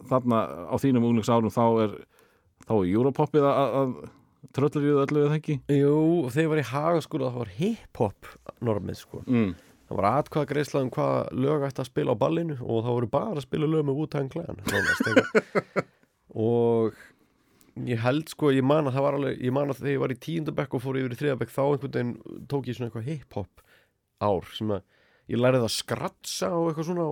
Þarna 0.08 0.42
á 0.70 0.74
þínum 0.78 1.08
unglingsárum 1.10 1.52
þá 1.52 1.64
er, 1.84 1.96
þá 2.64 2.74
er 2.78 2.90
Europoppið 2.92 3.48
að, 3.50 3.78
að 3.80 3.94
tröllir 4.54 4.86
í 4.86 4.92
öllu 5.04 5.24
eða 5.26 5.38
ekki? 5.38 5.58
Jú, 5.74 5.96
þegar 6.30 6.44
ég 6.44 6.52
var 6.52 6.60
í 6.62 6.68
hagaskóla 6.72 7.32
það 7.32 7.42
var 7.42 7.54
hip-hop 7.58 8.30
normið, 8.64 9.00
sko. 9.02 9.22
Mm. 9.26 9.50
Það 9.88 10.00
var 10.00 10.08
atkvað 10.10 10.48
greiðslað 10.50 10.84
um 10.84 10.90
hvað 10.94 11.30
lög 11.44 11.62
ætti 11.64 11.82
að 11.82 11.88
spila 11.88 12.14
á 12.14 12.20
ballinu 12.20 12.56
og 12.60 12.82
það 12.84 12.96
voru 12.98 13.10
bara 13.12 13.36
að 13.40 13.46
spila 13.46 13.70
lög 13.72 13.86
með 13.88 14.00
Wu-Tang 14.02 14.32
Clan, 14.34 14.60
nánast, 14.68 15.06
eitthvað. 15.08 15.86
og 16.36 16.98
ég 17.86 18.00
held, 18.02 18.28
sko, 18.32 18.50
ég 18.54 18.64
man 18.66 18.88
að 18.88 18.96
það 18.98 19.04
var 19.06 19.16
alveg, 19.18 19.40
ég 19.44 19.54
man 19.54 19.72
að 19.72 19.80
þegar 19.82 19.92
ég 19.94 20.02
var 20.02 20.14
í 20.14 20.20
tíundabekk 20.24 20.76
og 20.76 20.82
fór 20.84 20.98
yfir 21.00 21.14
í 21.14 21.18
þriðabekk, 21.22 21.54
þá 21.54 21.62
einhvern 21.64 21.94
veginn 21.94 22.46
tók 22.50 22.68
ég 22.68 22.78
svona 22.78 22.88
eitthvað 22.90 23.08
hip-hop 23.10 23.62
ár 24.24 24.48
sem 24.56 24.72
að 24.74 24.82
ég 25.28 25.42
lærið 25.42 25.66
að 25.66 25.74
skratsa 25.76 26.50
og 26.56 26.70
eitthvað 26.70 26.88
svona 26.90 27.08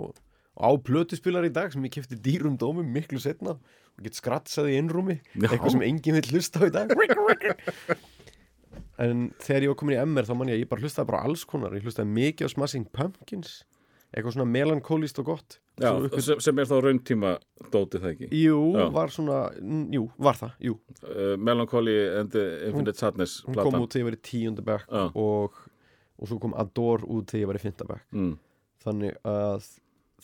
á 0.57 0.71
plötuspilar 0.81 1.47
í 1.47 1.53
dag 1.53 1.73
sem 1.73 1.85
ég 1.85 1.93
kefti 1.93 2.19
dýrum 2.25 2.57
dómum 2.61 2.89
miklu 2.89 3.21
setna 3.21 3.57
og 3.59 4.05
get 4.05 4.17
skratsað 4.17 4.71
í 4.73 4.79
innrúmi 4.81 5.19
Já. 5.37 5.51
eitthvað 5.51 5.75
sem 5.77 5.85
enginn 5.87 6.17
vil 6.19 6.31
hlusta 6.33 6.65
á 6.65 6.69
í 6.69 6.73
dag. 6.73 6.93
En 8.97 9.27
þegar 9.45 9.67
ég 9.67 9.73
var 9.73 9.77
komin 9.77 9.97
í 9.99 10.01
MR 10.01 10.25
þá 10.25 10.35
man 10.37 10.49
ég 10.49 10.57
að 10.57 10.63
ég 10.65 10.71
bara 10.71 10.85
hlustaði 10.85 11.11
bara 11.11 11.23
alls 11.29 11.43
konar. 11.49 11.75
Ég 11.77 11.85
hlustaði 11.85 12.15
mikið 12.17 12.49
á 12.49 12.55
Smashing 12.55 12.87
Pumpkins 12.97 13.59
eitthvað 14.17 14.37
svona 14.39 14.49
melankólist 14.49 15.21
og 15.21 15.29
gott 15.35 15.59
Já, 15.77 15.91
sem, 16.25 16.41
sem 16.41 16.61
er 16.63 16.69
þá 16.71 16.77
rauntíma 16.87 17.31
dótið 17.69 18.05
það 18.05 18.13
ekki 18.15 18.29
Jú, 18.41 18.61
Já. 18.79 18.85
var 18.95 19.13
svona, 19.13 19.41
jú, 19.93 20.07
var 20.25 20.39
það, 20.39 20.55
jú 20.65 20.77
uh, 21.05 21.35
Melancholy 21.37 21.97
and 22.17 22.33
the 22.33 22.45
Infinite 22.71 22.97
Sadness 22.97 23.43
Hún 23.45 23.59
platan. 23.59 23.75
kom 23.75 23.85
út 23.85 23.93
þegar 23.93 24.03
ég 24.03 24.09
var 24.09 24.17
í 24.17 24.23
tíundabæk 24.31 24.95
og, 25.21 25.59
og 26.17 26.31
svo 26.31 26.39
kom 26.41 26.57
Adore 26.57 27.05
út 27.05 27.29
þegar 27.35 27.45
ég 27.45 27.51
var 27.53 27.61
í 27.61 27.65
fymtabæk 27.67 28.07
mm. 28.17 28.31
þannig 28.87 29.19
að 29.29 29.69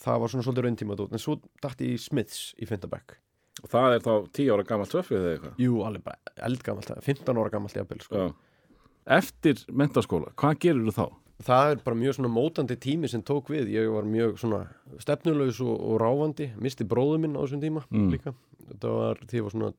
það 0.03 0.23
var 0.23 0.33
svona 0.33 0.47
svolítið 0.47 0.67
rauntíma 0.67 0.97
dót 0.97 1.13
en 1.13 1.21
svo 1.21 1.37
dætti 1.61 1.91
ég 1.91 1.99
í 1.99 2.01
Smiths 2.01 2.47
í 2.57 2.69
fymtabæk 2.69 3.19
og 3.61 3.69
það 3.71 3.95
er 3.97 4.03
þá 4.03 4.13
10 4.39 4.53
ára 4.55 4.65
gamalt 4.67 4.93
töffið 4.93 5.19
eða 5.19 5.33
eitthvað 5.35 5.61
Jú, 5.61 5.75
alveg 5.85 6.05
bara 6.07 6.33
eldgamalt, 6.49 6.89
15 7.05 7.37
ára 7.37 7.51
gamalt 7.53 7.77
jafnvel 7.77 8.01
sko. 8.03 8.23
Já. 8.23 8.79
Eftir 9.17 9.61
mentaskóla, 9.69 10.31
hvað 10.39 10.57
gerir 10.63 10.87
þú 10.87 10.95
þá? 10.97 11.05
Það 11.43 11.71
er 11.73 11.81
bara 11.83 11.99
mjög 11.99 12.15
svona 12.17 12.31
mótandi 12.33 12.75
tími 12.79 13.09
sem 13.11 13.21
tók 13.25 13.49
við, 13.51 13.69
ég 13.75 13.89
var 13.93 14.07
mjög 14.07 14.37
svona 14.41 14.61
stefnulegs 15.03 15.59
og, 15.63 15.73
og 15.75 15.99
ráfandi 16.01 16.49
misti 16.63 16.87
bróðu 16.87 17.19
minn 17.23 17.35
á 17.35 17.43
þessum 17.43 17.61
tíma 17.63 17.83
Mm. 17.91 18.09
líka. 18.15 18.33
Þetta 18.69 18.93
var 18.97 19.19
því 19.27 19.39
ég 19.41 19.43
var 19.47 19.55
svona 19.57 19.73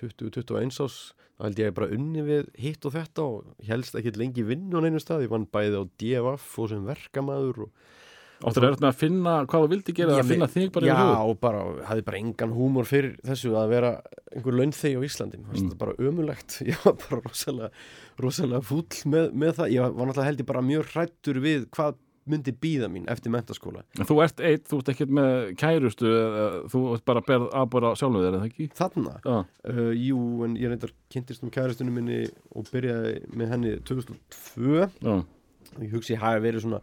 20-21 0.00 0.80
ás, 0.84 0.98
þá 1.38 1.44
held 1.48 1.58
ég 1.60 1.74
bara 1.76 1.90
unni 1.94 2.22
við 2.24 2.50
hitt 2.62 2.84
og 2.86 2.92
þetta 2.94 3.24
og 3.26 3.64
helst 3.66 3.96
ekki 3.98 4.12
lengi 4.20 4.44
vinn 4.46 4.70
á 4.72 4.78
neinu 4.80 5.00
stað, 5.02 5.24
ég 5.26 5.32
vann 5.32 5.46
bæði 5.50 5.80
á 5.80 5.84
DFF 6.00 6.58
og 6.62 6.68
sem 6.72 6.84
verkamaður 6.86 7.64
og, 7.66 7.70
Áttur 8.40 8.64
er 8.64 8.76
með 8.80 8.88
að 8.88 9.00
finna 9.02 9.32
hvað 9.44 9.64
þú 9.64 9.70
vildi 9.74 9.94
gera 9.98 10.16
Já, 10.16 10.22
að 10.22 10.30
finna 10.32 10.48
þig 10.48 10.68
bara 10.72 10.88
Já, 10.88 10.92
í 10.92 11.00
hug 11.00 11.32
og 11.32 11.40
bara, 11.42 11.64
hafði 11.90 12.04
bara 12.06 12.20
engan 12.20 12.54
húmor 12.56 12.86
fyrir 12.88 13.16
þessu 13.26 13.50
að 13.60 13.72
vera 13.74 13.90
einhver 14.32 14.56
launþegi 14.56 14.96
á 14.96 15.02
Íslandi. 15.04 15.40
Mm. 15.40 15.50
Þetta 15.56 15.74
er 15.74 15.80
bara 15.82 15.96
ömulegt 16.08 16.56
ég 16.70 16.84
var 16.86 16.94
bara 17.02 17.18
rosalega, 17.26 17.72
rosalega 18.20 18.62
fúll 18.64 19.02
með, 19.12 19.26
með 19.42 19.58
það, 19.58 19.74
ég 19.74 19.82
var 19.84 20.08
náttúrulega 20.08 20.30
held 20.30 20.40
ég 20.44 20.48
bara 20.52 20.64
mjög 20.70 20.94
hrættur 20.94 21.42
við 21.44 21.66
hvað 21.76 21.98
myndi 22.30 22.52
býða 22.62 22.88
mín 22.92 23.06
eftir 23.10 23.32
mentaskóla 23.32 23.82
En 23.98 24.08
Þú 24.08 24.16
ert 24.24 24.40
eitt, 24.44 24.66
þú 24.70 24.80
ert 24.80 24.90
ekkert 24.92 25.12
með 25.18 25.36
kærustu 25.60 26.08
eða 26.08 26.46
þú 26.70 26.82
ert 26.94 27.04
bara 27.08 27.22
að 27.22 27.28
berð 27.30 27.46
aðbúra 27.60 27.92
sjálfum 27.98 28.20
þér, 28.20 28.28
er 28.30 28.38
það 28.38 28.48
ekki? 28.50 28.68
þarna, 28.80 29.14
Já, 29.24 29.36
uh, 29.72 29.92
jú, 29.96 30.20
en 30.46 30.56
ég 30.60 30.72
reyndar 30.72 30.94
kynntist 31.12 31.44
um 31.44 31.52
kæristunum 31.54 31.96
minni 31.96 32.20
og 32.54 32.68
byrjaði 32.70 33.14
með 33.40 33.54
henni 33.56 33.74
2002 33.88 34.84
já, 34.84 35.14
og 35.16 35.80
ég 35.84 35.94
hugsi 35.96 36.14
ég 36.14 36.22
hafi 36.22 36.44
verið 36.44 36.66
svona 36.66 36.82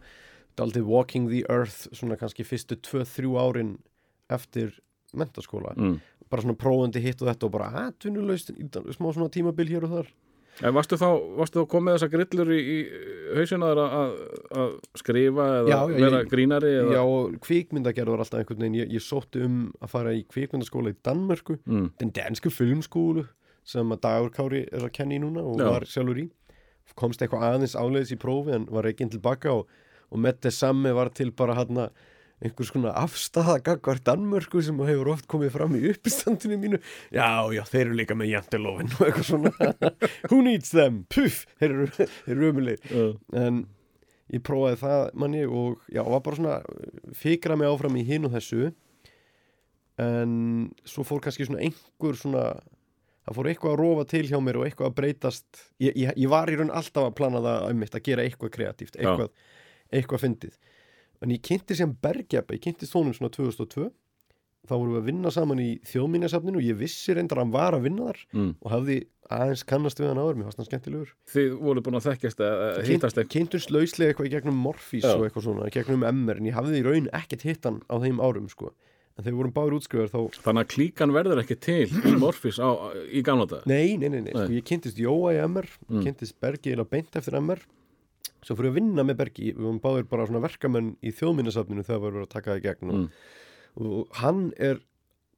daldið 0.58 0.86
walking 0.90 1.28
the 1.30 1.44
earth 1.48 1.86
svona 1.96 2.18
kannski 2.20 2.44
fyrstu 2.46 2.76
2-3 2.84 3.34
árin 3.40 3.74
eftir 4.30 4.74
mentaskóla 5.16 5.72
mm. 5.78 5.98
bara 6.28 6.44
svona 6.44 6.58
prófandi 6.60 7.00
hitt 7.04 7.22
og 7.24 7.30
þetta 7.30 7.46
og 7.48 7.52
bara 7.54 7.68
atvinnulegst, 7.86 8.50
smá 8.98 9.12
svona 9.14 9.30
tímabil 9.32 9.70
hér 9.76 9.86
og 9.88 9.94
þar 9.98 10.16
En 10.58 10.72
varstu 10.74 10.96
þá, 10.98 11.06
varstu 11.38 11.60
þá 11.62 11.68
komið 11.70 11.94
þessar 11.94 12.08
grillur 12.10 12.48
í, 12.50 12.56
í 12.58 12.78
hausina 13.38 13.68
þar 13.70 13.80
að, 13.84 14.14
að, 14.58 14.72
skrifa 14.98 15.44
eða 15.60 15.68
Já, 15.70 15.76
vera 15.92 16.18
ég- 16.24 16.30
grínari 16.32 16.72
eða? 16.80 16.96
Já, 16.96 17.02
kvikmyndagerð 17.46 18.10
var 18.10 18.22
alltaf 18.24 18.40
einhvern 18.40 18.64
veginn 18.64 18.78
ég, 18.80 18.90
ég 18.96 19.04
sótti 19.04 19.44
um 19.46 19.60
að 19.78 19.92
fara 19.92 20.14
í 20.18 20.24
kvikmyndaskóla 20.26 20.90
í 20.90 20.96
Danmörku, 21.06 21.60
Mm. 21.62 21.86
den 22.02 22.10
dansku 22.16 22.50
filmskólu 22.50 23.28
sem 23.62 23.94
að 23.94 24.00
Dagur 24.08 24.34
Kári 24.34 24.64
er 24.72 24.88
að 24.88 24.92
kenna 24.98 25.14
í 25.14 25.22
núna 25.22 25.46
og 25.46 25.62
Já. 25.62 25.68
var 25.70 25.86
sjálfur 25.86 26.22
í 26.24 26.26
komst 26.98 27.22
eitthvað 27.22 27.46
aðeins 27.52 27.76
áleiðis 27.78 28.16
í 28.16 28.18
prófi 28.18 28.56
en 28.58 28.66
var 28.66 28.90
ekki 28.90 29.06
tilbaka 29.14 29.54
og, 29.60 29.68
og 30.08 30.28
þess 30.42 30.62
samme 30.64 30.92
var 30.96 31.10
til 31.14 31.32
bara 31.36 31.56
hann 31.58 31.88
einhvers 32.38 32.70
konar 32.70 32.94
afstæða 32.98 33.56
gagvar 33.66 33.98
Danmörku 34.06 34.60
sem 34.62 34.78
hefur 34.86 35.10
oft 35.14 35.26
komið 35.30 35.50
fram 35.56 35.74
í 35.74 35.82
uppistandinu 35.90 36.58
mínu. 36.60 36.78
Já, 37.14 37.26
já, 37.54 37.64
þeir 37.66 37.82
eru 37.88 37.98
líka 37.98 38.16
með 38.18 38.32
jantelofin 38.36 38.92
og 38.94 39.02
eitthvað 39.08 39.26
svona. 39.26 39.52
Who 40.30 40.40
needs 40.46 40.70
them, 40.70 41.02
puff, 41.10 41.44
þeir 41.58 41.74
eru, 41.74 42.08
eru 42.30 42.52
ömulegir 42.52 42.94
Já. 42.94 43.08
en 43.42 43.64
ég 44.30 44.44
prófaði 44.46 44.80
það 44.84 45.04
manni 45.18 45.44
og 45.48 45.82
já, 45.90 46.02
var 46.06 46.22
bara 46.24 46.38
svona 46.38 46.56
fikra 47.16 47.58
mig 47.58 47.70
áfram 47.70 47.98
í 47.98 48.06
hinn 48.06 48.28
og 48.28 48.36
þessu. 48.36 48.70
En 49.98 50.32
svo 50.86 51.02
fór 51.06 51.24
kannski 51.24 51.48
svona 51.48 51.64
einhver 51.66 52.18
svona 52.20 52.44
það 53.26 53.36
fór 53.36 53.50
eitthvað 53.50 53.74
að 53.74 53.80
rofa 53.82 54.08
til 54.14 54.24
hjá 54.28 54.38
mér 54.40 54.60
og 54.60 54.68
eitthvað 54.68 54.92
að 54.92 54.98
breytast. 55.00 55.48
Ég, 55.82 55.96
ég, 55.98 56.14
ég 56.14 56.30
var 56.30 56.50
í 56.52 56.54
raun 56.60 56.70
alltaf 56.70 57.08
að 57.08 57.16
plana 57.18 57.42
það 57.42 57.70
um 57.72 57.82
mitt 57.82 57.98
að 57.98 58.06
gera 58.06 58.24
eitthvað 58.28 58.54
kreatíft, 58.54 58.94
eitthvað, 59.00 59.32
eitthvað 59.92 60.24
fyndið 60.26 60.58
en 61.22 61.32
ég 61.34 61.40
kynnti 61.42 61.74
sem 61.78 61.94
Bergjabba, 62.02 62.54
ég 62.54 62.62
kynnti 62.62 62.86
þónum 62.86 63.14
svona 63.16 63.32
2002 63.34 63.88
þá 64.68 64.72
vorum 64.74 64.92
við 64.92 65.00
að 65.00 65.06
vinna 65.08 65.30
saman 65.32 65.60
í 65.62 65.68
þjóðmínasafninu 65.88 66.58
og 66.60 66.66
ég 66.66 66.76
vissi 66.76 67.14
reyndar 67.16 67.38
að 67.40 67.46
hann 67.46 67.52
var 67.54 67.76
að 67.78 67.84
vinna 67.86 68.08
þar 68.10 68.18
Mm. 68.34 68.50
og 68.60 68.70
hafði 68.74 68.96
aðeins 69.30 69.62
kannast 69.68 70.00
við 70.00 70.08
hann 70.10 70.20
áður, 70.20 70.36
mér 70.36 70.48
fannst 70.48 70.58
hann 70.60 70.68
skemmtilegur 70.68 71.12
Þið 71.32 71.54
voru 71.62 71.82
búin 71.84 71.96
að 71.98 72.06
þekkjast 72.08 72.42
að 72.44 72.82
hittast 72.88 73.16
eitthvað 73.18 73.32
kynntumst 73.34 73.70
lauslega 73.72 74.12
eitthvað 74.12 74.28
í 74.28 74.32
gegnum 74.34 74.60
Morfís 74.66 75.04
Já. 75.06 75.14
og 75.16 75.24
eitthvað 75.26 75.46
svona, 75.46 75.70
gegnum 75.72 76.04
MR 76.10 76.40
en 76.42 76.48
ég 76.50 76.56
hafði 76.58 76.80
í 76.82 76.84
raun 76.86 77.08
ekkert 77.16 77.46
hitt 77.48 77.64
hann 77.68 77.80
á 77.88 77.94
þeim 78.02 78.20
árum 78.24 78.48
sko. 78.52 78.72
en 79.18 79.24
þegar 79.24 79.32
við 79.34 79.40
vorum 79.40 79.54
báður 79.56 79.76
útskrifaður 79.78 80.12
þá 80.14 80.42
Þannig 80.44 80.62
að 80.64 80.72
klíkan 80.74 81.12
verður 81.16 81.40
ekki 81.42 81.56
til 81.58 81.88
í 81.88 82.12
Morfís 82.22 82.58
á, 82.62 82.68
í 83.10 83.22
gamla 83.26 83.46
dag 83.50 83.64
nei, 83.66 83.96
nei, 83.96 84.08
nei, 84.12 84.20
nei, 84.20 84.30
Sko, 84.36 84.44
Nei. 84.48 84.58
ég 84.60 84.64
kynntist 84.68 85.00
Jóa 85.00 85.32
í 85.34 85.40
MR 85.48 85.66
Mm. 85.88 86.02
kynntist 86.04 86.36
Bergi 86.40 86.74
eða 86.76 86.84
beint 86.88 87.16
eftir 87.16 87.34
MR 87.40 87.58
svo 88.46 88.56
fyrir 88.58 88.70
að 88.72 88.78
vinna 88.80 89.04
með 89.04 89.18
Bergi 89.22 89.48
við 89.52 89.64
vorum 89.64 89.80
báður 89.82 90.08
bara 90.10 90.26
svona 90.28 90.42
verkamenn 90.44 90.92
í 91.02 91.10
þjóðminnasafninu 91.18 91.84
þegar 91.86 92.00
við 92.02 92.06
vorum 92.08 92.26
að 92.26 92.32
taka 92.36 92.50
það 92.54 92.60
í 92.60 92.66
gegn 92.68 92.92
og, 92.94 92.98
Mm. 92.98 93.10
og 93.88 94.08
hann 94.22 94.52
er 94.58 94.80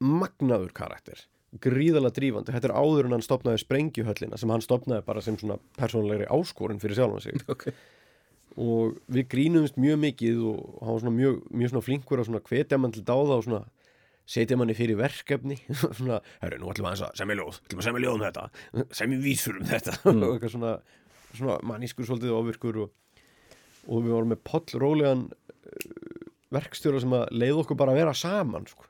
magnaður 0.01 0.71
karakter 0.73 1.25
gríðalega 1.61 2.15
drífandi, 2.15 2.53
þetta 2.55 2.69
er 2.69 2.75
áður 2.79 3.05
en 3.09 3.11
hann 3.17 3.25
stopnaði 3.25 3.59
sprengjuhöllina 3.65 4.37
sem 4.39 4.49
hann 4.53 4.63
stopnaði 4.63 5.03
bara 5.05 5.21
sem 5.21 5.35
svona 5.37 5.57
persónulegri 5.77 6.29
áskorun 6.31 6.79
fyrir 6.79 6.95
sjálfan 6.95 7.21
sig 7.25 7.41
okay. 7.51 7.73
og 8.55 8.95
við 9.11 9.27
grínumst 9.33 9.75
mjög 9.81 9.99
mikið 10.05 10.39
og 10.47 10.79
hann 10.81 10.95
var 10.95 11.03
svona 11.03 11.15
mjög, 11.17 11.41
mjög 11.51 11.73
svona 11.73 11.85
flinkur 11.89 12.21
að 12.23 12.29
svona 12.29 12.43
hvetja 12.47 12.79
mann 12.79 12.95
til 12.95 13.03
dáða 13.03 13.37
og 13.41 13.43
svona 13.49 13.61
setja 14.31 14.55
manni 14.55 14.75
fyrir 14.77 14.95
verkefni 14.99 15.57
svona, 15.97 16.21
herru, 16.39 16.61
nú 16.61 16.71
ætlum 16.71 16.87
við 16.87 17.03
að 17.03 17.19
semja 17.19 17.35
ljóð 17.41 17.59
ætlum 17.65 17.83
að 17.83 17.87
semja 17.89 18.03
ljóð 18.05 18.15
um 18.15 18.25
þetta, 18.25 18.47
semja 19.01 19.21
vísur 19.27 19.59
um 19.59 19.67
þetta 19.67 19.97
Mm. 20.07 20.23
og 20.23 20.33
eitthvað 20.37 20.55
svona, 20.55 20.73
svona 21.37 21.57
mannískur 21.67 22.07
svolítið 22.07 22.35
ofirkur 22.37 22.79
og, 22.85 22.93
og 23.87 24.05
við 24.05 24.15
vorum 24.15 24.33
með 24.33 24.43
pollrólegan 24.47 25.25
uh, 25.31 26.21
verkstjóra 26.51 27.01
sem 27.03 27.15
að 27.15 27.27
leið 27.35 27.63
okkur 27.63 27.79
bara 27.79 27.95
að 27.95 28.01
vera 28.01 28.15
saman 28.17 28.67
sko. 28.69 28.87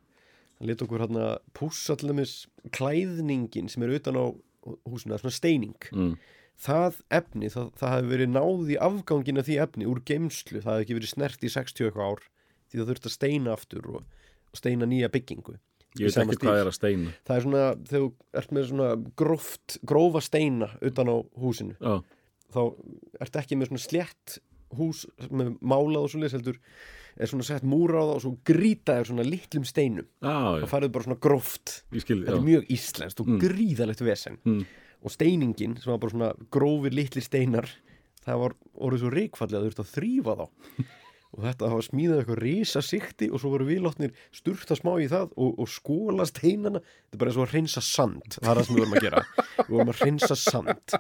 hann 0.59 0.69
lit 0.69 0.83
okkur 0.83 1.05
hann 1.05 1.17
að 1.21 1.33
pússa 1.57 1.97
til 1.97 2.11
dæmis 2.11 2.35
klæðningin 2.73 3.69
sem 3.71 3.85
er 3.85 3.95
utan 3.97 4.19
á 4.19 4.25
er 4.29 5.21
svona 5.21 5.33
steining. 5.33 5.89
Mm. 5.91 6.13
það 6.61 6.99
efni, 7.09 7.49
það, 7.49 7.71
það 7.79 7.93
hefði 7.95 8.11
verið 8.11 8.31
náð 8.35 8.69
í 8.69 8.77
afgangina 8.77 9.43
því 9.45 9.57
efni 9.63 9.87
úr 9.89 10.01
geimslu 10.05 10.61
það 10.61 10.75
hefði 10.75 10.85
ekki 10.85 10.97
verið 10.99 11.13
snert 11.15 11.45
í 11.45 11.49
60 11.49 11.87
eitthvað 11.87 12.11
ár 12.11 12.23
því 12.69 12.79
það 12.79 12.91
þurfti 12.91 13.09
að 13.09 13.15
steina 13.15 13.55
aftur 13.55 13.87
og, 13.89 14.03
og 14.51 14.59
steina 14.59 14.87
nýja 14.87 15.09
byggingu. 15.11 15.57
Ég 15.99 16.07
veit 16.07 16.21
ekki 16.21 16.45
hvað 16.45 16.61
er 16.61 16.69
að 16.69 16.75
steina. 16.77 17.13
Það 17.27 17.35
er 17.35 17.45
svona, 17.45 17.63
þegar 17.89 18.03
þú 18.03 18.39
ert 18.39 18.53
með 18.55 18.67
svona 18.69 18.89
gróft, 19.19 19.77
grófa 19.83 20.21
steina 20.23 20.69
utan 20.79 21.11
á 21.11 21.15
húsinu 21.41 21.75
Já, 21.81 21.97
þá 22.53 22.61
ertu 23.25 23.41
ekki 23.41 23.57
með 23.59 23.71
svona 23.71 23.83
slétt 23.85 24.37
hús 24.77 25.05
með 25.29 25.53
málað 25.59 26.05
og 26.05 26.11
svoleiðis 26.13 26.35
heldur 26.37 26.59
er 27.19 27.27
svona 27.27 27.43
sett 27.43 27.65
múra 27.67 27.99
á 27.99 28.03
það 28.07 28.13
og 28.15 28.21
svo 28.23 28.31
grýta 28.47 28.93
þér 28.95 29.09
svona 29.09 29.25
litlum 29.27 29.65
steinum. 29.67 30.05
Já, 30.23 30.35
og 30.63 30.69
færðu 30.71 30.91
bara 30.95 31.07
svona 31.09 31.19
gróft. 31.25 31.73
Skil 31.91 32.21
þetta 32.23 32.37
er 32.37 32.45
mjög 32.47 32.69
íslenskt 32.71 33.19
og 33.19 33.27
Mm. 33.27 33.39
gríðalegt 33.43 34.01
vesen. 34.05 34.37
Mm. 34.45 34.65
og 35.03 35.09
steiningin 35.11 35.75
sem 35.81 35.89
var 35.91 35.97
bara 35.97 36.11
svona 36.13 36.33
grófir 36.53 36.93
litli 36.93 37.21
steinar 37.25 37.65
það 38.23 38.37
var 38.37 38.53
orðið 38.77 38.99
svo 39.01 39.09
ríkfallið 39.11 39.57
að 39.57 39.63
þú 39.65 39.69
ert 39.71 39.79
að 39.81 39.93
þrýfa 39.97 40.35
þá. 40.37 40.45
Og 41.31 41.45
þetta 41.47 41.69
hafa 41.71 41.83
smíðað 41.87 42.17
eitthvað 42.21 42.39
risa 42.43 42.81
sikti 42.83 43.29
og 43.31 43.39
svo 43.39 43.49
voru 43.53 43.63
við 43.65 43.79
látnir 43.85 44.11
sturta 44.35 44.75
smá 44.75 44.97
í 44.99 45.05
það 45.07 45.29
og, 45.39 45.53
og 45.63 45.69
skóla 45.71 46.25
steinana. 46.27 46.81
Þetta 46.83 47.15
er 47.15 47.21
bara 47.21 47.31
eins 47.31 47.37
og 47.39 47.45
að 47.47 47.53
hreinsa 47.53 47.81
sand. 47.87 48.35
Það 48.35 48.49
er 48.51 48.59
það 48.59 48.65
sem 48.67 48.75
við 48.75 48.81
vorum 48.83 48.97
að 48.97 49.05
gera. 49.05 49.21
Við 49.61 49.69
vorum 49.77 49.91
að 49.93 50.01
hreinsa 50.01 50.35
sand 50.35 50.97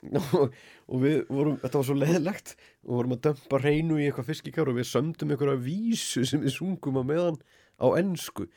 og, 0.38 0.54
og 0.88 1.02
við 1.02 1.16
vorum, 1.28 1.58
þetta 1.60 1.80
var 1.80 1.86
svo 1.88 1.96
leðilegt 1.98 2.54
og 2.86 2.96
vorum 2.96 3.14
að 3.16 3.22
dömpa 3.28 3.60
reynu 3.60 3.98
í 4.00 4.08
eitthvað 4.08 4.30
fiskikar 4.30 4.70
og 4.72 4.78
við 4.80 4.88
sömdum 4.88 5.34
einhverja 5.34 5.60
vísu 5.64 6.24
sem 6.28 6.42
við 6.44 6.56
sungum 6.56 7.00
á 7.00 7.04
meðan 7.04 7.40
á 7.80 7.86
ensku. 8.00 8.48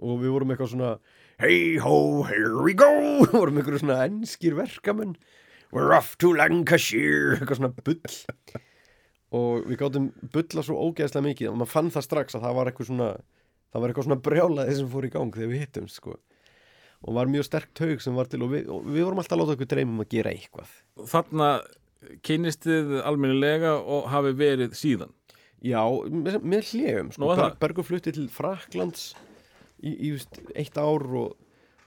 Og 0.00 0.20
við 0.22 0.34
vorum 0.34 0.52
eitthvað 0.52 0.72
svona 0.74 0.92
hey 1.40 1.78
ho, 1.80 2.22
here 2.28 2.60
we 2.64 2.74
go! 2.76 2.90
Vorum 3.32 3.60
einhverju 3.60 3.82
svona 3.84 4.02
enskir 4.04 4.56
verkamenn. 4.58 5.16
We're 5.72 5.94
off 5.96 6.16
to 6.20 6.32
Lancashire. 6.34 7.36
Eitthvað 7.38 7.60
svona 7.60 7.72
bull. 7.76 8.16
Og 9.30 9.68
við 9.70 9.78
gátum 9.80 10.08
bulla 10.34 10.64
svo 10.66 10.80
ógeðslega 10.88 11.28
mikið 11.28 11.52
og 11.52 11.60
maður 11.60 11.72
fann 11.76 11.92
það 11.94 12.06
strax 12.08 12.36
að 12.36 12.48
það 12.48 12.56
var 12.56 12.70
eitthvað 12.70 12.88
svona 12.88 13.10
það 13.70 13.82
var 13.82 13.92
eitthvað 13.92 14.08
svona 14.08 14.22
brjálaði 14.26 14.76
sem 14.80 14.90
fór 14.90 15.06
í 15.06 15.12
gang 15.14 15.36
þegar 15.36 15.52
við 15.52 15.62
hittumst 15.62 16.00
sko 16.00 16.16
og 17.00 17.16
var 17.16 17.30
mjög 17.32 17.46
sterk 17.48 17.70
taug 17.76 18.02
sem 18.04 18.16
var 18.16 18.28
til 18.30 18.42
og 18.44 18.52
við, 18.54 18.66
og 18.72 18.88
við 18.88 19.06
vorum 19.06 19.22
alltaf 19.22 19.36
að 19.36 19.42
láta 19.42 19.56
okkur 19.56 19.70
dreymum 19.70 20.02
að 20.04 20.10
gera 20.16 20.34
eitthvað 20.34 20.74
Þarna 21.10 21.50
kynnist 22.26 22.64
þið 22.66 22.98
almennilega 23.04 23.76
og 23.80 24.08
hafi 24.12 24.34
verið 24.36 24.76
síðan 24.78 25.14
Já, 25.60 25.82
með, 26.08 26.38
með 26.40 26.70
hljegum 26.70 27.10
sko. 27.12 27.34
Ber. 27.36 27.56
Bergur 27.60 27.84
flutti 27.84 28.14
til 28.16 28.30
Fraklands 28.32 29.10
í, 29.84 29.92
í 29.92 30.12
eitt 30.56 30.78
ár 30.80 31.04
og, 31.04 31.34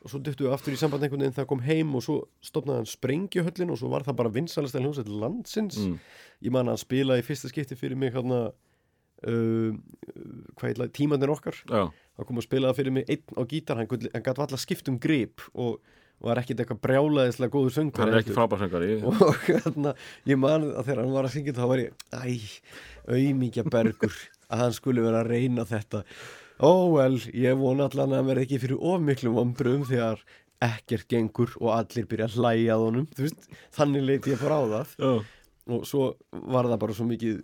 og 0.03 0.11
svo 0.11 0.21
duttu 0.21 0.45
við 0.45 0.53
aftur 0.53 0.75
í 0.75 0.77
samband 0.77 1.05
einhvern 1.05 1.25
veginn 1.25 1.37
þegar 1.39 1.49
kom 1.49 1.63
heim 1.65 1.95
og 1.97 2.05
svo 2.05 2.19
stopnaði 2.45 2.83
hann 2.83 2.91
sprengjuhöllin 2.91 3.73
og 3.73 3.79
svo 3.81 3.89
var 3.93 4.05
það 4.05 4.19
bara 4.21 4.33
vinsalast 4.35 4.77
hljómsveit 4.77 5.09
landsins 5.09 5.79
mm. 5.81 5.97
ég 6.45 6.53
man 6.53 6.67
að 6.67 6.75
hann 6.75 6.83
spilaði 6.83 7.25
í 7.25 7.27
fyrsta 7.29 7.49
skipti 7.49 7.77
fyrir 7.79 7.97
mig 7.97 8.13
hérna 8.13 8.43
uh, 9.29 9.73
hvað 10.57 10.69
heitla, 10.69 10.87
tímanir 10.95 11.33
okkar. 11.33 11.57
Já, 11.69 11.87
hann 11.89 12.29
kom 12.29 12.39
að 12.41 12.47
spilaði 12.47 12.79
fyrir 12.79 12.95
mig 12.99 13.09
einn 13.09 13.39
á 13.39 13.41
gítar 13.49 13.79
hann, 13.81 13.89
hann 13.89 14.25
gæti 14.25 14.33
alltaf 14.45 14.61
skipt 14.61 14.89
um 14.91 14.99
grip 15.01 15.43
og 15.53 15.79
var 16.23 16.39
ekkit 16.39 16.61
eitthvað 16.61 16.79
brjálaðislega 16.85 17.51
góður 17.51 17.73
söngur 17.75 18.03
hann 18.03 18.13
er 18.13 18.21
ekki 18.21 18.35
frábærsöngari 18.35 18.93
og 19.03 19.17
hérna, 19.49 19.91
ég 20.29 20.39
man 20.39 20.69
að 20.69 20.85
þegar 20.85 21.01
hann 21.01 21.15
var 21.17 21.27
að 21.27 21.33
syngja 21.33 21.55
þá 21.57 21.65
var 21.71 21.81
ég, 21.81 22.05
æ, 22.13 22.23
auðmíkja 23.11 23.65
bergur 23.67 24.15
að 24.47 24.61
hann 24.61 24.77
skulle 24.77 25.03
vera 25.03 25.23
að 25.23 25.33
reyna 25.33 25.65
þetta. 25.67 26.03
Ó, 26.63 26.71
vel, 26.93 27.17
ég 27.33 27.57
vona 27.59 27.89
allan 27.89 28.13
að 28.13 28.21
hann 28.21 28.29
verði 28.29 28.45
ekki 28.47 28.61
fyrir 28.61 28.83
ofmiklum 28.93 29.39
ombröðum 29.41 29.87
þegar 29.89 30.21
ekkert 30.63 31.09
gengur 31.11 31.51
og 31.59 31.73
allir 31.75 32.05
byrja 32.07 32.29
að 32.29 32.37
hlæja 32.39 32.75
að 32.77 32.83
honum, 32.85 33.07
þú 33.17 33.25
veist, 33.25 33.47
þannig 33.75 34.05
leiti 34.07 34.31
ég 34.31 34.43
bara 34.45 34.59
á 34.61 34.63
það. 34.77 34.93
Já, 35.01 35.11
og 35.73 35.83
svo 35.87 36.05
var 36.53 36.69
það 36.69 36.79
bara 36.85 36.95
svo 36.95 37.07
mikið 37.09 37.41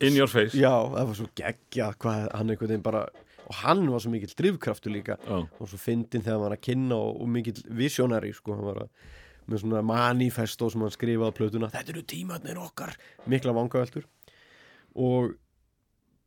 in 0.00 0.16
your 0.18 0.30
face. 0.30 0.56
Já, 0.58 0.72
það 0.92 1.06
var 1.10 1.18
svo 1.18 1.28
geggja 1.38 1.92
hvað 2.00 2.26
hann 2.34 2.50
einhvern 2.52 2.72
veginn 2.72 2.86
bara 2.86 3.06
og 3.46 3.54
hann 3.62 3.84
var 3.92 4.02
svo 4.02 4.10
mikill 4.10 4.34
drifkraftur 4.38 4.92
líka. 4.94 5.16
Já, 5.22 5.38
og 5.46 5.70
svo 5.70 5.78
fyndin 5.78 6.24
þegar 6.24 6.34
hann 6.34 6.44
var 6.48 6.56
að 6.56 6.64
kynna 6.66 6.98
og, 6.98 7.20
og 7.22 7.30
mikill 7.30 7.62
visionary 7.78 8.32
sko, 8.34 8.56
hann 8.56 8.66
var 8.66 8.82
að 8.86 9.12
með 9.46 9.62
svona 9.62 9.82
manifesto 9.86 10.68
sem 10.72 10.82
hann 10.82 10.94
skrifaði 10.94 11.30
á 11.30 11.38
plötuna. 11.38 11.70
Þetta 11.70 11.92
eru 11.94 12.02
tímatnir 12.10 12.58
okkar. 12.58 12.96
Mikla 13.30 13.54
vangaveltur. 13.54 14.08
Og 14.98 15.36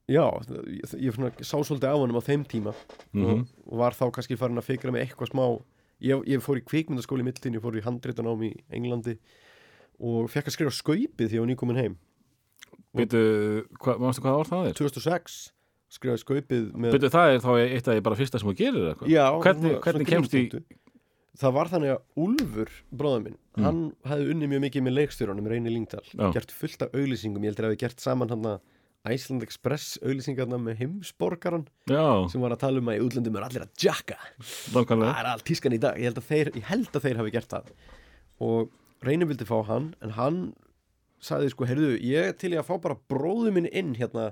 já, 0.07 0.23
ég, 0.71 0.95
ég 1.03 1.17
svona, 1.17 1.33
sá 1.43 1.57
svolítið 1.57 1.91
á 1.91 1.99
honum 1.99 2.21
á 2.21 2.23
þeim 2.23 2.47
tíma. 2.47 2.75
Mhm. 3.11 3.25
og, 3.27 3.51
og 3.67 3.83
var 3.83 3.97
þá 3.97 4.05
kannski 4.15 4.39
farin 4.39 4.61
að 4.61 4.69
fikra 4.71 4.95
með 4.95 5.03
eitthvað 5.03 5.33
smá. 5.33 5.45
Ég, 5.99 6.23
ég 6.31 6.39
fór 6.39 6.61
í 6.61 6.63
kvikmyndaskóli 6.63 7.25
í 7.25 7.27
millin, 7.27 7.59
ég 7.59 7.63
fór 7.65 7.75
í 7.75 7.83
handritanám 7.83 8.47
í 8.47 8.53
Englandi. 8.71 9.17
Og 9.99 10.31
fekk 10.31 10.47
að 10.47 10.55
skrifa 10.55 10.71
skaupið 10.71 11.27
því 11.27 11.35
ég 11.35 11.43
var 11.43 11.51
nýkomin 11.51 11.81
heim 11.81 11.99
Býtu, 12.97 13.19
hva, 13.83 13.95
mástu 14.01 14.23
hvað 14.25 14.39
ár 14.41 14.49
það 14.49 14.67
er? 14.71 14.77
2006 14.79 15.37
skrifaði 15.93 16.21
skaupið 16.23 16.65
með 16.73 16.95
Býtu, 16.97 17.09
það 17.13 17.33
er 17.35 17.43
þá 17.43 17.51
eitt 17.61 17.87
af 17.89 17.95
því 17.97 18.03
bara 18.07 18.17
fyrsta 18.19 18.39
sem 18.41 18.49
þú 18.49 18.55
gerir 18.59 18.87
eitthvað? 18.91 19.11
Já, 19.13 19.25
Hvernig, 19.45 19.75
hvernig 19.85 20.09
kemst 20.09 20.33
í 20.33 20.41
grímspunktu. 20.47 20.79
Það 21.39 21.53
var 21.55 21.69
þannig 21.71 21.91
að 21.93 22.25
Úlfur, 22.25 22.71
bróður 22.91 23.21
minn, 23.27 23.37
Mm. 23.59 23.63
hann 23.65 23.79
hefði 24.07 24.33
unnið 24.33 24.49
mjög 24.53 24.61
mikið 24.63 24.83
með 24.85 24.93
leikstjórunum, 24.95 25.47
Reyni 25.51 25.71
Lingdal, 25.73 26.03
gert 26.33 26.51
fullt 26.55 26.81
af 26.85 26.93
auglýsingum, 26.95 27.43
ég 27.43 27.51
heldur 27.51 27.65
að 27.67 27.73
við 27.75 27.79
gert 27.83 27.99
saman 28.03 28.29
hann 28.31 28.45
að 28.47 28.59
Iceland 29.13 29.43
Express 29.43 29.97
auglýsingarna 30.03 30.57
með 30.59 30.77
heimsborgaran 30.83 31.65
Já, 31.87 32.27
sem 32.31 32.39
var 32.43 32.51
að 32.55 32.59
tala 32.63 32.79
um 32.79 32.87
að 32.91 32.99
í 32.99 33.03
útlöndum 33.05 33.35
er 33.39 33.45
allir 33.47 33.63
að 33.65 33.71
jacka 33.83 34.15
nákvæmlega 34.75 35.11
það 35.13 35.19
er 35.23 35.29
allt 35.33 35.45
tískan 35.47 35.75
í 35.75 35.79
dag, 35.79 35.95
ég 35.99 36.07
held 36.09 36.19
að 36.19 36.27
þeir, 36.31 36.51
ég 36.59 36.67
held 36.69 36.89
að 36.95 37.05
þeir 37.07 37.19
hafi 37.21 37.31
gert 37.35 37.49
það 37.55 37.71
og 38.39 38.69
Reyni 39.07 39.27
vildi 39.29 39.47
fá 39.47 39.57
hann 39.69 39.93
en 40.03 40.15
hann 40.19 40.39
sagði 41.23 41.51
sko, 41.53 41.67
heyrðu, 41.69 41.93
ég 42.05 42.33
til 42.39 42.53
ég 42.53 42.61
að 42.61 42.69
fá 42.69 42.75
bara 42.83 42.97
bróðu 43.11 43.53
minn 43.55 43.69
inn 43.69 43.93
hérna 43.99 44.31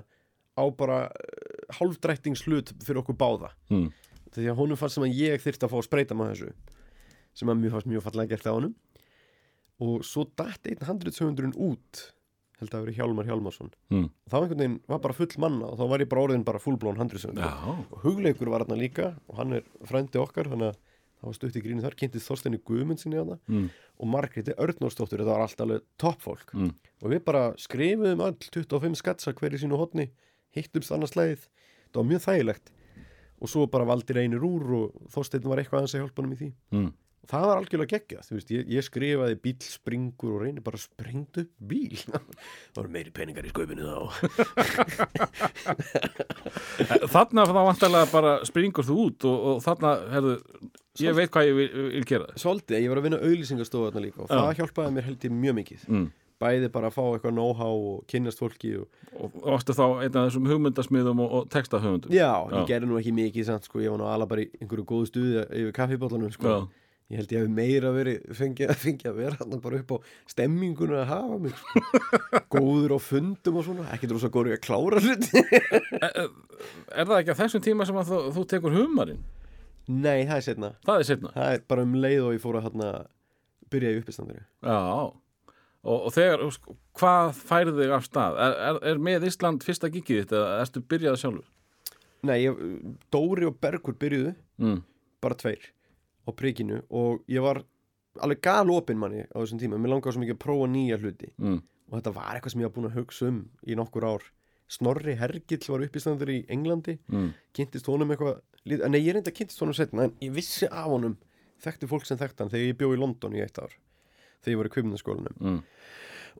á 0.58 0.64
bara 0.74 1.06
uh, 1.06 1.76
hálfdrættingshlut 1.78 2.74
fyrir 2.84 3.02
okkur 3.02 3.18
báða. 3.18 3.52
Mm. 3.72 3.88
því 4.34 4.50
að 4.52 4.60
honum 4.60 4.78
fannst 4.78 4.98
sem 4.98 5.06
að 5.06 5.16
ég 5.16 5.40
þyrfti 5.42 5.66
að 5.66 5.72
fá 5.72 5.78
að 5.80 5.86
spreita 5.88 6.16
með 6.18 6.34
þessu 6.34 6.52
sem 7.38 7.50
að 7.50 7.60
mjög 7.62 7.74
fannst 7.76 7.90
mjög 7.92 8.04
fallega 8.04 8.32
gert 8.34 8.48
á 8.50 8.52
honum. 8.52 8.76
Og 9.78 10.02
svo 10.06 10.24
datt 10.36 10.66
einn 10.66 10.86
handritsöfundurinn 10.88 11.54
út 11.54 12.08
held 12.58 12.72
að 12.72 12.74
það 12.74 12.84
veri 12.84 12.96
Hjálmar 12.96 13.28
Hjálmarsson. 13.28 13.70
Mm. 13.92 14.06
og 14.10 14.32
þá 14.32 14.36
einhvern 14.40 14.60
veginn 14.62 14.78
var 14.90 15.02
bara 15.04 15.14
full 15.14 15.42
manna 15.44 15.68
og 15.70 15.78
þá 15.78 15.84
var 15.92 16.02
ég 16.02 16.10
bara 16.10 16.24
orðin 16.26 16.46
bara 16.46 16.62
fullblón 16.62 16.98
handritsöfundur 16.98 17.46
Já, 17.46 17.74
og 17.78 18.02
hugleikur 18.02 18.50
var 18.50 18.64
hann 18.66 18.80
líka 18.80 19.12
og 19.28 19.38
hann 19.38 19.60
er 19.60 19.68
frændi 19.86 20.18
okkar 20.18 20.50
þannig 20.50 20.72
að 20.72 20.80
það 21.18 21.26
var 21.30 21.36
stutt 21.38 21.56
í 21.58 21.62
grínu 21.64 21.82
þar 21.84 21.96
kynntist 21.98 22.30
Þorsteini 22.30 22.60
Guðmundsinni 22.68 23.18
hana 23.20 23.36
mm. 23.50 23.68
og 23.98 24.10
Margréti 24.12 24.54
Örnórsdóttur 24.54 25.18
þetta 25.22 25.34
var 25.34 25.44
allt 25.46 25.60
alveg 25.66 25.84
toppfólk 25.98 26.54
Mm. 26.54 26.72
og 27.02 27.10
við 27.12 27.24
bara 27.26 27.44
skrifuðum 27.58 28.22
all 28.24 28.36
25 28.38 28.94
skatsa 29.02 29.34
hverju 29.34 29.58
sínu 29.64 29.76
hotni 29.80 30.08
hittumst 30.56 30.92
annars 30.94 31.16
leið 31.18 31.42
það 31.90 32.00
var 32.02 32.08
mjög 32.12 32.24
þægilegt 32.28 32.72
og 33.38 33.46
svo 33.52 33.66
bara 33.70 33.86
valdi 33.86 34.14
reynir 34.16 34.42
úr 34.46 34.72
og 34.78 34.96
Þorstein 35.14 35.44
var 35.46 35.58
eitthvað 35.62 35.78
aðeins 35.84 35.94
að 35.98 36.02
hjálpa 36.06 36.22
hann 36.24 36.34
í 36.34 36.40
því 36.40 36.50
Mm. 36.74 36.88
og 37.22 37.28
það 37.32 37.44
var 37.50 37.58
algjörlega 37.60 37.92
geggjað, 37.98 38.24
þú 38.28 38.34
veist, 38.38 38.50
ég, 38.54 38.62
ég 38.72 38.84
skrifaði 38.86 39.36
bíl 39.44 39.56
springur 39.66 40.34
og 40.38 40.42
reynir 40.46 40.62
bara 40.64 40.78
sprengt 40.80 41.38
upp 41.42 41.50
bíl 41.70 41.98
það 42.08 42.78
voru 42.78 42.92
meiri 42.94 43.10
peningar 43.14 43.44
í 43.46 43.52
skaupinu 43.52 43.84
þá 43.84 43.98
Þarna 47.12 47.44
þá 47.48 47.54
vantarlega 47.58 48.08
bara 48.12 48.32
springur 48.48 48.86
þú 48.86 48.98
út 49.08 49.26
og, 49.28 49.38
og 49.52 49.62
þarna, 49.64 49.90
herðu, 50.14 50.34
ég 51.04 51.18
veit 51.18 51.34
hvað 51.34 51.50
ég 51.50 51.58
vil, 51.58 51.68
vil 51.96 52.06
gera 52.08 52.30
Svolítið, 52.38 52.80
ég 52.82 52.92
var 52.92 53.00
að 53.00 53.08
vinna 53.08 53.20
auðlýsingastofu 53.20 53.90
þarna 53.90 54.04
líka 54.06 54.24
og 54.24 54.32
það 54.32 54.56
hjálpaði 54.62 54.96
mér 54.96 55.06
held 55.08 55.28
ég 55.28 55.36
mjög 55.44 55.56
mikið 55.58 55.86
mm. 55.88 56.08
bæði 56.42 56.72
bara 56.74 56.90
að 56.90 56.96
fá 56.96 57.02
eitthvað 57.04 57.36
know-how 57.36 57.84
og 57.92 58.02
kynnast 58.10 58.42
fólki 58.42 58.74
og... 58.80 59.06
og 59.18 59.38
varstu 59.44 59.76
þá 59.78 59.86
einn 59.86 60.18
af 60.18 60.28
þessum 60.28 60.50
hugmyndasmiðum 60.52 61.22
og, 61.24 61.38
og 61.38 61.48
textahugmyndum 61.54 62.14
Já, 62.14 62.32
Já. 62.32 62.58
ég 62.58 62.68
gerði 62.72 62.90
nú 62.90 63.00
ekki 63.00 63.14
mikið 63.20 63.48
samt, 63.52 63.70
sko, 63.70 63.82
ég 63.84 63.94
var 63.94 64.02
nú 64.02 64.10
alveg 64.10 64.34
bara 64.34 64.44
í 64.44 64.50
einhverju 64.60 64.88
góðu 64.92 65.10
stuði 65.12 65.46
yfir 65.46 65.74
kaffibóllanum 65.78 66.34
sko. 66.34 66.60
Ég 67.08 67.22
held 67.22 67.30
ég 67.32 67.40
hef 67.40 67.52
meira 67.56 67.90
verið 67.94 68.24
fengið 68.36 68.68
að, 68.72 68.80
fengi 68.82 69.08
að 69.08 69.20
vera 69.22 69.46
bara 69.64 69.78
upp 69.80 69.94
á 69.96 69.98
stemminguna 70.28 70.98
að 71.00 71.12
hafa 71.14 71.38
mig 71.40 71.54
sko. 71.56 71.82
góður 72.54 72.96
á 72.96 72.98
fundum 73.00 73.60
og 73.60 73.64
svona 73.64 73.86
ekki 73.94 74.10
drósa 74.10 74.28
góður 74.32 74.52
í 74.52 74.56
að 74.58 74.64
klára 74.66 75.00
hluti 75.00 75.40
Er 76.98 77.08
það 77.08 77.16
ekki 77.22 77.32
á 77.32 77.40
þessum 77.40 77.64
tíma 77.64 77.86
sem 77.88 77.96
að 77.96 78.12
þú, 78.12 78.20
þú 78.36 78.44
tekur 78.52 78.76
humarinn? 78.76 79.24
Nei, 79.88 80.26
það 80.28 80.36
er 80.36 80.44
setna 80.46 80.68
Það 80.84 80.98
er 81.02 81.06
setna 81.08 81.30
það 81.32 81.52
er 81.56 81.62
bara 81.72 81.82
um 81.86 81.94
leið 81.96 82.20
og 82.26 82.34
ég 82.36 82.42
fór 82.42 82.58
að 82.60 82.66
hérna, 82.68 82.88
byrja 83.72 83.92
í 83.94 84.00
uppistandinu 84.02 84.42
Já 84.68 84.78
og, 85.88 86.00
og 86.04 86.10
þegar, 86.12 86.42
veist, 86.44 86.66
hvað 86.98 87.28
færði 87.38 87.74
þig 87.78 87.92
af 87.96 88.04
stað? 88.08 88.36
Er, 88.44 88.56
er, 88.68 88.78
er 88.92 88.98
með 89.08 89.24
Ísland 89.30 89.62
fyrsta 89.64 89.88
gigið 89.94 90.24
þitt 90.24 90.34
eða 90.36 90.58
erstu 90.64 90.82
byrjað 90.90 91.16
sjálfur? 91.22 91.46
Nei, 92.28 92.36
ég, 92.42 92.58
Dóri 93.14 93.46
og 93.48 93.58
Bergur 93.62 93.94
byrjuðu 94.00 94.34
Mm. 94.58 94.80
bara 95.22 95.36
tveir 95.38 95.68
á 96.26 96.30
prikinu 96.34 96.80
og 96.90 97.20
ég 97.30 97.38
var 97.44 97.60
alveg 98.20 98.40
galopin 98.42 98.98
manni 98.98 99.22
á 99.30 99.38
þessum 99.38 99.60
tíma 99.62 99.78
mér 99.78 99.92
langaði 99.94 100.16
svo 100.16 100.22
mikið 100.24 100.34
að 100.34 100.42
prófa 100.42 100.66
nýja 100.72 100.98
hluti 100.98 101.28
Mm. 101.38 101.60
og 101.92 101.94
þetta 102.00 102.12
var 102.16 102.34
eitthvað 102.34 102.52
sem 102.56 102.60
ég 102.64 102.66
var 102.68 102.74
búin 102.74 102.90
að 102.90 102.96
hugsa 102.98 103.28
um 103.30 103.38
í 103.64 103.76
nokkur 103.78 104.04
ár 104.10 104.26
Snorri 104.68 105.14
Hergill 105.16 105.64
var 105.72 105.84
uppistandur 105.86 106.28
í 106.32 106.42
Englandi 106.52 106.98
Mm. 107.08 107.30
kynntist 107.56 107.86
honum 107.88 108.10
eitthvað 108.12 108.40
nei, 108.90 109.00
ég 109.00 109.14
reynda 109.16 109.32
kynntist 109.32 109.60
honum 109.64 109.74
setna 109.76 110.04
en 110.08 110.12
ég 110.20 110.32
vissi 110.34 110.66
af 110.68 110.86
honum 110.90 111.16
þekkti 111.64 111.88
fólk 111.88 112.04
sem 112.06 112.18
þekkti 112.20 112.44
hann 112.44 112.50
þegar 112.52 112.68
ég 112.68 112.76
bjó 112.78 112.90
í 112.94 112.98
London 113.00 113.32
í 113.38 113.40
eitt 113.42 113.58
ár 113.58 113.72
þegar 114.44 114.52
ég 114.52 114.58
var 114.60 114.68
í 114.68 114.74
kvipnaskólanum 114.76 115.38
Mm. 115.40 115.62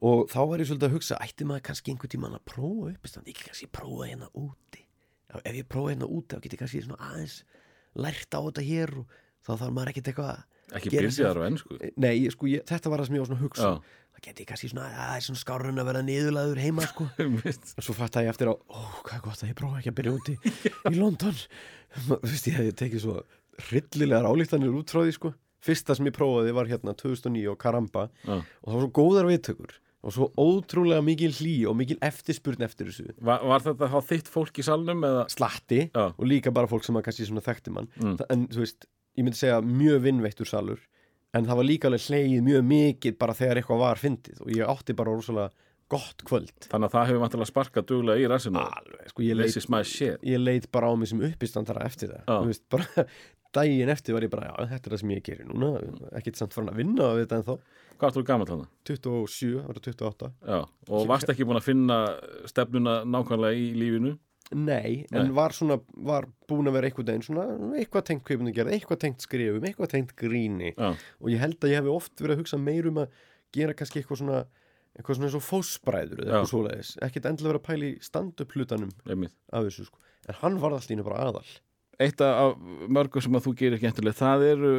og 0.02 0.28
þá 0.30 0.38
var 0.48 0.58
ég 0.60 0.68
svolítið 0.68 0.88
að 0.90 0.96
hugsa 0.98 1.18
ætti 1.24 1.44
maður 1.48 1.64
kannski 1.70 1.90
einhvern 1.94 2.12
tímann 2.12 2.36
að 2.36 2.44
prófa 2.52 2.92
uppistand 2.94 3.26
ekki 3.32 3.48
kannski 3.48 3.66
prófa 3.72 4.06
hérna 4.10 4.28
úti 4.36 4.84
ef 5.44 5.54
ég 5.56 5.66
prófa 5.68 5.94
hérna 5.94 6.06
úti 6.08 6.36
þá 6.36 6.40
get 6.44 6.52
ég 6.52 6.60
kannski 6.62 6.84
svona 6.84 7.00
aðeins 7.08 7.42
lært 7.96 8.30
á 8.36 8.40
þetta 8.44 8.62
hér 8.68 8.94
og 9.00 9.06
þá 9.46 9.50
þarf 9.56 9.72
maður 9.74 9.92
ekkert 9.94 10.12
eitthvað 10.12 10.44
Ekki 10.76 10.90
byrjaðar 10.92 11.38
á 11.40 11.48
ennsku 11.48 11.78
Nei, 11.96 12.28
sko, 12.28 12.44
ég, 12.46 12.60
þetta 12.68 12.90
var 12.92 13.00
það 13.00 13.06
sem 13.08 13.14
ég 13.16 13.22
var 13.22 13.28
svona 13.30 13.40
að 13.40 13.46
hugsa 13.48 13.68
Já. 13.72 13.80
Það 14.18 14.26
geti 14.28 14.46
kannski 14.48 14.70
svona, 14.72 14.86
að 14.90 15.08
það 15.08 15.16
er 15.18 15.24
svona 15.28 15.42
skárun 15.42 15.80
að 15.82 15.88
vera 15.92 16.04
niðurlaður 16.06 16.60
heima 16.62 16.86
sko 16.90 17.08
og 17.78 17.84
svo 17.86 17.94
fatt 17.96 18.18
ég 18.20 18.30
eftir 18.32 18.50
á, 18.50 18.54
ó, 18.58 18.78
hvað 19.06 19.16
er 19.18 19.24
gott 19.24 19.42
að 19.44 19.52
ég 19.52 19.58
prófa 19.58 19.80
ekki 19.80 19.92
að 19.92 19.98
byrja 20.00 20.14
úti 20.18 20.36
í 20.90 20.94
London 20.98 21.36
þú 22.08 22.18
veist, 22.24 22.48
ég 22.50 22.56
hefði 22.58 22.76
tekið 22.82 23.04
svo 23.04 23.18
hryllilegar 23.68 24.28
álíktanir 24.28 24.74
út 24.78 24.90
frá 24.94 25.04
því 25.06 25.14
sko 25.18 25.34
fyrsta 25.64 25.96
sem 25.98 26.06
ég 26.10 26.14
prófaði 26.14 26.54
var 26.54 26.70
hérna 26.70 26.94
2009 26.98 27.50
á 27.50 27.54
Karamba 27.58 28.08
Já. 28.22 28.38
og 28.38 28.66
það 28.68 28.74
var 28.76 28.84
svo 28.86 28.90
góðar 28.98 29.30
viðtökur 29.30 29.78
og 29.98 30.14
svo 30.14 30.28
ótrúlega 30.38 31.02
mikil 31.02 31.32
hlý 31.34 31.54
og 31.66 31.74
mikil 31.80 31.96
eftirspurn 32.06 32.62
eftir 32.62 32.86
þessu 32.90 33.08
Var, 33.18 33.42
var 33.50 33.64
þetta 33.64 33.88
þá 33.90 33.98
þitt 34.12 34.30
fólk 34.30 34.60
í 34.62 34.66
salnum 34.66 35.02
eða? 35.08 35.24
slatti 35.34 35.80
Já. 35.90 36.04
og 36.14 36.22
líka 36.30 36.52
bara 36.54 36.70
fólk 36.70 36.86
sem 36.86 36.98
að 37.00 37.08
kannski 37.08 37.26
þekkti 37.26 37.74
mann 37.74 37.90
Mm. 37.98 38.14
En 38.30 38.46
þú 38.52 38.62
veist, 38.62 38.86
ég 39.18 39.26
myndi 39.26 39.40
segja 39.40 39.58
mjög 39.64 40.04
vinnveittur 40.06 40.46
salur 40.46 40.78
en 41.36 41.48
það 41.48 41.60
var 41.60 41.68
líka 41.68 41.88
alveg 41.90 42.04
hlegið 42.08 42.44
mjög 42.46 42.68
mikið 42.72 43.16
bara 43.20 43.36
þegar 43.38 43.60
eitthvað 43.60 43.82
var 43.84 44.02
fyndið 44.02 44.44
og 44.44 44.52
ég 44.54 44.70
átti 44.74 44.96
bara 44.98 45.16
rosalega 45.16 45.66
gott 45.88 46.22
kvöld. 46.28 46.68
Þannig 46.68 46.90
að 46.90 46.94
það 46.94 47.08
hefur 47.08 47.22
vantilega 47.24 47.48
sparkað 47.48 47.88
duglega 47.88 48.20
í 48.20 48.28
rassinu 48.28 48.60
alveg, 48.60 49.08
sko, 49.08 49.24
ég 49.24 49.38
leit, 49.38 49.58
ég 50.28 50.42
leit 50.42 50.70
bara 50.74 50.92
á 50.92 50.94
mig 51.00 51.08
sem 51.08 51.22
uppistandara 51.30 51.86
eftir 51.88 52.12
það. 52.12 52.24
Þú 52.28 52.50
veist, 52.50 52.64
bara, 52.74 53.04
daginn 53.56 53.92
eftir 53.94 54.16
var 54.16 54.26
ég 54.26 54.32
bara, 54.32 54.50
já, 54.50 54.68
þetta 54.74 54.90
er 54.90 54.94
það 54.94 55.02
sem 55.02 55.14
ég 55.14 55.24
gerir 55.24 55.48
núna. 55.48 55.70
Ekkert 56.20 56.40
samt 56.40 56.56
farin 56.56 56.72
að 56.74 56.82
vinna 56.82 57.12
við 57.16 57.24
þetta 57.24 57.40
en 57.40 57.46
þá 57.48 57.54
Hvað 57.98 58.12
áttu 58.12 58.22
gammal 58.22 58.46
þannig? 58.46 58.66
27, 58.86 59.54
ára 59.58 59.80
28 59.82 60.26
Já, 60.46 60.58
og 60.94 61.06
varst 61.10 61.32
ekki 61.32 61.46
búin 61.48 61.58
að 61.58 61.64
finna 61.66 61.96
stefnuna 62.46 63.00
nákvæmlega 63.02 63.58
í 63.58 63.72
lífinu? 63.74 64.12
Nei, 64.56 65.04
en 65.12 65.26
Nei. 65.28 65.34
var 65.36 65.52
svona 65.52 65.76
var 66.08 66.24
búin 66.48 66.70
að 66.70 66.78
vera 66.78 66.88
eitthvað 66.88 67.10
deginn 67.10 67.26
svona 67.26 67.44
eitthvað 67.76 68.06
tengt 68.08 68.24
kveipinu 68.24 68.54
gerð, 68.56 68.72
eitthvað 68.72 69.02
tengt 69.02 69.26
skrifum 69.26 69.66
eitthvað 69.68 69.92
tengt 69.92 70.14
gríni. 70.16 70.72
Já, 70.72 70.94
og 70.96 71.28
ég 71.32 71.42
held 71.42 71.58
að 71.60 71.74
ég 71.74 71.82
hef 71.82 71.90
oft 71.92 72.22
verið 72.22 72.36
að 72.36 72.42
hugsa 72.42 72.60
meir 72.62 72.88
um 72.88 73.02
að 73.04 73.20
gera 73.52 73.76
kannski 73.76 74.00
eitthvað 74.00 74.22
svona 74.22 74.40
eitthvað 74.96 75.18
svona 75.18 75.28
eins 75.28 75.38
og 75.38 75.44
fósbræður 75.46 76.24
eða 76.24 76.32
eitthvað 76.32 76.50
svoleiðis. 76.52 76.92
Ekkert 77.04 77.30
endilega 77.30 77.52
vera 77.52 77.62
að 77.62 77.68
pæla 77.68 77.88
í 77.88 77.94
stand-up 78.08 78.56
hlutanum 78.56 78.92
af 79.06 79.68
þessu 79.68 79.86
sko. 79.86 80.02
En 80.28 80.40
hann 80.40 80.58
var 80.62 80.74
alltaf 80.74 81.06
bara 81.06 81.22
aðal. 81.28 81.46
Eitt 81.98 82.20
af 82.22 82.58
mörgum 82.88 83.22
sem 83.24 83.36
að 83.36 83.46
þú 83.46 83.54
gerir 83.58 83.80
skemmtileg 83.82 84.16
það 84.18 84.44
eru, 84.52 84.74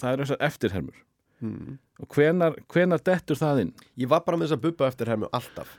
það 0.00 0.12
eru 0.12 0.26
þessar 0.26 0.46
eftirhermur. 0.48 1.02
Hmm. 1.42 1.74
og 2.00 2.14
hvenar, 2.14 2.54
hvenar 2.70 3.00
dettur 3.04 3.36
það 3.36 3.58
inn? 3.64 3.72
ég 3.98 4.08
var 4.08 4.22
bara 4.24 4.38
með 4.38 4.46
þess 4.46 4.56
að 4.56 4.62
bubba 4.62 4.86
eftir 4.86 5.10
hermu 5.10 5.28
alltaf. 5.34 5.72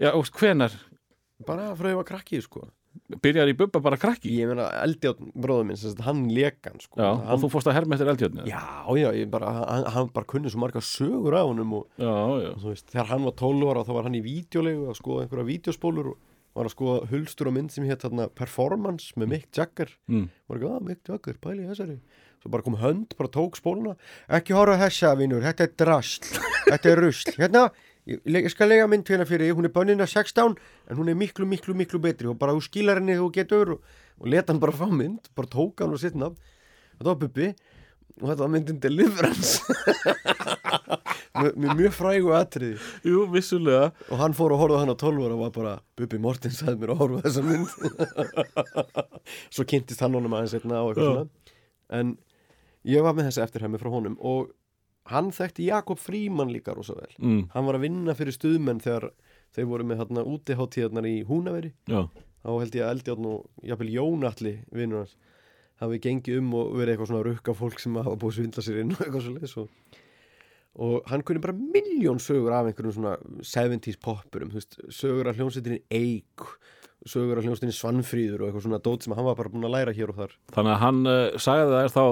Já, 0.00 0.08
og 0.10 0.26
hvenar 0.34 0.72
bara 1.46 1.70
ég 1.74 1.96
var 1.98 2.04
krakki 2.08 2.40
sko 2.44 2.68
byrjar 3.20 3.48
í 3.50 3.56
bubba 3.58 3.80
bara 3.82 3.96
krakki? 3.98 4.30
ég 4.38 4.46
meina 4.46 4.68
eldjátt 4.84 5.18
bróður 5.34 5.66
minn 5.66 5.76
sagt, 5.80 6.00
hann 6.06 6.28
lekan 6.30 6.78
sko 6.80 7.00
Já, 7.00 7.08
hann, 7.10 7.32
og 7.34 7.40
þú 7.42 7.48
fórst 7.50 7.66
að 7.66 7.74
herma 7.80 7.96
eftir 7.96 8.10
eldjörni? 8.12 8.44
já, 8.46 8.62
já, 9.00 9.08
bara, 9.32 9.50
hann, 9.66 9.88
hann 9.96 10.12
bara 10.14 10.28
kunni 10.30 10.52
svo 10.52 10.60
marga 10.62 10.78
sögur 10.84 11.34
af 11.34 11.48
honum 11.50 11.72
og 11.80 11.88
já, 11.98 12.14
já. 12.44 12.52
þú 12.62 12.70
veist, 12.70 12.86
þegar 12.94 13.10
hann 13.10 13.26
var 13.26 13.34
12 13.42 13.72
ára 13.72 13.82
þá 13.88 13.92
var 13.98 14.06
hann 14.06 14.14
í 14.20 14.22
vídeolegu 14.22 14.86
að 14.92 15.00
skoða 15.00 15.24
einhverja 15.26 15.48
vídeospólur 15.50 16.12
og 16.14 16.30
var 16.54 16.68
að 16.70 16.74
skoða 16.76 17.08
hulstur 17.10 17.50
og 17.50 17.56
mynd 17.56 17.72
sem 17.74 17.88
hétt 17.90 18.04
þarna 18.06 18.28
Performance 18.30 19.10
með 19.18 19.32
Mick 19.34 19.50
Jagger 19.58 19.90
Mm. 20.06 20.28
var 20.46 20.60
ekki, 20.60 20.70
að 20.70 20.86
Mick 20.86 21.10
Jagger, 21.10 21.40
pæli 21.42 21.66
þessari 21.66 21.98
svo 22.44 22.50
bara 22.52 22.62
kom 22.62 22.76
hönd, 22.78 23.16
bara 23.18 23.28
tók 23.32 23.58
spóluna 23.58 23.96
ekki 24.30 24.54
horfa 24.54 24.78
þessa 24.86 25.16
vinur, 25.18 25.42
þetta 25.42 25.66
er 25.66 25.74
drasl 25.82 26.30
þetta 26.70 26.90
er 26.92 27.02
rusl, 27.02 27.34
hérna 27.42 27.64
ég, 28.10 28.20
ég 28.26 28.50
skal 28.52 28.70
lega 28.70 28.88
mynd 28.90 29.08
hérna 29.08 29.26
fyrir, 29.28 29.48
þig, 29.50 29.58
hún 29.58 29.68
er 29.68 29.74
bönnina 29.74 30.06
16 30.08 30.56
en 30.56 30.98
hún 31.00 31.10
er 31.12 31.18
miklu, 31.18 31.46
miklu, 31.48 31.76
miklu 31.78 32.00
betri. 32.02 32.28
Og 32.30 32.38
bara 32.40 32.56
þú 32.56 32.64
skilar 32.66 33.00
henni 33.00 33.16
þú 33.20 33.30
getur 33.34 33.76
og, 33.76 33.94
og 34.20 34.30
leta 34.32 34.52
hann 34.52 34.62
bara 34.62 34.76
fá 34.76 34.86
mynd, 34.90 35.30
bara 35.36 35.50
tók 35.52 35.84
hann 35.84 35.94
og 35.96 36.02
sitt 36.02 36.18
nafn. 36.18 36.36
Þetta 36.98 37.10
var 37.10 37.20
Bubbi. 37.22 37.54
Og 38.22 38.28
þetta 38.30 38.44
var 38.44 38.50
myndin 38.52 38.80
Deliverance. 38.82 39.58
Með, 41.34 41.56
mjög 41.74 41.94
frægu 41.96 42.30
atriði. 42.38 42.76
Jú, 43.02 43.24
vissulega. 43.32 43.88
Og 44.14 44.20
hann 44.20 44.36
fór 44.38 44.52
að 44.54 44.60
horfa 44.60 44.76
á 44.78 44.80
hann 44.84 44.92
á 44.94 44.96
12 45.00 45.24
ára 45.26 45.34
og 45.34 45.40
var 45.42 45.54
bara 45.56 45.72
Bubi 45.98 46.20
Mortens 46.22 46.60
sagði 46.62 46.78
mér 46.84 46.92
að 46.94 47.00
horfa 47.00 47.24
þessa 47.24 47.42
mynd. 47.42 47.72
Svo 49.54 49.66
kynntist 49.66 50.04
hann 50.04 50.14
honum 50.14 50.36
aðeins 50.38 50.54
einna 50.60 50.78
á 50.78 50.84
eitthvað 50.86 51.08
Já. 51.08 51.10
svona. 51.10 51.56
En 51.98 52.14
ég 52.86 53.02
var 53.02 53.16
með 53.18 53.32
þessi 53.32 53.42
eftirhæmi 53.48 53.82
frá 53.82 53.90
honum 53.96 54.14
og 54.22 54.52
hann 55.12 55.30
þekkti 55.36 55.68
Jakob 55.68 56.00
Fríman 56.00 56.52
líka 56.52 56.74
rosa 56.76 56.96
vel 56.96 57.12
mm. 57.18 57.42
hann 57.54 57.68
var 57.68 57.78
að 57.78 57.86
vinna 57.88 58.16
fyrir 58.16 58.36
stuðmenn 58.36 58.82
þegar 58.84 59.10
þeir 59.54 59.68
voru 59.70 59.86
með 59.88 60.00
hérna 60.02 60.24
útiháttíðarnar 60.28 61.08
í 61.10 61.18
Húnaveri 61.28 61.74
Já, 61.90 62.06
þá 62.44 62.50
held 62.52 62.78
ég 62.78 62.86
að 62.86 62.94
Eldjárn 62.94 63.30
og 63.30 63.68
jafnvel 63.68 63.92
Jónatli 63.94 64.54
vinnur 64.74 65.04
hans 65.04 65.16
hafi 65.82 66.00
gengið 66.02 66.40
um 66.40 66.52
og 66.58 66.74
verið 66.78 66.94
eitthvað 66.94 67.10
svona 67.10 67.26
rukka 67.26 67.54
fólk 67.58 67.82
sem 67.82 67.98
hafa 67.98 68.18
búið 68.20 68.38
svindla 68.38 68.64
sér 68.64 68.80
inn 68.82 68.94
og 68.94 69.02
eitthvað 69.04 69.26
svo 69.26 69.34
leis 69.34 69.56
og, 69.60 69.98
og 70.86 71.10
hann 71.10 71.24
kunni 71.26 71.42
bara 71.44 71.56
miljón 71.56 72.22
sögur 72.22 72.54
af 72.54 72.70
einhverjum 72.70 72.96
svona 72.98 73.16
70s 73.42 74.00
poppurum, 74.02 74.52
þú 74.54 74.60
veist, 74.60 74.78
sögur 74.94 75.30
af 75.30 75.40
hljónsettinni 75.40 75.82
Eik, 75.94 76.46
sögur 77.10 77.40
af 77.40 77.46
hljónsettinni 77.46 77.76
Svanfríður 77.76 78.44
og 78.44 78.48
eitthvað 78.48 78.68
svona 78.68 78.82
dót 78.86 79.06
sem 79.06 79.16
hann 79.16 79.28
var 79.28 79.38
bara 79.40 79.52
búin 79.52 79.66
að 79.68 79.76
læra 79.76 79.96
hér 79.96 80.14
og 80.14 80.22
þar. 80.22 80.38
þannig 80.54 80.76
að 80.76 80.82
hann 80.86 81.02
uh, 81.10 81.42
sagði 81.42 81.82
er 81.82 81.94
þá 81.94 82.06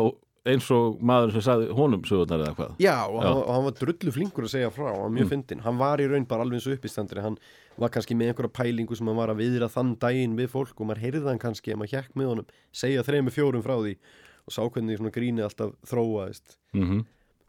eins 0.46 0.66
og 0.74 0.96
maður 1.06 1.32
sem 1.36 1.44
sagði 1.46 1.68
honum 1.78 2.02
sögurnar 2.08 2.40
eða 2.42 2.54
hvað? 2.58 2.70
Já, 2.82 2.96
og, 3.06 3.18
Já. 3.22 3.26
Hann, 3.28 3.36
og 3.42 3.50
hann 3.54 3.66
var 3.68 3.74
drullu 3.78 4.12
flinkur 4.16 4.46
að 4.48 4.52
segja 4.56 4.70
frá, 4.74 4.88
var 4.98 5.12
mjög 5.14 5.28
Mm. 5.28 5.30
fyndinn, 5.34 5.60
hann 5.62 5.78
var 5.78 5.98
í 6.02 6.08
raun 6.10 6.26
bara 6.26 6.42
alveg 6.42 6.58
eins 6.58 6.66
og 6.66 6.74
uppistandri, 6.78 7.22
hann 7.22 7.38
var 7.78 7.88
kannski 7.94 8.16
með 8.18 8.32
einhverja 8.32 8.52
pælingu 8.58 8.96
sem 8.98 9.06
hann 9.06 9.16
var 9.16 9.28
að 9.30 9.38
viðra 9.42 9.68
þann 9.70 9.94
daginn 10.02 10.34
við 10.36 10.48
fólk 10.50 10.74
og 10.80 10.86
maður 10.90 11.02
heyrði 11.04 11.28
hann 11.30 11.38
kannski 11.38 11.74
maður 11.78 11.94
hjekk 11.94 12.14
með 12.18 12.26
honum, 12.32 12.46
segja 12.72 13.02
þrejum 13.06 13.30
fjórum 13.30 13.62
frá 13.62 13.76
því 13.78 13.96
og 14.42 14.52
sá 14.52 14.62
hvernig 14.66 14.98
svona 14.98 15.14
grínið 15.14 15.44
alltaf 15.46 15.74
þróaðist. 15.86 16.56
Mm 16.74 17.04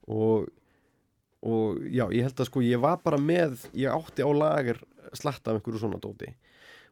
og, 0.08 0.48
og 1.44 1.78
já, 1.92 2.06
ég 2.12 2.24
held 2.28 2.40
að 2.40 2.48
sko 2.50 2.62
ég 2.64 2.80
var 2.84 2.98
bara 3.04 3.18
með, 3.18 3.66
ég 3.74 3.90
átti 3.92 4.22
á 4.24 4.30
lager 4.32 4.80
slatta 5.16 5.52
af 5.52 5.58
einhverju 5.60 5.80
svona 5.82 6.00
dóti 6.00 6.30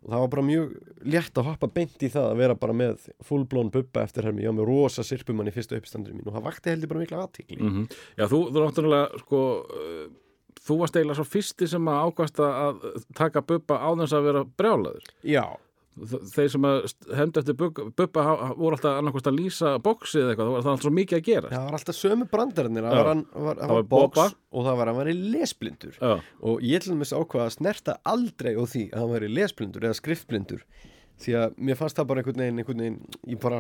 og 0.01 0.09
það 0.09 0.23
var 0.23 0.31
bara 0.33 0.45
mjög 0.47 0.71
létt 1.13 1.37
að 1.37 1.47
hoppa 1.51 1.69
beint 1.75 2.05
í 2.05 2.09
það 2.09 2.29
að 2.31 2.39
vera 2.41 2.57
bara 2.57 2.73
með 2.77 3.07
fullblón 3.27 3.71
bubba 3.73 4.05
eftir 4.07 4.25
hermi, 4.25 4.45
ég 4.45 4.49
var 4.49 4.57
með 4.61 4.71
rosa 4.71 5.05
sirpumann 5.05 5.51
í 5.51 5.53
fyrsta 5.53 5.77
uppstandinu 5.77 6.17
mín 6.17 6.31
og 6.31 6.37
það 6.37 6.47
vakti 6.47 6.73
heldur 6.73 6.91
bara 6.93 7.03
mikla 7.03 7.23
aðtíkli 7.25 7.59
-hmm. 7.61 7.85
Já, 8.17 8.25
þú, 8.25 8.39
þú 8.49 8.65
náttúrulega 8.65 9.21
sko, 9.21 9.41
uh, 9.61 10.07
þú 10.61 10.77
varst 10.81 10.95
eiginlega 10.95 11.19
svo 11.19 11.27
fyrsti 11.29 11.67
sem 11.67 11.91
að 11.91 12.01
ákvasta 12.05 12.47
að 12.65 13.05
taka 13.17 13.41
bubba 13.41 13.77
á 13.77 13.89
þess 14.01 14.13
að 14.13 14.25
vera 14.29 14.45
brjálaður. 14.45 15.03
Já, 15.23 15.45
þeir 16.31 16.51
sem 16.53 16.65
að 16.67 16.85
hendu 17.17 17.41
eftir 17.41 17.57
Bubba, 17.59 18.23
voru 18.55 18.77
alltaf 18.77 18.99
annarkost 19.01 19.27
að 19.27 19.39
lýsa 19.41 19.73
bóksið 19.83 20.21
eða 20.21 20.33
eitthvað, 20.33 20.47
það 20.47 20.55
var 20.55 20.63
það 20.63 20.71
alltaf 20.71 20.85
svo 20.85 20.93
mikið 20.95 21.17
að 21.17 21.25
gera 21.27 21.51
það 21.51 21.65
var 21.65 21.77
alltaf 21.77 21.97
sömu 21.97 22.27
brandarinn 22.31 22.79
það 22.79 22.87
var, 22.87 23.09
hann, 23.11 23.23
var, 23.47 23.59
það 23.59 23.73
var 23.75 23.89
Bobba. 23.91 24.27
og 24.31 24.67
það 24.67 24.79
var 24.79 24.91
hann 24.91 24.99
væri 25.01 25.15
lesblindur. 25.35 25.99
Já, 25.99 26.13
og 26.47 26.63
ég 26.65 26.83
til 26.85 26.93
dæmis 26.93 27.11
ákvaða 27.11 27.49
að 27.49 27.55
snerta 27.57 27.97
aldrei 28.07 28.53
á 28.55 28.63
því 28.63 28.85
að 28.87 29.03
hann 29.03 29.13
væri 29.17 29.31
lesblindur 29.35 29.87
eða 29.89 29.99
skriftblindur 29.99 30.63
því 31.21 31.35
að 31.39 31.55
mér 31.69 31.77
fannst 31.79 31.99
það 31.99 32.07
bara 32.09 32.21
einhvern 32.21 32.41
veginn, 32.41 32.61
einhvern 32.61 32.81
veginn 32.83 32.99
ég 33.31 33.39
bara, 33.41 33.59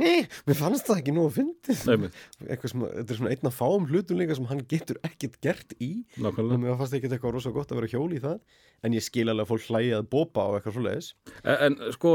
nei, 0.00 0.26
mér 0.48 0.58
fannst 0.58 0.88
það 0.88 1.00
ekki 1.02 1.14
nú 1.14 1.26
að 1.28 1.38
sem, 1.78 2.06
þetta 2.44 3.04
er 3.04 3.18
svona 3.18 3.32
einn 3.34 3.50
af 3.50 3.58
fáum 3.58 3.88
hlutum 3.90 4.20
líka 4.20 4.36
sem 4.38 4.48
hann 4.50 4.62
getur 4.70 5.00
ekkert 5.06 5.40
gert 5.44 5.74
í. 5.78 5.90
Og 6.18 6.28
nákvæmlega 6.28 6.62
mér 6.64 6.78
fannst 6.80 6.98
ekkert 6.98 7.16
eitthvað 7.16 7.36
rosa 7.36 7.54
gott 7.54 7.72
að 7.72 7.82
vera 7.82 7.92
hjóli 7.94 8.20
í 8.20 8.24
það. 8.24 8.40
En 8.84 8.96
ég 8.96 9.04
skil 9.04 9.26
alveg 9.30 9.46
að 9.46 9.50
fólk 9.52 9.68
hlægi 9.70 9.92
að 9.96 10.08
bópa 10.12 10.44
á 10.44 10.50
eitthvað 10.58 10.74
svo 10.76 10.82
leiðis 10.84 11.06
En, 11.40 11.54
en 11.54 11.94
sko, 11.94 12.14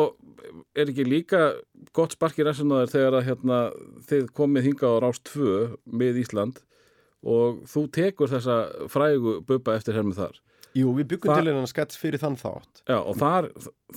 er 0.78 0.92
ekki 0.92 1.06
líka 1.08 1.40
gott 1.98 2.14
sparki 2.14 2.46
ræsinaður 2.46 2.92
þegar 2.94 3.20
að 3.20 3.30
hérna, 3.30 3.62
þið 4.10 4.28
komið 4.38 4.68
hingað 4.70 4.98
á 5.00 5.02
Rást 5.06 5.32
2 5.32 5.56
með 6.00 6.22
Ísland 6.22 6.62
og 7.20 7.64
þú 7.68 7.86
tekur 7.96 8.32
þessa 8.32 8.60
frægu 8.92 9.40
bubba 9.48 9.76
eftir 9.80 9.98
hermið 9.98 10.22
þar 10.22 10.38
Jú, 10.78 10.92
við 10.94 11.08
byggum 11.10 11.32
Það- 11.32 11.40
til 11.42 11.50
hennan 11.50 11.68
skets 11.68 11.98
fyrir 11.98 12.22
þann 12.22 12.36
þátt. 12.38 12.82
Já, 12.86 12.98
og 13.00 13.16
þar, 13.18 13.48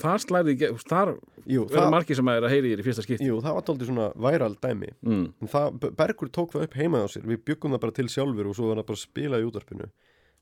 þar 0.01 0.23
slæði, 0.25 0.55
þar 0.89 1.11
Jú, 1.45 1.67
eru 1.67 1.75
það, 1.75 1.91
margir 1.93 2.17
sem 2.17 2.29
er 2.33 2.47
að 2.47 2.55
heyri 2.55 2.71
þér 2.73 2.81
í 2.81 2.87
fyrsta 2.87 3.05
skipti. 3.05 3.27
Jú, 3.29 3.41
það 3.45 3.55
var 3.59 3.67
tóldi 3.69 3.89
svona 3.91 4.07
væral 4.17 4.57
dæmi. 4.57 4.89
Mm. 5.05 5.27
en 5.43 5.49
það, 5.49 5.79
Bergur 5.99 6.29
tók 6.33 6.53
það 6.55 6.65
upp 6.65 6.75
heima 6.81 7.05
á 7.05 7.07
sér. 7.13 7.27
Við 7.29 7.45
byggum 7.45 7.73
það 7.77 7.81
bara 7.85 7.93
til 7.93 8.09
sjálfur 8.09 8.49
og 8.49 8.57
svo 8.57 8.69
var 8.73 8.81
það 8.81 8.87
bara 8.89 8.97
að 8.97 9.05
spila 9.05 9.37
í 9.43 9.47
útarpinu 9.51 9.91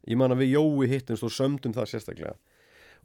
ég 0.08 0.16
man 0.16 0.30
að 0.30 0.38
við 0.44 0.54
Jói 0.54 0.86
hittumst 0.88 1.24
og 1.26 1.30
sömdum 1.34 1.74
það 1.74 1.90
sérstaklega. 1.90 2.34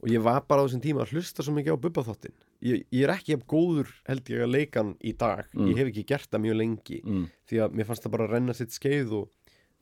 Og 0.02 0.08
ég 0.12 0.20
var 0.22 0.42
bara 0.46 0.60
á 0.62 0.66
þessum 0.68 0.82
tíma 0.84 1.02
að 1.02 1.12
hlusta 1.16 1.42
svo 1.42 1.54
mikið 1.56 1.72
á 1.72 1.78
bubbaþáttin 1.80 2.34
ég, 2.62 2.84
ég 2.92 3.04
er 3.04 3.12
ekki 3.14 3.32
jafn 3.32 3.46
góður 3.48 3.88
held 4.06 4.24
ég 4.28 4.42
að 4.44 4.52
leikan 4.52 4.94
í 5.00 5.12
dag. 5.16 5.46
Mm. 5.54 5.66
ég 5.72 5.76
hef 5.80 5.88
ekki 5.90 6.06
gert 6.06 6.30
það 6.30 6.42
mjög 6.44 6.56
lengi. 6.60 7.00
Mm. 7.04 7.26
því 7.48 7.60
að 7.64 7.76
mér 7.76 7.88
fannst 7.88 8.04
það 8.04 8.12
bara 8.16 8.26
að 8.28 8.34
renna 8.36 8.54
sitt 8.54 8.70
skeið 8.76 9.12
og, 9.12 9.28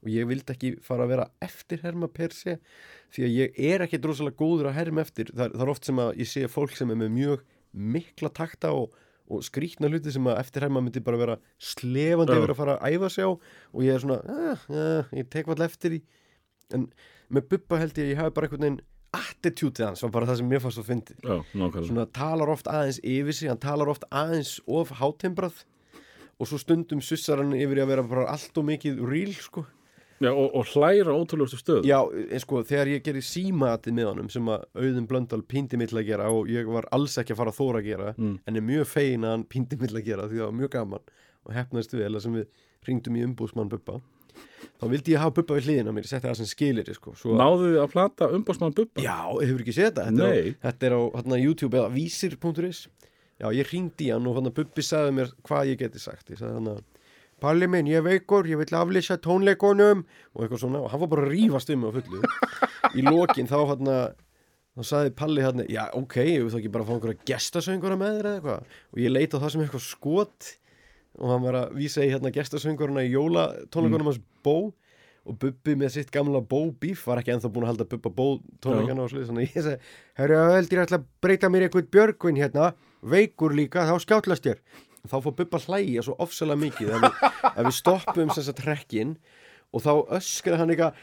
og 0.05 0.11
ég 0.13 0.29
vildi 0.29 0.55
ekki 0.55 0.75
fara 0.85 1.07
að 1.07 1.15
vera 1.15 1.29
eftirherma 1.45 2.11
per 2.13 2.35
se 2.37 2.59
því 3.15 3.25
að 3.27 3.39
ég 3.39 3.63
er 3.73 3.85
ekki 3.87 4.01
drosalega 4.03 4.39
góður 4.39 4.71
að 4.71 4.79
herma 4.79 5.05
eftir. 5.05 5.33
Það, 5.33 5.55
það 5.57 5.65
er 5.65 5.73
oft 5.73 5.89
sem 5.89 6.03
að 6.05 6.13
ég 6.21 6.31
sé 6.31 6.45
fólk 6.53 6.77
sem 6.77 6.93
er 6.93 7.01
með 7.01 7.15
mjög 7.17 7.47
mikla 7.95 8.31
takta 8.35 8.75
og, 8.77 8.93
og 9.33 9.45
skrýtna 9.47 9.89
hluti 9.91 10.13
sem 10.15 10.29
að 10.29 10.43
eftirherma 10.43 10.83
myndi 10.85 11.03
bara 11.05 11.21
vera 11.21 11.39
slefandi 11.57 12.37
yfir 12.37 12.55
að 12.55 12.61
fara 12.61 12.77
að 12.77 12.99
æfa 12.99 13.11
sig 13.17 13.27
á. 13.27 13.33
Og 13.73 13.87
ég 13.87 13.97
er 13.97 14.05
svona, 14.05 14.21
ah, 14.29 14.67
ah, 14.69 15.15
ég 15.17 15.31
tek 15.33 15.49
vall 15.51 15.65
eftir 15.65 15.99
í 15.99 16.05
en 16.75 16.89
með 17.33 17.49
Bubba 17.53 17.81
held 17.81 17.99
ég 17.99 18.09
að 18.09 18.13
ég 18.13 18.21
hafi 18.21 18.35
bara 18.37 18.49
einhvern 18.49 18.65
veginn 18.67 18.83
attitútið 19.15 19.87
hans 19.87 20.03
var 20.03 20.13
bara 20.17 20.29
það 20.31 20.41
sem 20.41 20.49
mér 20.51 20.63
fannst 20.65 20.81
að 20.81 20.89
fyndi 20.91 21.17
svona 21.87 22.07
talar 22.17 22.51
oft 22.51 22.69
aðeins 22.71 22.99
yfir 23.07 23.37
sig 23.37 23.51
hann 23.53 23.63
talar 23.63 23.91
oft 23.93 24.07
aðeins 24.11 24.57
of 24.67 24.93
hátembrað. 24.99 25.63
Og 26.35 26.51
svo 26.51 26.59
stundum 26.59 27.03
sussar 27.05 27.39
hann 27.39 27.55
yfir 27.55 27.85
að 27.85 27.93
vera 27.93 28.07
bara 28.11 28.27
allt 28.33 28.59
og 28.59 28.67
mikið 28.67 28.99
real 29.07 29.35
sko 29.39 29.63
Já, 30.23 30.31
og, 30.31 30.55
og 30.55 30.65
hlæra 30.71 31.11
ótrúlegustu 31.19 31.59
stöð 31.59 31.85
já, 31.89 31.99
sko, 32.39 32.63
þegar 32.63 32.87
ég 32.93 33.03
gerði 33.05 33.23
símatið 33.27 33.97
með 33.97 34.07
honum 34.13 34.29
sem 34.31 34.47
að 34.55 34.63
Auðun 34.79 35.09
Blöndal 35.11 35.43
píndi 35.43 35.77
mig 35.81 35.89
til 35.91 35.99
að 35.99 36.07
gera 36.07 36.29
og 36.31 36.47
ég 36.49 36.69
var 36.71 36.87
alls 36.95 37.17
ekki 37.19 37.35
að 37.35 37.41
fara 37.43 37.51
að 37.51 37.59
þóra 37.59 37.81
að 37.83 37.89
gera 37.89 38.15
Mm. 38.15 38.39
en 38.47 38.57
er 38.57 38.63
mjög 38.63 38.87
fegin 38.87 39.25
að 39.27 39.31
hann 39.35 39.45
píndi 39.51 39.79
mig 39.81 39.91
til 39.91 39.99
að 39.99 40.05
gera 40.07 40.29
því 40.31 40.39
það 40.39 40.47
var 40.47 40.59
mjög 40.61 40.71
gaman 40.77 41.01
og 41.45 41.55
hefnaðist 41.59 41.97
vel 41.99 42.15
að 42.15 42.23
sem 42.23 42.35
við 42.39 42.47
ringdum 42.87 43.17
í 43.19 43.25
umbúsmann 43.27 43.69
Bubba 43.75 43.99
þá 44.81 44.85
vildi 44.91 45.13
ég 45.15 45.19
hafa 45.25 45.35
Bubba 45.41 45.59
við 45.59 45.67
hliðina 45.69 45.93
mér, 45.95 46.07
ég 46.07 46.13
setti 46.15 46.29
það 46.31 46.39
sem 46.41 46.47
skilir 46.55 46.95
sko, 46.95 47.13
svo 47.19 47.35
Náðu 47.39 47.69
þið 47.75 47.81
að 47.83 47.93
plata 47.99 48.31
umbósmann 48.39 48.75
bubba? 48.79 49.03
Já, 49.03 49.19
hefur 49.43 49.61
ekki 49.67 49.75
séð 49.77 49.91
þetta? 49.91 50.07
Þetta 50.11 50.31
er 50.31 50.31
Nei. 50.31 50.55
á, 50.55 50.63
þetta 50.71 50.87
er 50.89 50.95
á 50.95 51.03
hérna, 51.19 51.41
YouTube 51.43 51.79
eða 51.79 51.93
vísir.is 51.95 52.87
Já, 53.43 53.49
ég 53.51 53.67
ringdi 53.75 54.13
hann 54.15 54.27
og 54.31 54.37
hann 54.39 54.53
Bubbi 54.55 54.83
sagði 54.87 55.15
mér 55.19 55.33
hvað 55.43 55.73
ég 55.75 55.79
geti 55.83 55.99
sagt 55.99 56.31
Ég 56.31 56.39
sagði 56.39 56.55
hann 56.61 56.85
Palli 57.43 57.67
minn, 57.71 57.89
ég 57.91 58.05
veikur, 58.05 58.47
ég 58.49 58.61
vil 58.61 58.77
aflýsa 58.79 59.17
tónleikonum 59.23 60.05
og 60.05 60.45
eitthvað 60.45 60.61
svona 60.63 60.83
og 60.85 60.93
hann 60.93 61.03
var 61.03 61.11
bara 61.15 61.25
að 61.27 61.33
rífast 61.35 61.73
um 61.75 61.83
mig 61.83 61.91
á 61.91 61.97
fullu. 61.97 62.21
Í 62.95 63.05
lokin 63.05 63.51
þá 63.51 63.57
hann 63.73 63.91
þá 64.75 64.87
sagði 64.89 65.15
Palli 65.19 65.43
hann, 65.45 65.65
já 65.71 65.83
ok, 65.95 66.17
ég 66.23 66.45
vil 66.45 66.53
þá 66.53 66.61
ekki 66.61 66.73
bara 66.77 66.87
fá 66.87 66.95
einhverja 66.97 67.27
gestasöngura 67.31 67.99
með 67.99 68.17
þér 68.19 68.29
eða 68.31 68.39
eitthvað? 68.39 68.79
Og 68.95 69.03
ég 69.03 69.13
leita 69.13 69.43
það 69.43 69.53
sem 69.55 69.65
eitthvað 69.65 69.85
skot 69.89 70.49
og 71.15 71.29
hann 71.31 71.45
var 71.45 71.59
að 71.61 71.77
vísa 71.79 72.07
í 72.07 72.09
hérna 72.11 72.33
gestasöngurina 72.35 73.05
í 73.07 73.13
jólatónleikonum 73.13 74.11
hans 74.11 74.23
Bó. 74.45 74.73
Og 75.25 75.39
Bubbi 75.41 75.73
með 75.81 75.95
sitt 75.95 76.11
gamla 76.13 76.43
Bó 76.45 76.67
bíf 76.77 77.07
var 77.09 77.23
ekki 77.23 77.33
ennþá 77.33 77.49
búin 77.53 77.65
að 77.65 77.71
halda 77.73 77.87
Bubba 77.93 78.11
Bó 78.13 78.27
tónleikana 78.61 79.07
og 79.07 79.13
slið 79.13 79.31
þannig 79.31 79.47
að 79.47 79.55
ég 79.55 79.65
segi, 79.69 79.93
herru, 80.21 80.41
ég 80.59 80.83
ætla 80.83 80.99
að 80.99 81.07
breyta 81.25 81.49
mér 81.49 81.65
eitthvað 81.65 81.87
björgvin 81.95 82.41
hérna. 82.43 82.75
Veikur 83.05 83.55
líka, 83.57 83.87
þá 83.89 83.97
skjátlast 84.05 84.51
ég 84.51 84.61
þá 85.11 85.17
fór 85.21 85.35
Bubba 85.39 85.61
hlæja 85.65 86.05
svo 86.05 86.15
ofsalega 86.23 86.61
mikið 86.63 86.95
að 86.97 87.05
við, 87.05 87.25
að 87.51 87.67
við 87.67 87.77
stoppum 87.79 88.33
þess 88.33 88.53
að 88.53 88.61
trekkin 88.63 89.17
og 89.75 89.85
þá 89.85 89.93
öskraði 90.19 90.63
hann 90.63 90.75
eitthvað 90.75 91.03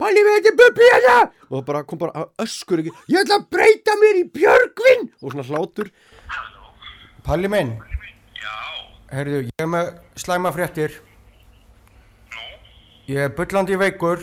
Palli 0.00 0.22
við 0.26 0.36
þetta 0.40 0.52
Bubbi 0.58 0.86
hérna! 0.90 1.16
Og 1.46 1.52
það 1.54 1.66
bara 1.68 1.82
kom 1.86 2.00
bara 2.00 2.24
öskur 2.42 2.80
ekki 2.82 2.94
ég 3.12 3.20
ætla 3.20 3.36
að 3.38 3.44
breyta 3.54 3.94
mér 4.00 4.18
í 4.18 4.24
björgvin! 4.34 5.04
Og 5.22 5.34
svona 5.34 5.44
hlátur. 5.46 5.90
Palli 7.24 7.48
minn, 7.48 7.76
Já, 8.40 8.54
heyrðu, 9.14 9.44
ég 9.46 9.62
er 9.62 9.70
með 9.70 9.92
slæma 10.18 10.50
fréttir. 10.52 10.98
Ég 13.06 13.22
er 13.22 13.32
bullandi 13.38 13.78
veikur, 13.78 14.20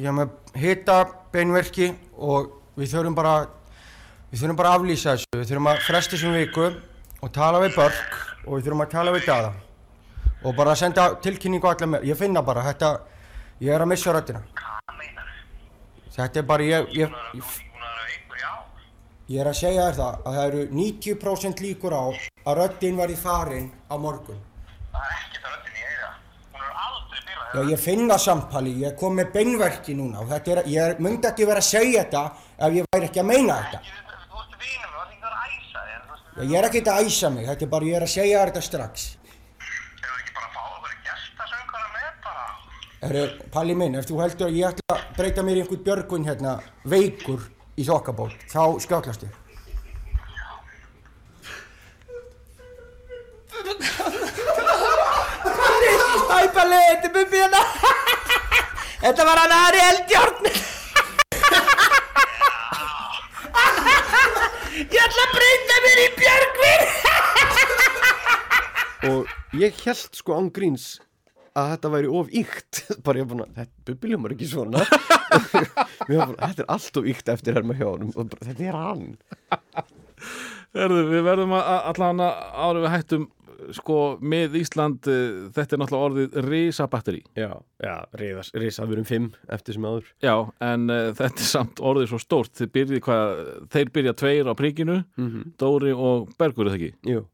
ég 0.00 0.08
er 0.08 0.16
með 0.16 0.32
hita 0.58 0.98
beinverki 1.34 1.92
og 2.16 2.54
við 2.80 2.94
þurfum 2.96 3.18
bara, 3.18 3.36
við 4.32 4.46
þurfum 4.46 4.62
bara 4.62 4.72
að 4.72 4.80
aflýsa 4.80 5.16
þessu. 5.18 5.32
Við 5.36 5.48
þurfum 5.52 5.72
að 5.74 5.86
fresta 5.90 6.16
þessum 6.16 6.38
viku 6.40 6.68
og 7.22 7.34
tala 7.36 7.60
við 7.62 7.76
Börk 7.76 8.31
og 8.46 8.56
við 8.56 8.66
þurfum 8.66 8.84
að 8.84 8.92
tala 8.92 9.14
við 9.14 9.26
Dada. 9.28 9.52
Og 10.42 10.56
bara 10.58 10.74
senda 10.78 11.08
tilkynningu 11.22 11.68
á 11.68 11.72
alla 11.74 11.90
með, 11.94 12.06
ég 12.10 12.18
finna 12.18 12.42
bara, 12.42 12.64
þetta, 12.66 12.92
ég 13.62 13.74
er 13.74 13.84
að 13.84 13.92
missa 13.92 14.14
þú? 14.18 14.42
Þetta 16.12 16.40
er 16.42 16.44
bara, 16.44 16.64
ég, 16.66 16.88
ég, 16.92 17.12
ég, 17.38 17.52
að 17.80 18.10
í 19.32 19.38
er 19.40 19.48
að 19.48 19.54
segja 19.56 19.84
þér 19.86 19.94
það 19.96 20.26
að 20.28 20.34
það 20.36 20.46
eru 20.48 20.64
90% 20.76 21.62
líkur 21.64 21.94
á 21.96 22.04
að 22.10 22.58
röddin 22.58 22.98
verði 22.98 23.16
farin 23.16 23.68
á 23.88 23.94
morgun. 23.96 24.40
Það 24.92 25.06
er 25.06 25.14
ekki 25.22 25.38
það 25.40 25.54
röddin 25.54 25.78
í 25.78 25.86
eiga. 25.86 26.10
Hún 26.52 26.66
er 26.66 26.72
aldrei. 26.84 27.20
Já, 27.54 27.60
ég 27.70 27.80
finna 27.80 28.18
sampali, 28.20 28.74
ég 28.82 28.98
kom 29.00 29.16
með 29.16 29.28
beinverki 29.38 29.92
núna 29.96 30.20
og 30.20 30.28
þetta 30.34 30.48
er, 30.56 30.58
ég 30.74 31.00
myndi 31.00 31.30
ekki 31.30 31.48
vera 31.48 31.62
að 31.62 31.70
segja 31.70 32.04
þetta 32.04 32.22
ef 32.58 32.70
ég 32.76 32.82
væri 32.92 33.08
ekki 33.08 33.22
að 33.22 33.30
meina 33.30 33.54
þetta. 33.62 33.78
Þú 34.28 34.36
ert 34.42 34.52
vinum, 34.66 34.90
þú 34.92 35.00
ert 35.00 35.12
ekki 35.14 35.26
að 35.30 35.36
æsa 35.46 35.80
þér. 35.88 36.00
Þú 36.02 36.12
veist, 36.12 36.24
Já, 36.31 36.31
ég 36.48 36.56
er 36.58 36.68
ekki 36.68 36.82
að 36.88 37.06
æsa 37.06 37.30
mig, 37.32 37.46
þetta 37.48 37.66
er 37.66 37.70
bara, 37.72 37.88
ég 37.88 37.98
er 37.98 38.06
að 38.06 38.12
segja 38.14 38.44
þetta 38.46 38.62
strax. 38.66 39.04
Hefur 40.02 40.18
ekki 40.22 40.34
bara 40.38 40.46
að 40.48 40.54
fá 40.56 40.62
okkur 40.76 40.96
gestasöngara 41.08 41.88
með 41.96 42.12
bara? 42.26 42.46
Herru, 43.02 43.24
Palli 43.54 43.76
minn, 43.82 43.98
ef 44.00 44.08
þú 44.10 44.22
heldur 44.22 44.48
að 44.48 44.58
ég 44.60 44.72
ætla 44.72 44.96
að 44.96 45.04
breyta 45.18 45.46
mér 45.46 45.60
í 45.60 45.64
einhvern 45.64 45.84
björgun 45.88 46.26
hérna, 46.28 46.56
veikur 46.96 47.46
í 47.76 47.86
þokkaból, 47.88 48.30
þá 48.52 48.62
skjátlast 48.86 49.28
ég. 49.28 49.38
Æ, 56.32 56.38
Palli, 56.54 56.78
þetta 56.88 57.08
er 57.08 57.12
Bubbi 57.14 57.40
hérna 57.42 57.60
Þetta 59.02 59.26
var 59.28 59.40
hann 59.42 59.54
Ari 59.56 59.82
Eldjárn 59.90 60.46
Ég 65.02 65.08
ætla 65.08 65.22
að 65.26 65.32
breyta 65.34 65.76
mér 65.82 65.98
í 65.98 66.04
Björgvin. 66.14 66.82
Og 69.08 69.32
ég 69.58 69.80
held 69.82 70.14
sko 70.14 70.36
án 70.38 70.50
gríns 70.54 70.84
að 71.58 71.72
þetta 71.72 71.90
væri 71.90 72.12
of 72.20 72.30
ykt 72.38 72.82
bara 73.08 73.18
ég 73.18 73.26
var 73.26 73.32
búin 73.32 73.42
að, 73.42 73.56
þetta 73.56 73.86
bubbiljómar 73.88 74.34
ekki 74.36 74.46
svona. 74.52 74.84
Búin 76.06 76.22
að, 76.22 76.36
þetta 76.38 76.62
er 76.62 76.70
allt 76.76 77.00
of 77.02 77.08
ykt 77.10 77.32
eftir 77.34 77.58
herma 77.58 77.74
hjá 77.80 77.88
honum 77.88 78.14
og 78.14 78.30
bara, 78.30 78.46
þetta 78.46 78.68
er 78.68 78.78
hann. 78.78 79.08
Erðu, 80.86 81.02
við 81.10 81.26
verðum 81.32 81.56
að 81.58 81.72
allan 81.90 82.22
árið 82.28 82.86
við 82.86 82.94
hættum 82.94 83.26
sko 83.76 83.98
með 84.20 84.56
Ísland 84.60 85.08
eh, 85.10 85.48
þetta 85.54 85.76
er 85.76 85.82
náttúrulega 85.82 86.08
orðið 86.08 86.36
risabatteri. 86.48 87.22
Já, 87.38 87.50
já, 87.82 87.94
riðas, 88.18 88.52
risa, 88.58 88.86
við 88.88 88.98
erum 88.98 89.08
fimm 89.08 89.28
eftir 89.52 89.76
sem 89.78 89.86
áður. 89.88 90.10
Já, 90.24 90.34
en 90.72 90.86
uh, 90.92 91.10
þetta 91.18 91.44
er 91.46 91.50
samt 91.52 91.82
orðið 91.92 92.10
svo 92.12 92.20
stórt. 92.22 92.54
Þeir 92.58 92.72
byrja, 92.76 93.02
hvað, 93.08 93.42
þeir 93.74 93.92
byrja 93.98 94.16
tveir 94.22 94.50
á 94.50 94.54
príkinu 94.58 94.98
Dóri 95.62 95.92
og 95.94 96.32
Bergur 96.40 96.66
er 96.68 96.74
það 96.74 96.80
ekki? 96.80 96.92
Jú, 97.14 97.24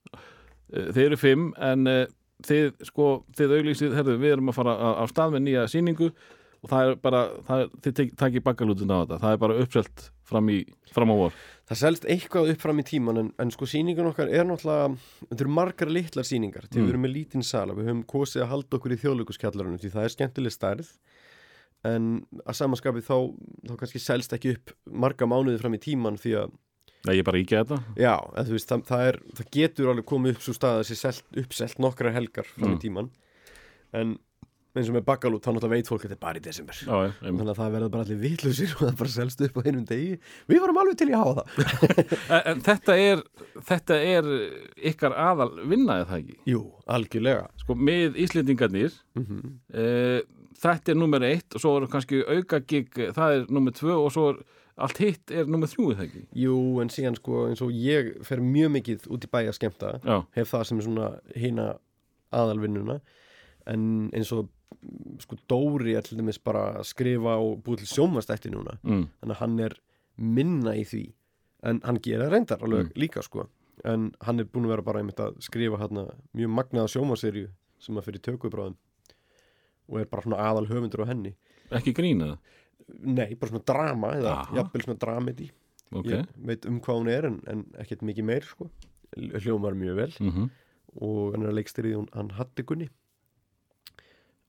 Eh, 0.68 0.90
Þeir 0.92 1.06
eru 1.06 1.16
fimm 1.16 1.44
en 1.64 1.88
uh, 1.88 2.02
þið 2.44 2.66
sko, 2.84 3.04
þið 3.38 3.54
auglýsið, 3.56 3.94
herðu, 3.96 4.16
við 4.20 4.34
erum 4.34 4.50
að 4.52 4.56
fara 4.58 4.74
á, 4.76 5.04
stað 5.08 5.32
með 5.32 5.42
nýja 5.46 5.62
sýningu 5.72 6.10
og 6.58 6.70
það 6.72 6.84
er 6.84 6.96
bara, 7.02 7.20
það 7.46 7.62
er, 7.62 7.68
þið 7.84 7.96
tek, 7.98 8.14
takið 8.18 8.44
bakkalútin 8.48 8.90
á 8.90 8.98
þetta, 8.98 9.18
það 9.22 9.34
er 9.34 9.40
bara 9.44 9.58
uppselt 9.62 10.04
fram, 10.28 10.50
í, 10.50 10.58
fram 10.94 11.12
á 11.14 11.16
vor. 11.20 11.38
það 11.70 11.80
selst 11.82 12.06
eitthvað 12.10 12.52
upp 12.52 12.64
fram 12.64 12.82
í 12.82 12.86
tíman 12.88 13.22
en, 13.22 13.30
en 13.38 13.52
sko 13.54 13.68
sýningun 13.70 14.10
okkar 14.10 14.32
er 14.32 14.46
náttúrulega 14.48 14.90
þetta 15.22 15.44
eru 15.44 15.54
margar 15.54 15.92
litlar 15.92 16.26
sýningar. 16.26 16.68
Til 16.68 16.82
við 16.82 16.92
erum 16.94 17.04
með 17.06 17.14
lítinn 17.14 17.46
sala, 17.46 17.76
við 17.78 17.92
höfum 17.92 18.04
kosið 18.10 18.44
að 18.44 18.52
halda 18.54 18.78
okkur 18.78 18.94
í 18.96 19.00
þjóðlökuskjallarunum 19.04 19.82
því 19.82 19.92
það 19.94 20.08
er 20.08 20.14
skemmtileg 20.16 20.54
stærð. 20.54 20.94
En 21.86 22.08
að 22.42 22.56
samanskapi 22.58 23.04
þá, 23.06 23.16
þá 23.68 23.74
kannski 23.78 24.02
selst 24.02 24.34
ekki 24.34 24.56
upp 24.56 24.74
marga 24.90 25.28
mánuði 25.30 25.60
fram 25.62 25.76
í 25.78 25.82
tíman 25.84 26.18
því 26.18 26.34
að 26.42 26.56
ég 27.14 27.22
er 27.22 27.28
bara 27.28 27.38
þetta. 27.38 27.78
Já, 27.94 28.16
veist, 28.50 28.66
það, 28.66 28.82
það, 28.88 29.04
er, 29.06 29.18
það 29.38 29.50
getur 29.54 29.92
alveg 29.92 30.08
komið 30.10 30.34
upp 30.34 30.42
svo 30.42 30.54
stað 30.56 30.80
að 30.80 30.82
þessi 30.82 30.98
selt, 30.98 31.28
uppselt 31.44 31.78
nokkrar 31.84 32.16
helgar 32.16 32.50
fram 32.50 32.74
í 32.74 32.80
tíman 32.82 33.12
en 33.96 34.16
eins 34.78 34.90
og 34.90 34.96
með 34.96 35.04
bakkalút 35.08 35.44
þá 35.44 35.50
náttúrulega 35.52 35.74
veit 35.74 35.90
fólk 35.90 36.04
að 36.04 36.06
þetta 36.08 36.16
er 36.16 36.22
bara 36.24 36.40
í 36.40 36.44
desember. 36.44 36.78
Já, 36.80 36.88
já, 36.88 37.12
einmitt. 37.12 37.38
þannig 37.40 37.52
að 37.52 37.60
það 37.60 37.74
verður 37.76 37.92
bara 37.94 38.06
allir 38.06 38.20
vitlusir 38.22 38.74
og 38.76 38.82
það 38.84 38.98
bara 39.02 39.14
selst 39.14 39.44
upp 39.46 39.58
á 39.58 39.60
einum 39.66 39.86
degi. 39.88 40.18
Við 40.48 40.62
varum 40.64 40.80
alveg 40.82 40.98
til 41.00 41.08
í 41.08 41.16
að 41.16 41.24
hafa 41.24 41.36
það. 41.38 41.54
En, 42.28 42.42
en 42.52 42.60
þetta 42.66 42.96
er, 43.00 43.22
þetta 43.68 43.96
er 44.04 44.26
ykkar 44.90 45.14
aðal 45.16 45.50
vinnaðið 45.70 46.10
það 46.10 46.18
ekki? 46.22 46.36
Jú, 46.50 46.62
algjörlega. 46.96 47.48
Sko, 47.62 47.76
með 47.88 48.18
Íslendingarnir, 48.24 49.00
uh, 49.18 50.20
þetta 50.62 50.94
er 50.94 50.98
nummer 50.98 51.24
eitt 51.26 51.56
og 51.56 51.64
svo 51.64 51.74
er 51.78 51.88
kannski 51.90 52.22
auka 52.26 52.62
gig, 52.68 52.92
það 53.16 53.36
er 53.36 53.50
nummer 53.52 53.74
tvö 53.76 53.98
og 54.02 54.12
svo 54.14 54.30
er 54.34 54.40
allt 54.78 55.00
hitt 55.02 55.32
er 55.34 55.48
nummer 55.50 55.70
þrjú, 55.70 55.90
er 55.90 55.98
það 55.98 56.06
ekki? 56.08 56.24
Jú, 56.38 56.56
en 56.82 56.92
síðan 56.92 57.16
sko 57.18 57.46
eins 57.48 57.62
og 57.64 57.72
ég 57.74 58.12
fer 58.26 58.42
mjög 58.42 58.74
mikið 58.76 59.08
út 59.14 59.26
í 59.26 59.30
bæ 59.32 59.40
að 59.40 59.56
skemmta 59.56 59.96
Já, 60.04 60.16
hef 60.36 60.52
það 60.52 60.66
sem 60.68 60.80
er 60.80 60.86
svona 60.86 61.08
hina 61.34 61.66
aðalvinnuna. 62.34 62.98
En 63.68 63.82
eins 64.16 64.30
og 64.36 64.46
mm, 64.46 64.57
sko 65.22 65.38
Dóri 65.50 65.94
er 65.98 66.06
til 66.06 66.18
dæmis 66.20 66.38
bara 66.42 66.78
að 66.80 66.88
skrifa 66.90 67.36
og 67.42 67.62
búið 67.66 67.82
til 67.82 67.90
sjónvastætti 67.92 68.52
núna. 68.52 68.76
Mm, 68.82 69.06
þannig 69.20 69.34
að 69.36 69.40
hann 69.42 69.60
er 69.66 69.76
minna 70.18 70.74
í 70.78 70.84
því 70.88 71.04
en 71.68 71.80
hann 71.84 72.00
gera 72.02 72.28
reyndar 72.30 72.62
alveg 72.62 72.92
líka 72.98 73.22
sko. 73.26 73.48
En 73.86 74.10
hann 74.26 74.42
er 74.42 74.48
búin 74.50 74.66
að 74.66 74.76
vera 74.76 74.86
bara 74.86 75.02
einmitt 75.02 75.22
að 75.22 75.38
skrifa 75.44 75.80
hérna 75.80 76.08
mjög 76.36 76.54
magnaða 76.54 76.92
sjómaserju 76.94 77.48
sem 77.82 77.98
að 77.98 78.08
fyrir 78.08 78.24
tökubráðum 78.26 78.76
og 79.88 80.00
er 80.00 80.08
bara 80.10 80.24
svona 80.26 80.42
aðal 80.44 80.66
höfundur 80.68 81.06
á 81.06 81.10
henni. 81.10 81.34
Ekki 81.74 81.94
grína 81.96 82.32
það? 82.32 82.54
nei, 83.04 83.34
bara 83.36 83.50
svona 83.52 83.66
drama 83.68 84.10
eða 84.16 84.34
jafnvel 84.56 84.84
svona 84.84 85.00
dramedy. 85.02 85.50
Ok. 85.88 86.06
ég 86.08 86.30
veit 86.44 86.66
um 86.68 86.78
hvað 86.84 86.98
hún 87.00 87.10
er 87.12 87.26
en, 87.28 87.36
en 87.48 87.64
ekkert 87.80 88.04
mikið 88.04 88.26
meir 88.28 88.46
sko. 88.48 88.68
Hljómar 89.16 89.76
mjög 89.76 90.02
vel. 90.02 90.14
Mm 90.20 90.48
og 90.96 91.34
hann 91.34 91.44
er 91.44 91.52
að 91.52 91.58
leikstyrið 91.60 91.98
hún 91.98 92.08
hann 92.14 92.32
Hatti 92.38 92.64
Gunni 92.66 92.88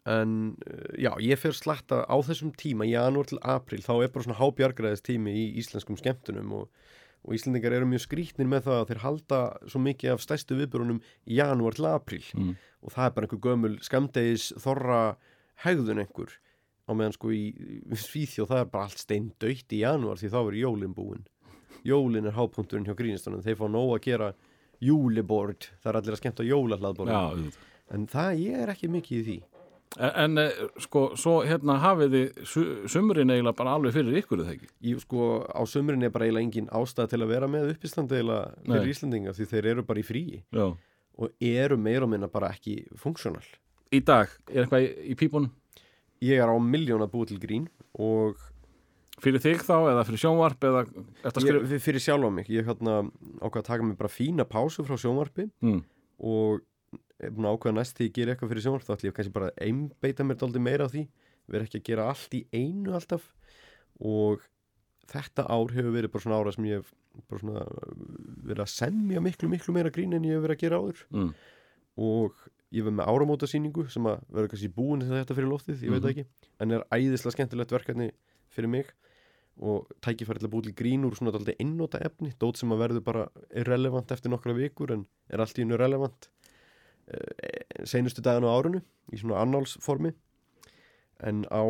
en 0.07 0.55
uh, 0.63 0.93
já, 0.97 1.11
ég 1.19 1.37
fer 1.41 1.51
slatta 1.57 2.03
á 2.07 2.15
þessum 2.23 2.53
tíma, 2.55 2.85
janúar 2.87 3.27
til 3.27 3.39
april 3.43 3.81
þá 3.83 3.93
er 4.05 4.11
bara 4.13 4.23
svona 4.27 4.39
hábjargræðis 4.39 5.03
tími 5.03 5.33
í 5.35 5.43
íslenskum 5.59 5.97
skemmtunum 5.99 6.53
og, 6.55 6.69
og 7.27 7.33
Íslendingar 7.35 7.75
eru 7.75 7.85
mjög 7.91 8.05
skrítnir 8.05 8.47
með 8.47 8.63
það 8.69 8.77
að 8.79 8.87
þeir 8.93 9.01
halda 9.03 9.39
svo 9.67 9.81
mikið 9.83 10.13
af 10.13 10.21
stærstu 10.23 10.55
viðbörunum 10.55 11.01
í 11.27 11.35
janúar 11.41 11.75
til 11.75 11.89
april 11.91 12.23
Mm. 12.33 12.55
og 12.81 12.93
það 12.95 13.05
er 13.05 13.11
bara 13.17 13.27
einhver 13.27 13.41
gömul 13.43 13.73
skamdegis 13.83 14.45
þorra 14.63 15.01
hegðun 15.65 15.99
einhver 16.05 16.31
á 16.87 16.91
meðan 16.95 17.13
sko 17.13 17.29
í 17.35 17.43
Svíþjóð 17.91 18.47
það 18.53 18.61
er 18.63 18.69
bara 18.71 18.87
allt 18.87 19.03
steindautt 19.03 19.75
í 19.75 19.81
janúar 19.83 20.17
því 20.17 20.29
þá 20.31 20.39
er 20.47 20.57
jólin 20.63 20.95
búin. 20.95 21.25
Jólin 21.85 22.25
er 22.25 22.33
hápunkturinn 22.39 22.87
hjá 22.87 22.95
grínistunum 22.97 23.43
þeir 23.43 23.59
fá 23.59 23.67
nóg 23.69 23.93
að 23.97 24.01
gera 24.07 24.31
júlibord 24.83 25.67
það 25.83 25.91
er 25.91 25.99
allir 25.99 26.15
að 26.15 26.21
skemmta 26.23 26.45
jólahlaðbord 26.47 27.11
en 27.93 28.07
það 28.09 28.41
ég 28.45 28.63
er 28.63 28.71
ekki 28.73 28.89
mikið 28.95 29.19
í 29.19 29.23
því 29.27 29.37
En, 29.97 30.11
en 30.21 30.37
eh, 30.37 30.51
sko, 30.85 31.15
svo 31.17 31.39
hérna 31.49 31.79
hafið 31.81 32.11
þið 32.13 32.43
su 32.45 32.63
sumrin 32.93 33.31
eiginlega 33.33 33.55
bara 33.57 33.71
alveg 33.73 33.95
fyrir 33.95 34.19
ykkur, 34.21 34.43
er 34.43 34.45
það 34.45 34.57
ekki? 34.59 34.67
ég 34.85 34.99
sko 35.01 35.29
á 35.49 35.61
sömurinn 35.65 36.05
er 36.05 36.11
bara 36.13 36.27
eiginlega 36.27 36.45
engin 36.45 36.67
ástæð 36.77 37.07
til 37.09 37.21
að 37.25 37.31
vera 37.33 37.47
með 37.49 37.71
uppistandi 37.73 38.19
eiginlega 38.19 38.51
fyrir 38.67 38.83
Nei. 38.85 38.91
Íslandinga 38.93 39.33
því 39.33 39.47
þeir 39.49 39.69
eru 39.71 39.85
bara 39.89 39.99
í 39.99 40.05
fríi 40.05 40.43
Já. 40.53 40.67
og 41.17 41.33
eru 41.41 41.77
meira 41.81 42.05
og 42.05 42.11
minna 42.13 42.29
bara 42.29 42.51
ekki 42.53 42.83
funksjónal 43.01 43.41
Í 43.89 44.03
dag, 44.05 44.29
er 44.53 44.67
eitthvað 44.67 44.85
í, 44.85 44.91
í 45.09 45.17
pípunum? 45.17 45.49
ég 46.21 46.37
er 46.43 46.53
á 46.53 46.55
miljón 46.61 47.01
að 47.01 47.11
búa 47.15 47.25
til 47.31 47.39
grín 47.41 47.65
og 47.97 48.37
Fyrir 49.19 49.41
þig 49.43 49.65
þá, 49.67 49.73
eða 49.91 50.03
fyrir 50.07 50.21
sjónvarp, 50.21 50.61
eða 50.63 50.85
ég, 51.43 51.73
fyrir 51.83 51.99
sjálfa 51.99 52.29
mig 52.31 52.47
ég 52.53 52.63
hérna 52.69 53.01
ákvað 53.41 53.57
að 53.65 53.65
taka 53.73 53.83
mig 53.89 53.97
bara 53.99 54.07
fína 54.13 54.45
pásu 54.47 54.85
frá 54.87 54.95
sjónvarpi 55.01 55.49
Mm. 55.65 55.81
og 56.23 56.61
er 57.19 57.33
búin 57.35 57.49
að 57.49 57.57
ákveða 57.57 57.77
næst 57.77 57.97
því 57.97 58.07
ég 58.07 58.15
ger 58.15 58.31
eitthvað 58.31 58.53
fyrir 58.53 58.65
sjónvarp 58.65 58.87
þá 58.87 58.93
ætlum 58.95 59.09
ég 59.09 59.17
kannski 59.17 59.35
bara 59.35 59.49
að 59.49 59.65
einbeita 59.65 60.25
mér 60.25 60.39
dálítið 60.39 60.65
meira 60.65 60.87
á 60.87 60.93
því 60.93 61.03
vera 61.49 61.65
ekki 61.65 61.81
að 61.81 61.89
gera 61.89 62.07
allt 62.11 62.37
í 62.37 62.43
einu 62.53 62.95
alltaf. 62.97 63.25
Og 64.05 64.45
þetta 65.09 65.47
ár 65.49 65.73
hefur 65.75 65.95
verið 65.95 66.13
bara 66.13 66.25
svona 66.25 66.39
ára 66.39 66.53
sem 66.55 66.69
ég 66.69 66.81
hef 66.81 66.93
bara 67.29 67.41
svona 67.43 67.65
verið 68.45 68.63
að 68.63 68.71
semja 68.75 69.23
miklu 69.23 69.49
miklu 69.51 69.75
meira 69.75 69.91
grín 69.93 70.15
en 70.15 70.27
ég 70.27 70.37
hef 70.37 70.45
verið 70.45 70.57
að 70.57 70.63
gera 70.63 70.79
áður. 70.83 71.03
Mm. 71.15 71.33
og 71.99 72.47
ég 72.69 72.85
verið 72.85 72.95
með 72.99 73.09
áramótasýningu 73.11 73.83
sem 73.91 74.05
að 74.07 74.19
verður 74.29 74.51
kannski 74.53 74.71
búin 74.71 75.01
þetta 75.03 75.35
fyrir 75.35 75.49
loftið, 75.49 75.81
ég 75.83 75.91
veit 75.91 76.03
það 76.03 76.11
ekki 76.13 76.25
en 76.63 76.75
er 76.75 76.83
æðislega 76.93 77.35
skemmtilegt 77.35 77.73
verkefni 77.75 78.11
fyrir 78.53 78.71
mig. 78.71 78.91
Og 79.59 79.89
tækifæri 79.99 80.39
til 80.39 80.47
að 80.47 80.53
búið 80.53 80.67
til 80.69 80.75
grín 80.79 81.03
úr 81.03 81.17
svona 81.17 81.33
dálítið 81.35 81.57
einnóta 81.59 81.99
efni 82.05 82.29
dót 82.39 82.61
sem 82.61 82.71
að 82.71 82.83
verður 82.85 83.03
bara 83.03 83.25
irrelevant 83.59 84.13
eftir 84.15 84.31
nokkra 84.31 84.53
vikur 84.55 84.93
en 84.95 85.01
er 85.27 85.43
allt 85.43 85.59
í 85.59 85.65
hennu 85.65 85.75
relevant 85.81 86.29
uh, 87.09 87.83
seinustu 87.89 88.21
daginn 88.25 88.47
á 88.47 88.51
árinu 88.53 88.81
í 89.13 89.19
svona 89.21 89.41
annálsformi. 89.43 90.13
En 91.25 91.43
á 91.51 91.63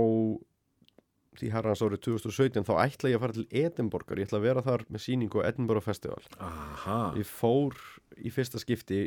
því 1.40 1.50
herrans 1.54 1.82
árið 1.86 2.02
2017 2.10 2.66
þá 2.68 2.74
ætla 2.84 3.12
ég 3.14 3.18
að 3.20 3.24
fara 3.24 3.36
til 3.38 3.48
Edinborgar, 3.62 4.20
ég 4.20 4.28
ætla 4.28 4.40
að 4.42 4.46
vera 4.50 4.64
þar 4.66 4.84
með 4.92 5.04
sýningu 5.06 5.40
á 5.40 5.48
Edinburgh 5.48 5.86
Festival. 5.86 6.22
Aha. 6.44 7.00
ég 7.16 7.28
fór 7.30 7.78
í 8.20 8.32
fyrsta 8.34 8.60
skipti 8.60 9.06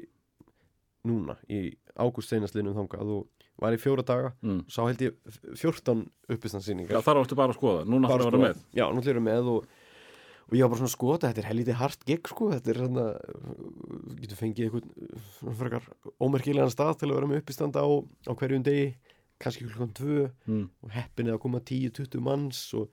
núna 1.04 1.36
í 1.50 1.74
ágúst 1.98 2.30
seinastlinum 2.32 2.76
þangað 2.78 3.10
og 3.18 3.48
var 3.62 3.74
í 3.76 3.80
fjóra 3.82 4.04
daga. 4.06 4.32
Mm. 4.40 4.62
sá 4.70 4.80
held 4.86 5.02
ég 5.04 5.16
14 5.60 6.06
Já, 6.06 6.34
uppistandsýningar 6.34 7.04
þar 7.04 7.20
áttu 7.20 7.36
bara 7.38 7.52
að 7.52 7.58
skoða, 7.58 7.84
núna 7.90 8.08
þarf 8.10 8.24
að 8.26 8.30
vera 8.30 8.42
með. 8.46 8.62
já, 8.72 8.84
nú 8.88 9.02
ætlum 9.02 9.18
ég 9.20 9.26
með 9.26 9.50
og, 9.52 9.66
og 10.49 10.57
ég 10.59 10.64
var 10.64 10.72
bara 10.72 10.82
svona 10.82 10.93
skota, 10.93 11.28
þetta 11.30 11.43
er 11.45 11.51
helítið 11.53 11.78
hart 11.80 12.05
gig 12.09 12.28
sko, 12.28 12.51
þetta 12.53 12.72
er 12.72 12.80
svona 12.82 13.07
getur 14.20 14.38
fengið 14.38 14.66
einhvern 14.66 14.93
svona 15.38 15.57
frekar 15.61 15.88
ómerkilegan 16.22 16.72
stað 16.72 16.99
til 17.01 17.11
að 17.11 17.16
vera 17.18 17.30
með 17.30 17.43
uppistand 17.43 17.78
á, 17.78 17.86
á 18.28 18.32
hverjum 18.38 18.64
degi 18.66 18.88
kannski 19.43 19.66
klukkan 19.66 19.95
tvö 19.99 20.18
Mm. 20.47 20.66
og 20.82 20.90
heppinni 20.95 21.32
að 21.34 21.40
koma 21.43 21.61
10-20 21.61 22.20
manns 22.22 22.61
og, 22.78 22.90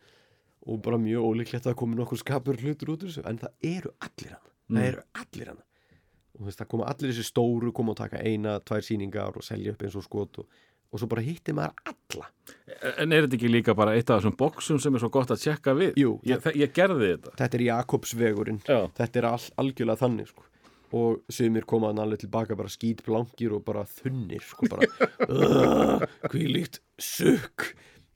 og 0.66 0.82
bara 0.86 0.98
mjög 1.02 1.26
ólíklegt 1.30 1.68
að 1.70 1.76
komi 1.82 1.98
nokkur 2.00 2.18
skapur 2.22 2.58
hlutur 2.58 2.94
út 2.96 3.04
úr 3.04 3.10
þessu 3.12 3.26
en 3.30 3.38
það 3.42 3.68
eru 3.76 3.92
allir 4.06 4.34
hann 4.38 4.48
það 4.78 4.88
eru 4.92 5.04
allir 5.24 5.52
hann 5.54 5.60
og 5.60 6.40
þú 6.40 6.48
veist, 6.48 6.60
það 6.62 6.70
koma 6.72 6.88
allir 6.90 7.12
þessi 7.14 7.28
stóru 7.28 7.72
koma 7.76 7.92
og 7.94 8.00
taka 8.00 8.22
eina, 8.24 8.60
tvær 8.64 8.86
sýningar 8.86 9.38
og 9.38 9.44
selja 9.46 9.74
upp 9.74 9.82
eins 9.84 9.98
og 10.00 10.06
skot 10.06 10.42
og, 10.44 10.60
og 10.92 11.00
svo 11.02 11.08
bara 11.12 11.22
hitti 11.26 11.54
maður 11.54 11.94
alla 11.94 12.28
En 13.00 13.12
er 13.14 13.26
þetta 13.26 13.36
ekki 13.38 13.50
líka 13.52 13.74
bara 13.78 13.94
eitt 13.98 14.10
af 14.10 14.22
þessum 14.22 14.36
boxum 14.40 14.80
sem 14.82 14.96
er 14.96 15.02
svo 15.04 15.10
gott 15.14 15.32
að 15.34 15.42
tjekka 15.44 15.74
við? 15.78 15.92
Jú, 16.00 16.14
Ég, 16.26 16.46
ég 16.58 16.72
gerði 16.74 17.10
þetta. 17.16 17.34
þetta 17.42 17.58
er 17.60 17.64
Jakobsvegurinn 17.68 18.62
Já. 18.66 18.80
þetta 18.98 19.20
er 19.22 19.28
all, 19.30 19.48
algjörlega 19.64 20.00
þannig 20.04 20.30
sko. 20.32 20.46
og 20.92 21.20
sumir 21.30 21.66
koma 21.70 21.92
hann 21.92 22.00
alveg 22.02 22.24
tilbaka 22.24 22.56
bara 22.58 22.72
skít 22.74 23.04
blankir 23.06 23.52
og 23.54 23.62
bara 23.68 23.84
þunnir 23.86 24.42
sko 24.42 24.70
bara 24.72 24.88
uh, 25.30 26.06
hví 26.34 26.48
líkt 26.50 26.80
sukk 26.98 27.68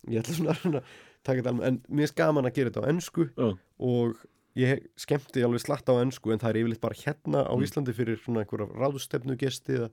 ég 0.10 0.24
ætla 0.24 0.34
svona, 0.40 0.56
að 0.80 0.80
taka 1.24 1.42
þetta 1.44 1.52
alveg 1.54 1.68
en 1.70 1.78
mér 1.94 2.10
er 2.10 2.16
gaman 2.18 2.50
að 2.50 2.56
gera 2.58 2.72
þetta 2.74 2.86
á 2.88 2.90
ennsku 2.90 3.28
Já. 3.38 3.52
og 3.92 4.24
ég 4.58 4.82
skemmti 5.00 5.44
alveg 5.46 5.62
slatt 5.68 5.88
á 5.90 6.02
ennsku 6.02 6.34
en 6.34 6.42
það 6.42 6.50
er 6.56 6.62
yfirleitt 6.64 6.82
bara 6.88 6.98
hérna 7.04 7.46
á 7.46 7.54
Mm. 7.54 7.64
Íslandi 7.68 7.94
fyrir 7.94 8.18
svona 8.22 8.42
einhverja 8.44 8.70
ráðstefnu 8.82 9.38
gesti 9.38 9.78
eða 9.78 9.92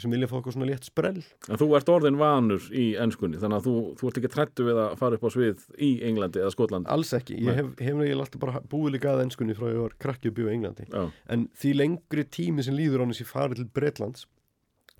sem 0.00 0.10
vilja 0.14 0.28
fá 0.30 0.38
eitthvað 0.38 0.54
svona 0.56 0.68
létt 0.70 0.86
sprell. 0.88 1.20
En 1.52 1.58
þú 1.60 1.66
ert 1.76 1.90
orðin 1.92 2.16
vanur 2.16 2.68
í 2.72 2.84
ennskunni 3.02 3.40
þannig 3.42 3.58
að 3.60 3.66
þú, 3.68 3.74
þú 4.00 4.08
ert 4.08 4.20
ekki 4.22 4.30
trættu 4.32 4.64
við 4.64 4.78
að 4.80 4.94
fara 5.02 5.18
upp 5.18 5.26
á 5.28 5.30
svið 5.34 5.66
í 5.76 5.90
Englandi 6.08 6.40
eða 6.40 6.54
Skotlandi? 6.54 6.88
Alls 6.94 7.12
ekki, 7.18 7.36
ég 7.44 7.58
hef, 7.60 7.72
hef 7.76 7.92
eiginlega 7.92 8.24
alltaf 8.24 8.40
bara 8.40 8.62
búið 8.72 8.96
líka 8.96 9.12
að 9.12 9.26
ennskunni 9.26 9.56
frá 9.58 9.68
ég 9.68 9.82
var 9.82 9.96
krakki 10.00 10.32
og 10.32 10.38
bjóð 10.38 10.48
í 10.48 10.54
Englandi. 10.56 10.86
Já, 10.88 11.04
en 11.36 11.48
því 11.60 11.74
lengri 11.76 12.24
tími 12.38 12.64
sem 12.64 12.78
líður 12.78 13.04
án 13.04 13.12
þess 13.12 13.26
ég 13.26 13.32
farið 13.34 13.60
til 13.60 13.68
Bretlands 13.76 14.24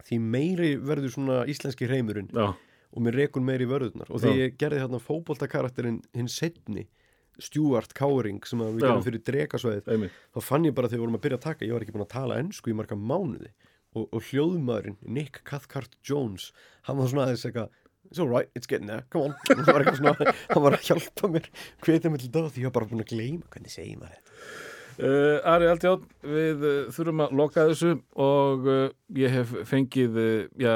því 0.06 0.18
meiri 0.34 0.70
verður 0.82 1.14
svona 1.14 1.42
íslenski 1.50 1.88
hreimurinn 1.88 2.30
já, 2.34 2.50
og 2.92 3.04
mér 3.04 3.16
rekun 3.22 3.46
meiri 3.46 3.66
í 3.66 3.70
vörðunar 3.70 4.10
og 4.10 4.22
því 4.22 4.32
Já. 4.32 4.40
ég 4.42 4.56
gerði 4.60 4.82
þarna 4.84 5.00
fótboltakarakterinn 5.06 6.00
hinn 6.16 6.30
setni 6.30 6.88
Stuart 7.40 7.94
Cowering 7.96 8.42
sem 8.44 8.60
að 8.60 8.74
við 8.76 8.82
Já. 8.82 8.88
gerum 8.90 9.04
fyrir 9.06 9.22
drekasvæðið 9.28 9.92
einmitt. 9.94 10.16
þá 10.34 10.40
fann 10.44 10.66
ég 10.68 10.74
bara 10.76 10.90
þegar 10.90 10.98
við 11.00 11.04
vorum 11.06 11.18
að 11.20 11.24
byrja 11.26 11.38
að 11.38 11.46
taka 11.46 11.64
ég 11.66 11.72
var 11.76 11.86
ekki 11.86 11.94
búin 11.96 12.04
að 12.06 12.12
tala 12.12 12.40
ennsku 12.42 12.72
í 12.72 12.76
marga 12.76 12.98
mánuði 12.98 13.52
og, 13.94 14.08
og 14.08 14.26
hljóðmaðurinn 14.30 14.98
Nick 15.02 15.42
Cathcart 15.48 15.96
Jones 16.06 16.50
hann 16.88 16.98
var 17.00 17.10
svona 17.12 17.28
aðeins 17.28 17.46
eitthvað 17.48 17.78
It's 18.12 18.20
alright, 18.20 18.50
it's 18.54 18.66
getting 18.66 18.88
there, 18.88 19.06
come 19.08 19.22
on. 19.22 19.34
Hann 19.48 19.64
var, 19.64 19.86
svona, 19.96 20.32
hann 20.50 20.62
var 20.66 20.74
að 20.76 20.82
hjálpa 20.84 21.30
mér 21.32 21.46
hvetja 21.80 22.10
mig 22.12 22.20
til 22.20 22.28
það 22.34 22.50
því 22.52 22.60
ég 22.60 22.68
var 22.68 22.74
bara 22.74 22.88
búin 22.90 23.00
að 23.00 23.12
gleyma 23.14 23.48
hvernig 23.54 23.72
segir 23.72 23.94
maður 23.96 24.18
þetta? 24.18 24.34
Uh, 25.00 25.38
Ari 25.48 25.70
Aldján, 25.70 26.02
við 26.20 26.66
uh, 26.68 26.74
þurfum 26.92 27.22
að 27.24 27.32
loka 27.40 27.64
þessu 27.70 27.94
og 28.20 28.68
uh, 28.68 28.82
ég 29.16 29.32
hef 29.32 29.54
fengið, 29.70 30.18
uh, 30.20 30.42
já, 30.60 30.74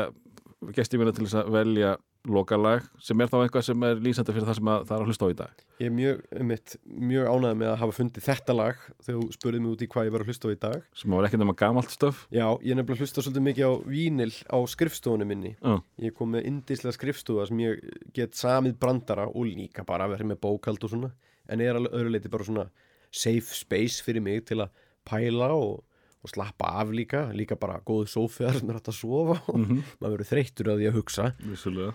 gesti 0.78 1.02
mína 1.02 1.12
til 1.12 1.26
þess 1.26 1.42
að 1.42 1.52
velja 1.58 1.92
lokalag 2.26 2.84
sem 3.02 3.20
er 3.22 3.28
þá 3.30 3.36
eitthvað 3.44 3.64
sem 3.68 3.84
er 3.88 4.00
lýsandi 4.02 4.34
fyrir 4.34 4.46
það 4.48 4.58
sem 4.58 4.70
að, 4.72 4.84
það 4.88 4.96
er 4.96 5.02
að 5.04 5.10
hlusta 5.10 5.26
á 5.26 5.32
í 5.32 5.36
dag. 5.38 5.62
Ég 5.76 5.86
er 5.90 5.94
mjög, 5.96 6.20
einmitt, 6.40 6.74
mjög 6.86 7.28
ánægð 7.32 7.58
með 7.60 7.70
að 7.72 7.78
hafa 7.82 7.96
fundið 7.98 8.26
þetta 8.26 8.56
lag 8.56 8.82
þegar 9.04 9.18
þú 9.20 9.26
spurðið 9.36 9.62
mig 9.66 9.74
út 9.76 9.84
í 9.84 9.88
hvað 9.92 10.08
ég 10.08 10.14
var 10.16 10.24
að 10.24 10.30
hlusta 10.32 10.48
á 10.48 10.54
í 10.54 10.58
dag 10.66 10.86
Sem 10.96 11.16
var 11.16 11.28
ekki 11.28 11.40
nema 11.42 11.56
gamalt 11.60 11.92
stöf. 11.92 12.22
Já, 12.32 12.46
ég 12.64 12.78
nefnilega 12.78 12.96
að 12.96 13.02
hlusta 13.04 13.24
svolítið 13.26 13.46
mikið 13.50 13.68
á 13.68 13.72
vínil 13.92 14.32
á 14.48 14.58
skrifstofunni 14.72 15.28
minni 15.28 15.52
Já, 15.60 15.74
Ég 16.06 16.14
kom 16.16 16.32
með 16.32 16.48
indislega 16.50 16.96
skrifstofa 16.96 17.48
sem 17.50 17.60
ég 17.66 17.84
get 18.16 18.38
samið 18.40 18.78
brandara 18.80 19.28
og 19.28 19.44
líka 19.50 19.84
bara 19.86 20.08
verið 20.08 20.32
með 20.32 20.40
bókald 20.48 20.82
og 20.88 20.92
svona 20.94 21.12
en 21.52 21.60
er 21.62 21.76
alveg 21.78 21.92
öðru 21.94 22.14
leiti 22.16 22.32
bara 22.32 22.48
svona 22.48 22.64
safe 23.12 23.54
space 23.54 24.00
fyrir 24.02 24.24
mig 24.24 24.46
til 24.48 24.62
að 24.64 24.72
pæla 25.06 25.52
og, 25.54 25.84
og 26.24 26.32
slappa 26.32 26.72
af 26.80 26.88
líka 26.90 27.26
líka 27.36 27.54
bara 27.60 27.78
góðu 27.86 28.08
sófiðar 28.10 28.56
sem 28.58 28.72
er 28.72 28.80
hægt 28.80 28.90
að 28.90 28.96
sofa 28.98 29.36
og 29.52 29.60
maður 30.00 30.16
verður 30.16 30.30
þreyttur 30.32 30.72
að 30.72 30.80
því 30.82 30.88
að 30.90 30.96
hugsa 30.98 31.28
vissulega. 31.44 31.92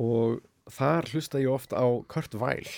Og 0.00 0.40
þar 0.72 1.10
hlusta 1.12 1.42
ég 1.42 1.52
oft 1.52 1.74
á 1.76 1.84
Kurt 2.08 2.36
Weill. 2.38 2.70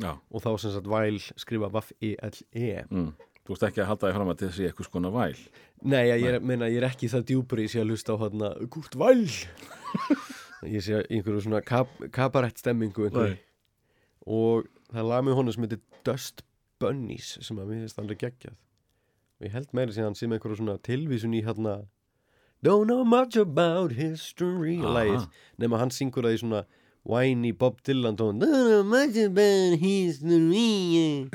Já, 0.00 0.16
og 0.16 0.42
þá 0.42 0.50
sem 0.58 0.72
sagt 0.74 0.88
Weill 0.90 1.20
skrifa 1.38 1.68
Vaff-E-L-E 1.72 2.84
mm. 2.88 3.10
þú 3.46 3.54
ert 3.54 3.66
ekki 3.68 3.82
að 3.84 3.90
halda 3.90 4.08
því 4.08 4.16
fram 4.16 4.32
að 4.32 4.44
þessi 4.46 4.68
eitthvað 4.68 4.88
skona 4.88 5.12
væl. 5.14 5.42
Nei, 5.82 6.04
ég, 6.08 6.24
er, 6.30 6.38
meina, 6.40 6.70
ég 6.70 6.80
er 6.80 6.88
ekki 6.88 7.10
það 7.12 7.34
í 7.34 7.68
sé 7.70 7.82
að 7.82 7.92
hlusta 7.92 8.16
á 8.16 8.22
hérna 8.22 8.52
Kurt 8.72 8.96
Weill. 8.98 9.28
Ég 10.62 10.78
sé 10.78 11.00
einhverju 11.10 11.40
svona 11.42 11.58
kap, 11.66 11.90
kabarett 12.14 12.60
stemmingu 12.60 13.08
Nei. 13.10 13.32
og 14.30 14.68
það 14.92 15.08
lag 15.10 15.24
með 15.26 15.34
honum 15.34 15.54
sem 15.56 15.64
heitir 15.66 15.80
Dust 16.06 16.44
Bunnies 16.78 17.32
sem 17.42 17.58
að 17.58 17.72
mér 17.72 17.80
finnst 17.82 17.98
alveg 17.98 18.20
geggjað. 18.20 18.54
Og 19.40 19.48
ég 19.48 19.56
held 19.56 19.74
meiri 19.74 19.96
síðan 19.96 20.14
sem 20.14 20.30
einhverju 20.30 20.60
svona 20.60 20.76
tilvísun 20.86 21.34
í 21.34 21.42
hérna 21.42 21.80
Don't 22.62 22.86
know 22.86 23.02
much 23.02 23.34
about 23.36 23.90
history. 23.90 24.78
Aha. 24.78 24.92
lagið, 24.94 25.24
nema 25.58 25.80
hann 25.80 25.90
syngur 25.90 26.28
það 26.28 26.36
í 26.36 26.40
svona 26.44 26.60
whiny 27.02 27.50
Bob 27.58 27.80
Dylan 27.82 28.14
tón 28.14 28.38
Don't 28.38 28.68
know 28.70 28.84
much 28.86 29.18
about 29.18 29.80
history. 29.82 31.26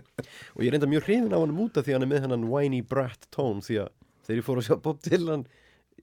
Og 0.56 0.64
ég 0.64 0.72
enda 0.78 0.88
mjög 0.88 1.04
hrifin 1.10 1.36
af 1.36 1.44
hann 1.44 1.60
út 1.60 1.76
af 1.76 1.84
því 1.84 1.98
hann 1.98 2.08
er 2.08 2.12
með 2.14 2.24
hennan 2.28 2.48
whiny 2.48 2.80
brat 2.80 3.28
tón 3.36 3.60
því 3.60 3.82
að 3.84 3.92
þegar 4.24 4.40
ég 4.40 4.48
fór 4.48 4.62
að 4.64 4.70
sjá 4.70 4.80
Bob 4.88 5.04
Dylan 5.04 5.44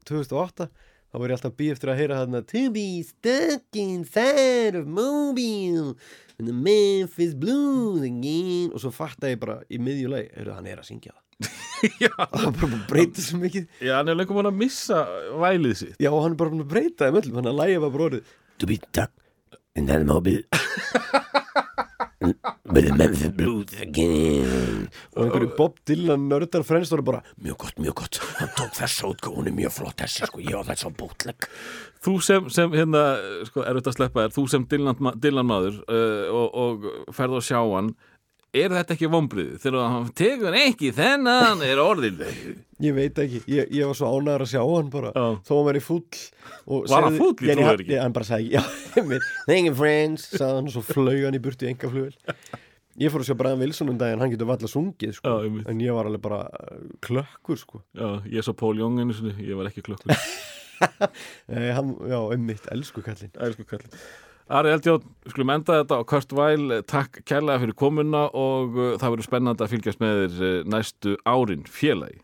2008 0.04 0.68
þá 0.68 1.16
var 1.22 1.32
ég 1.32 1.38
alltaf 1.38 1.56
bí 1.56 1.72
eftir 1.72 1.94
að 1.94 2.00
heyra 2.02 2.20
hann 2.20 2.40
To 2.52 2.64
be 2.76 2.86
stuck 3.08 3.80
inside 3.80 4.76
of 4.76 4.84
Mobile 4.84 5.96
and 6.36 6.50
the 6.50 6.52
Memphis 6.52 7.32
Blues 7.32 8.04
again. 8.04 8.74
Og 8.76 8.84
svo 8.84 8.92
fatta 8.92 9.32
ég 9.32 9.40
bara 9.40 9.62
í 9.72 9.80
miðjuleg 9.80 10.36
hann 10.52 10.68
er 10.68 10.84
að 10.84 10.90
syngja 10.92 11.16
það 11.16 11.23
Já, 12.02 12.10
það 12.16 12.44
var 12.44 12.54
bara 12.60 12.70
að 12.78 12.86
breyta 12.88 13.24
svo 13.24 13.40
mikið. 13.42 13.66
Já, 13.84 13.92
hann 13.98 14.08
er 14.12 14.16
lengur 14.16 14.38
búin 14.38 14.48
að 14.48 14.56
missa 14.62 15.02
vælið 15.42 15.74
sitt. 15.82 15.96
já 16.00 16.10
hann 16.14 16.32
er 16.32 16.38
bara 16.40 16.54
búin 16.54 16.64
að 16.64 16.70
breyta 16.72 17.08
þeim 17.08 17.20
öllum 17.20 17.40
hann 17.40 17.50
að 17.52 17.60
lægja 17.60 17.82
var 17.84 17.94
bróðið 17.98 18.32
To 18.62 18.68
be 18.70 18.76
stuck 18.78 19.10
in 19.74 19.86
that 19.90 20.06
Mobile 20.06 20.44
with 22.72 22.86
the 22.86 22.94
Memphis 22.96 23.28
Blues 23.36 23.74
again. 23.82 24.86
Og 25.14 25.24
einhverju 25.26 25.50
Bob 25.58 25.76
Dylan 25.86 26.28
nördar 26.30 26.64
frends 26.66 26.92
voru 26.92 27.04
bara 27.04 27.20
mjög 27.42 27.58
gott, 27.64 27.76
mjög 27.82 27.96
gott. 28.00 28.20
Hann 28.38 28.52
tók 28.56 28.72
þessa 28.78 29.10
útgáð, 29.10 29.34
hún 29.36 29.50
er 29.50 29.56
mjög 29.58 29.74
flott 29.76 29.98
þessi 30.00 30.28
sko, 30.30 30.40
ég 30.40 30.54
á 30.56 30.62
þess 30.70 30.88
að 30.88 30.96
bútleg 31.02 31.48
Þú 32.04 32.14
sem, 32.24 32.48
sem 32.52 32.72
hérna, 32.76 33.02
sko, 33.48 33.62
er 33.64 33.72
auðvitað 33.74 33.92
að 33.92 33.98
sleppa 33.98 34.24
þér, 34.24 34.34
þú 34.36 34.46
sem 34.52 34.64
Dylan, 34.72 35.12
Dylan 35.24 35.48
maður 35.48 35.78
uh, 35.84 36.40
og, 36.40 36.58
og 36.64 37.14
ferð 37.16 37.38
og 37.40 37.46
sjá 37.46 37.60
hann, 37.60 37.92
er 38.54 38.72
þetta 38.74 38.94
ekki 38.94 39.08
vombriðið? 39.12 39.56
Þegar 39.64 39.88
hann 39.92 40.08
tekur 40.18 40.56
ekki 40.58 40.90
þennan 40.96 41.62
er 41.66 41.80
orðin. 41.82 42.20
Ég 42.84 42.94
veit 42.96 43.18
ekki, 43.22 43.40
ég, 43.50 43.68
ég 43.74 43.86
var 43.90 43.96
svo 43.98 44.10
ánæður 44.14 44.44
að 44.46 44.50
sjá 44.54 44.60
hann 44.66 44.90
bara 44.92 45.12
Já. 45.14 45.26
þó 45.46 45.52
hann 45.58 45.68
væri 45.70 45.82
fúll 45.84 46.02
og 46.66 46.88
Var 46.90 47.06
hann 47.08 47.18
fúll? 47.20 47.34
Ég 47.46 47.56
trúi 47.58 47.66
hann- 47.68 47.80
ekki. 47.84 47.98
Hann 48.02 48.14
bara 48.16 48.28
sagði, 48.28 48.62
thank 49.48 49.68
you 49.70 49.74
friends 49.78 50.26
sagði 50.34 50.58
hann 50.60 50.70
og 50.70 50.74
svo 50.76 50.82
flög 50.86 51.24
hann 51.28 51.38
í 51.38 51.42
burtu 51.44 51.66
í 51.68 51.72
engaflugvel 51.74 52.14
Ég 52.94 53.10
fór 53.10 53.24
að 53.24 53.26
sjá 53.26 53.34
Brian 53.38 53.58
Wilson 53.58 53.88
um 53.90 53.96
daginn, 53.98 54.20
hann 54.22 54.30
getur 54.30 54.46
valla 54.46 54.68
sungið 54.70 55.16
sko, 55.16 55.32
einmitt. 55.42 55.66
en 55.70 55.80
ég 55.82 55.90
var 55.96 56.06
alveg 56.06 56.22
bara 56.22 56.44
uh, 56.46 56.82
klökkur 57.02 57.58
sko 57.58 57.80
Já, 57.98 58.20
ég 58.30 58.44
svo 58.46 58.54
Pól 58.58 58.78
Jóng 58.78 59.00
einu 59.02 59.16
sinni, 59.18 59.34
ég 59.48 59.58
var 59.58 59.66
ekki 59.70 59.82
klokkur. 59.82 60.14
eh, 61.50 61.72
hann, 61.74 61.90
Já, 62.10 62.20
einmitt, 62.34 62.68
elsku 62.74 63.02
kallinn 63.06 63.34
Æsku 63.34 63.66
kallin. 63.66 63.90
Ari 64.52 64.74
Eldjón, 64.74 65.04
skulum 65.32 65.54
enda 65.54 65.78
þetta 65.80 65.96
á 65.96 66.02
Kurt 66.04 66.32
Weil, 66.36 66.82
takk 66.84 67.22
kærlega 67.24 67.62
fyrir 67.62 67.76
komuna 67.80 68.26
og 68.36 68.76
uh, 68.76 68.90
það 69.00 69.14
verður 69.14 69.28
spennandi 69.30 69.64
að 69.64 69.72
fylgjast 69.72 70.02
með 70.04 70.20
þér 70.20 70.42
uh, 70.44 70.58
næstu 70.68 71.14
árin 71.24 71.64
félagi. 71.64 72.20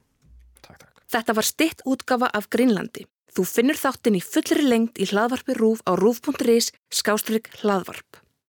Takk, 0.61 0.83
takk 0.83 1.01
Þetta 1.15 1.37
var 1.39 1.49
stitt 1.49 1.81
útgafa 1.89 2.29
af 2.37 2.51
Grínlandi. 2.53 3.07
Þú 3.33 3.47
finnur 3.49 3.79
þáttinn 3.79 4.19
í 4.19 4.25
fullri 4.25 4.67
lengd 4.67 5.01
í 5.01 5.09
hlaðvarpi 5.09 5.57
RÚF 5.57 5.81
á 5.89 5.97
rúf.is 5.97 6.75
skástrygg 6.93 7.49
hlaðvarp. 7.63 8.21